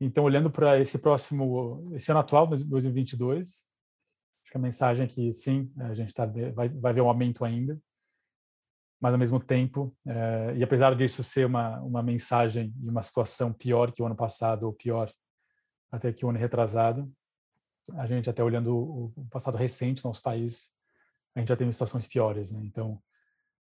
Então, 0.00 0.24
olhando 0.24 0.50
para 0.50 0.80
esse 0.80 0.98
próximo, 0.98 1.92
esse 1.94 2.10
ano 2.10 2.20
atual, 2.20 2.46
2022, 2.46 3.68
acho 4.50 4.52
que 4.52 4.56
a 4.56 4.60
mensagem 4.60 5.04
é 5.04 5.08
que 5.08 5.32
sim, 5.32 5.72
a 5.78 5.94
gente 5.94 6.12
tá, 6.12 6.26
vai, 6.26 6.68
vai 6.68 6.92
ver 6.92 7.00
um 7.00 7.08
aumento 7.08 7.44
ainda, 7.44 7.80
mas 9.00 9.14
ao 9.14 9.20
mesmo 9.20 9.38
tempo, 9.38 9.96
é, 10.06 10.54
e 10.56 10.62
apesar 10.62 10.94
disso 10.96 11.22
ser 11.22 11.46
uma, 11.46 11.80
uma 11.80 12.02
mensagem 12.02 12.74
e 12.82 12.88
uma 12.88 13.02
situação 13.02 13.52
pior 13.52 13.92
que 13.92 14.02
o 14.02 14.06
ano 14.06 14.16
passado, 14.16 14.64
ou 14.64 14.72
pior 14.72 15.10
até 15.90 16.12
que 16.12 16.26
o 16.26 16.28
ano 16.28 16.38
retrasado, 16.38 17.10
a 17.94 18.06
gente 18.06 18.28
até 18.28 18.42
olhando 18.42 18.76
o 18.76 19.26
passado 19.30 19.56
recente 19.56 20.04
no 20.04 20.10
nosso 20.10 20.22
país, 20.22 20.72
a 21.34 21.38
gente 21.38 21.48
já 21.48 21.56
teve 21.56 21.72
situações 21.72 22.06
piores, 22.06 22.52
né? 22.52 22.60
Então, 22.64 23.00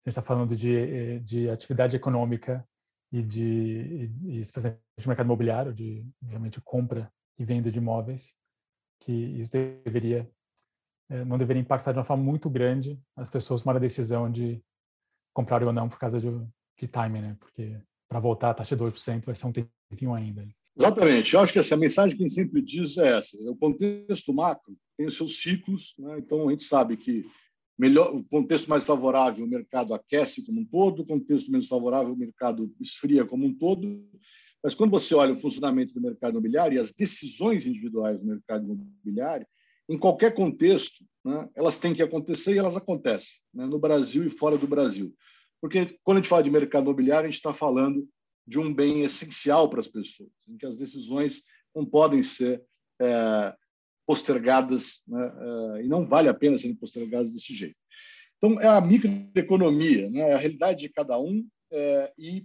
a 0.05 0.09
gente 0.09 0.18
está 0.18 0.22
falando 0.22 0.55
de, 0.55 0.77
eh, 0.77 1.18
de 1.18 1.51
atividade 1.51 1.97
econômica 1.97 2.66
e 3.11 3.20
de, 3.22 4.11
e, 4.24 4.39
especialmente 4.39 4.81
de 4.97 5.09
mercado 5.09 5.27
imobiliário, 5.27 5.74
de 5.74 6.07
realmente 6.22 6.61
compra 6.61 7.12
e 7.39 7.45
venda 7.45 7.70
de 7.70 7.79
imóveis, 7.79 8.37
que 9.01 9.12
isso 9.12 9.53
deveria 9.53 10.31
não 11.09 11.38
deveria 11.38 11.61
impactar 11.61 11.92
de 11.92 11.98
uma 11.98 12.04
forma 12.04 12.22
muito 12.22 12.50
grande 12.50 13.00
as 13.14 13.30
pessoas 13.30 13.62
tomarem 13.62 13.78
a 13.78 13.80
decisão 13.80 14.30
de 14.30 14.61
comprar 15.32 15.62
ou 15.62 15.72
não 15.72 15.88
por 15.88 15.98
causa 15.98 16.20
de, 16.20 16.28
de 16.78 16.88
timing, 16.88 17.20
né? 17.20 17.36
Porque 17.38 17.78
para 18.09 18.20
voltar 18.20 18.50
a 18.50 18.54
taxa 18.54 18.76
de 18.76 18.82
2% 18.82 19.26
vai 19.26 19.34
ser 19.34 19.46
um 19.46 19.52
tempinho 19.52 20.14
ainda. 20.14 20.46
Exatamente. 20.76 21.34
Eu 21.34 21.40
acho 21.40 21.52
que 21.52 21.59
essa 21.59 21.74
a 21.74 21.78
mensagem 21.78 22.16
que 22.16 22.22
a 22.22 22.26
gente 22.26 22.34
sempre 22.34 22.62
diz 22.62 22.96
é 22.98 23.18
essa. 23.18 23.36
O 23.50 23.57
contexto 23.57 24.32
macro 24.32 24.76
tem 24.96 25.07
os 25.07 25.16
seus 25.16 25.40
ciclos, 25.40 25.94
né? 25.98 26.18
então 26.18 26.48
a 26.48 26.50
gente 26.50 26.64
sabe 26.64 26.96
que 26.96 27.22
melhor, 27.78 28.14
o 28.14 28.24
contexto 28.24 28.68
mais 28.68 28.84
favorável, 28.84 29.44
o 29.44 29.48
mercado 29.48 29.94
aquece 29.94 30.44
como 30.44 30.61
um 30.61 30.64
todo, 30.64 31.02
o 31.02 31.07
contexto 31.07 31.50
menos 31.50 31.66
favorável, 31.66 32.12
o 32.12 32.16
mercado 32.16 32.72
esfria 32.80 33.24
como 33.24 33.46
um 33.46 33.54
todo. 33.54 34.04
Mas 34.62 34.74
quando 34.74 34.90
você 34.90 35.14
olha 35.14 35.34
o 35.34 35.38
funcionamento 35.38 35.94
do 35.94 36.00
mercado 36.00 36.32
imobiliário 36.32 36.76
e 36.76 36.78
as 36.78 36.92
decisões 36.92 37.66
individuais 37.66 38.18
do 38.18 38.26
mercado 38.26 38.64
imobiliário, 38.64 39.46
em 39.89 39.99
qualquer 39.99 40.34
contexto, 40.34 41.05
né, 41.24 41.49
elas 41.55 41.76
têm 41.76 41.95
que 41.95 42.03
acontecer 42.03 42.55
e 42.55 42.59
elas 42.59 42.76
acontecem, 42.76 43.39
né, 43.53 43.66
no 43.66 43.78
Brasil 43.78 44.24
e 44.24 44.30
fora 44.30 44.57
do 44.57 44.66
Brasil. 44.66 45.14
Porque 45.61 45.99
quando 46.03 46.18
a 46.18 46.20
gente 46.20 46.28
fala 46.28 46.43
de 46.43 46.51
mercado 46.51 46.84
imobiliário, 46.84 47.28
a 47.28 47.30
gente 47.30 47.39
está 47.39 47.53
falando 47.53 48.09
de 48.47 48.59
um 48.59 48.72
bem 48.72 49.03
essencial 49.03 49.68
para 49.68 49.80
as 49.80 49.89
pessoas, 49.89 50.30
em 50.49 50.57
que 50.57 50.66
as 50.66 50.76
decisões 50.76 51.43
não 51.74 51.84
podem 51.84 52.22
ser 52.22 52.62
é, 53.01 53.55
postergadas 54.07 55.03
né, 55.07 55.32
é, 55.78 55.84
e 55.84 55.89
não 55.89 56.07
vale 56.07 56.28
a 56.28 56.34
pena 56.34 56.57
serem 56.57 56.76
postergadas 56.76 57.32
desse 57.32 57.55
jeito. 57.55 57.76
Então, 58.39 58.61
é 58.61 58.68
a 58.68 58.80
microeconomia, 58.80 60.11
né, 60.11 60.20
é 60.20 60.32
a 60.34 60.39
realidade 60.39 60.80
de 60.80 60.89
cada 60.89 61.18
um 61.18 61.47
é, 61.72 62.12
e 62.16 62.45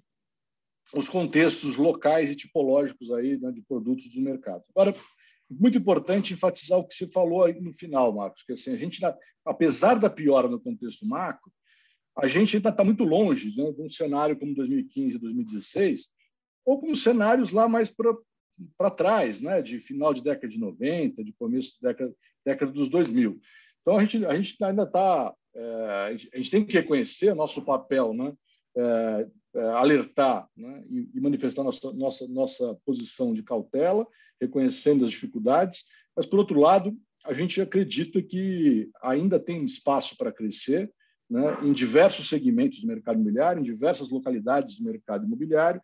os 0.94 1.08
contextos 1.08 1.76
locais 1.76 2.32
e 2.32 2.36
tipológicos 2.36 3.12
aí 3.12 3.38
né, 3.38 3.52
de 3.52 3.62
produtos 3.62 4.10
do 4.10 4.22
mercado. 4.22 4.64
Agora, 4.76 4.96
muito 5.52 5.78
importante 5.78 6.34
enfatizar 6.34 6.80
o 6.80 6.88
que 6.88 6.95
você 6.95 7.08
falou 7.08 7.43
aí 7.43 7.60
no 7.60 7.74
final, 7.74 8.14
Marcos, 8.14 8.43
que 8.43 8.54
assim, 8.54 8.72
a 8.72 8.78
gente, 8.78 8.99
apesar 9.45 9.95
da 9.95 10.10
piora 10.10 10.47
no 10.47 10.60
contexto 10.60 11.06
macro, 11.06 11.52
a 12.18 12.28
gente 12.28 12.56
ainda 12.56 12.70
está 12.70 12.84
muito 12.84 13.04
longe 13.04 13.56
né, 13.56 13.72
de 13.72 13.82
um 13.82 13.89
cenário 13.89 14.38
como 14.38 14.54
2015, 14.54 15.18
2016, 15.18 16.10
ou 16.66 16.80
como 16.80 16.95
cenários 16.95 17.52
lá 17.52 17.68
mais 17.68 17.89
para 18.78 18.91
trás, 18.91 19.41
né, 19.41 19.62
de 19.62 19.80
final 19.80 20.14
de 20.14 20.24
década 20.24 20.47
de 20.47 20.60
90, 20.60 21.24
de 21.24 21.34
começo 21.34 21.78
da 21.82 21.89
década, 21.89 22.16
década 22.45 22.72
dos 22.72 22.89
2000. 22.89 23.39
Então, 23.82 23.97
a 23.97 24.02
gente, 24.02 24.26
a 24.26 24.36
gente 24.36 24.64
ainda 24.64 24.84
está. 24.84 25.34
É, 25.54 26.20
a 26.34 26.38
gente 26.38 26.52
tem 26.52 26.66
que 26.66 26.74
reconhecer 26.74 27.36
nosso 27.36 27.66
papel, 27.66 28.14
né, 28.14 28.34
é, 28.78 29.28
é, 29.56 29.62
alertar 29.72 30.47
né, 30.56 30.84
e, 30.89 31.10
e, 31.14 31.20
manifestar 31.20 31.64
nossa, 31.64 31.91
nossa, 31.91 32.28
nossa 32.30 32.80
posição 32.86 33.34
de 33.34 33.43
cautela, 33.43 34.08
reconhecendo 34.42 35.06
as 35.06 35.12
dificuldades, 35.12 35.86
mas, 36.16 36.26
por 36.26 36.39
outro 36.39 36.60
lado, 36.60 36.98
a 37.24 37.34
gente 37.34 37.62
acredita 37.62 38.22
que 38.22 38.89
ainda 39.02 39.39
tem 39.39 39.64
espaço 39.64 40.18
para 40.18 40.32
crescer 40.32 40.92
né, 41.30 41.58
em 41.64 41.72
diversos 41.72 42.28
segmentos 42.28 42.82
do 42.82 42.88
mercado 42.88 43.16
imobiliário, 43.16 43.62
em 43.62 43.64
diversas 43.64 44.10
localidades 44.10 44.78
do 44.78 44.84
mercado 44.84 45.26
imobiliário. 45.26 45.82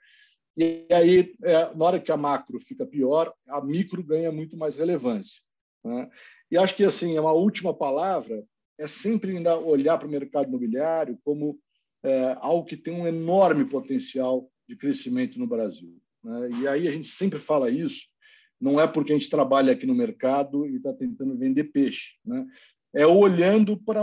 E 0.58 0.88
aí, 0.92 1.36
é, 1.44 1.74
na 1.76 1.86
hora 1.86 2.00
que 2.00 2.12
a 2.12 2.18
macro 2.18 2.60
fica 2.60 2.86
pior, 2.86 3.32
a 3.48 3.62
micro 3.64 4.04
ganha 4.04 4.32
muito 4.32 4.58
mais 4.58 4.76
relevância. 4.76 5.42
Né? 5.86 6.10
E 6.52 6.58
acho 6.58 6.76
que 6.76 6.84
assim, 6.84 7.18
uma 7.18 7.32
última 7.32 7.74
palavra 7.74 8.44
é 8.80 8.88
sempre 8.88 9.38
olhar 9.48 9.98
para 9.98 10.08
o 10.08 10.12
mercado 10.12 10.50
imobiliário 10.50 11.18
como 11.24 11.60
é, 12.04 12.36
algo 12.40 12.66
que 12.66 12.76
tem 12.76 12.94
um 12.94 13.08
enorme 13.08 13.66
potencial 13.66 14.50
de 14.68 14.76
crescimento 14.76 15.40
no 15.40 15.48
Brasil. 15.48 15.96
Né? 16.24 16.50
E 16.62 16.68
aí 16.68 16.88
a 16.88 16.92
gente 16.92 17.08
sempre 17.08 17.40
fala 17.40 17.70
isso, 17.70 18.08
não 18.60 18.80
é 18.80 18.88
porque 18.88 19.12
a 19.12 19.18
gente 19.18 19.30
trabalha 19.30 19.74
aqui 19.74 19.86
no 19.86 19.94
mercado 19.96 20.66
e 20.66 20.78
está 20.78 20.94
tentando 20.94 21.38
vender 21.38 21.66
peixe, 21.66 22.16
né? 22.26 22.46
é 22.94 23.06
olhando 23.06 23.78
para 23.78 24.02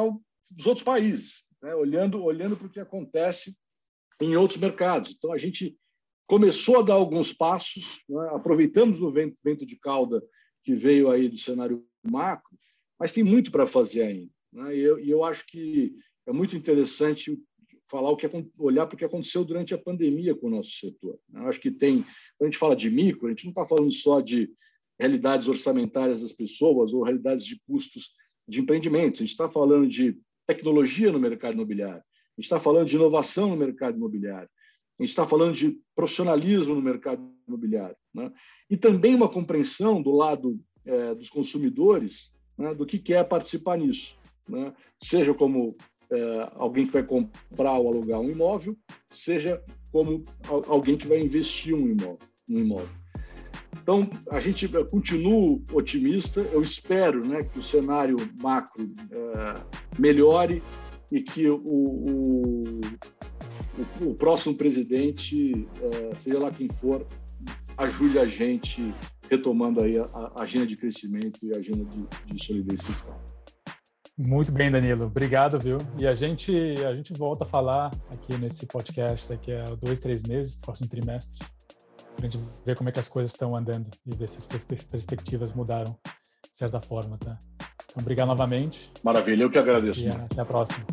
dos 0.50 0.66
outros 0.66 0.84
países, 0.84 1.44
né? 1.62 1.74
olhando, 1.74 2.22
olhando 2.22 2.56
para 2.56 2.66
o 2.66 2.70
que 2.70 2.80
acontece 2.80 3.56
em 4.20 4.36
outros 4.36 4.58
mercados. 4.58 5.14
Então, 5.16 5.32
a 5.32 5.38
gente 5.38 5.76
começou 6.26 6.78
a 6.78 6.82
dar 6.82 6.94
alguns 6.94 7.32
passos, 7.32 8.02
né? 8.08 8.28
aproveitamos 8.32 9.00
o 9.00 9.10
vento, 9.10 9.36
vento 9.42 9.66
de 9.66 9.76
cauda 9.76 10.22
que 10.62 10.74
veio 10.74 11.10
aí 11.10 11.28
do 11.28 11.36
cenário 11.36 11.84
macro, 12.02 12.56
mas 12.98 13.12
tem 13.12 13.24
muito 13.24 13.50
para 13.50 13.66
fazer 13.66 14.02
ainda. 14.02 14.32
Né? 14.52 14.76
E, 14.76 14.80
eu, 14.80 14.98
e 14.98 15.10
eu 15.10 15.24
acho 15.24 15.44
que 15.46 15.94
é 16.26 16.32
muito 16.32 16.56
interessante 16.56 17.38
falar 17.90 18.10
o 18.10 18.16
que 18.16 18.28
olhar 18.58 18.86
para 18.86 18.94
o 18.94 18.98
que 18.98 19.04
aconteceu 19.04 19.44
durante 19.44 19.74
a 19.74 19.78
pandemia 19.78 20.34
com 20.34 20.46
o 20.46 20.50
nosso 20.50 20.70
setor. 20.70 21.18
Né? 21.28 21.40
Eu 21.40 21.48
acho 21.48 21.60
que 21.60 21.70
tem, 21.70 22.04
quando 22.38 22.48
a 22.48 22.50
gente 22.50 22.58
fala 22.58 22.76
de 22.76 22.90
micro, 22.90 23.26
a 23.26 23.30
gente 23.30 23.44
não 23.44 23.50
está 23.50 23.66
falando 23.66 23.92
só 23.92 24.20
de 24.20 24.50
realidades 24.98 25.48
orçamentárias 25.48 26.22
das 26.22 26.32
pessoas 26.32 26.92
ou 26.92 27.02
realidades 27.02 27.44
de 27.44 27.60
custos 27.66 28.12
de 28.48 28.60
empreendimentos. 28.60 29.20
A 29.20 29.24
gente 29.24 29.32
está 29.32 29.50
falando 29.50 29.88
de 29.88 30.18
tecnologia 30.46 31.10
no 31.10 31.18
mercado 31.18 31.54
imobiliário, 31.54 32.02
a 32.02 32.40
gente 32.40 32.44
está 32.44 32.60
falando 32.60 32.88
de 32.88 32.96
inovação 32.96 33.48
no 33.48 33.56
mercado 33.56 33.96
imobiliário, 33.96 34.48
a 34.98 35.02
gente 35.02 35.10
está 35.10 35.26
falando 35.26 35.54
de 35.54 35.80
profissionalismo 35.94 36.74
no 36.74 36.82
mercado 36.82 37.22
imobiliário. 37.46 37.96
Né? 38.12 38.32
E 38.70 38.76
também 38.76 39.14
uma 39.14 39.28
compreensão 39.28 40.00
do 40.00 40.12
lado 40.12 40.60
é, 40.84 41.14
dos 41.14 41.30
consumidores 41.30 42.32
né, 42.56 42.74
do 42.74 42.86
que 42.86 42.98
quer 42.98 43.24
participar 43.24 43.78
nisso. 43.78 44.16
Né? 44.48 44.72
Seja 45.02 45.34
como 45.34 45.76
é, 46.10 46.48
alguém 46.54 46.86
que 46.86 46.92
vai 46.92 47.02
comprar 47.02 47.78
ou 47.78 47.88
alugar 47.88 48.20
um 48.20 48.30
imóvel, 48.30 48.76
seja 49.10 49.62
como 49.94 50.24
alguém 50.66 50.96
que 50.96 51.06
vai 51.06 51.20
investir 51.20 51.72
um 51.72 51.86
imóvel. 51.86 52.18
Um 52.50 52.58
imóvel. 52.58 52.88
Então, 53.80 54.10
a 54.32 54.40
gente 54.40 54.66
continua 54.90 55.60
otimista. 55.72 56.40
Eu 56.40 56.62
espero 56.62 57.24
né, 57.24 57.44
que 57.44 57.60
o 57.60 57.62
cenário 57.62 58.16
macro 58.42 58.90
é, 59.12 59.62
melhore 59.96 60.60
e 61.12 61.22
que 61.22 61.48
o, 61.48 61.62
o, 61.64 62.80
o, 63.78 64.10
o 64.10 64.14
próximo 64.16 64.56
presidente, 64.56 65.68
é, 65.80 66.16
seja 66.16 66.40
lá 66.40 66.50
quem 66.50 66.68
for, 66.80 67.06
ajude 67.76 68.18
a 68.18 68.24
gente 68.24 68.82
retomando 69.30 69.80
aí 69.80 69.96
a, 69.96 70.08
a 70.34 70.42
agenda 70.42 70.66
de 70.66 70.76
crescimento 70.76 71.38
e 71.40 71.54
a 71.54 71.58
agenda 71.58 71.84
de, 71.84 72.34
de 72.34 72.44
solidez 72.44 72.82
fiscal. 72.82 73.23
Muito 74.16 74.52
bem, 74.52 74.70
Danilo. 74.70 75.06
Obrigado, 75.06 75.58
viu? 75.58 75.78
E 75.98 76.06
a 76.06 76.14
gente, 76.14 76.54
a 76.86 76.94
gente 76.94 77.12
volta 77.12 77.44
a 77.44 77.46
falar 77.46 77.90
aqui 78.12 78.36
nesse 78.38 78.66
podcast 78.66 79.28
daqui 79.28 79.52
a 79.52 79.64
dois, 79.74 79.98
três 79.98 80.22
meses, 80.22 80.56
próximo 80.56 80.88
trimestre 80.88 81.44
para 82.14 82.26
a 82.26 82.30
gente 82.30 82.44
ver 82.64 82.76
como 82.76 82.88
é 82.88 82.92
que 82.92 83.00
as 83.00 83.08
coisas 83.08 83.32
estão 83.32 83.56
andando 83.56 83.90
e 84.06 84.16
ver 84.16 84.28
se 84.28 84.38
as 84.38 84.46
perspectivas 84.46 85.52
mudaram 85.52 85.96
de 86.42 86.56
certa 86.56 86.80
forma, 86.80 87.18
tá? 87.18 87.36
Então, 87.84 88.02
obrigado 88.02 88.28
novamente. 88.28 88.90
Maravilha, 89.04 89.42
eu 89.42 89.50
que 89.50 89.58
agradeço. 89.58 90.00
E 90.00 90.08
até 90.08 90.40
a 90.40 90.44
próxima. 90.44 90.86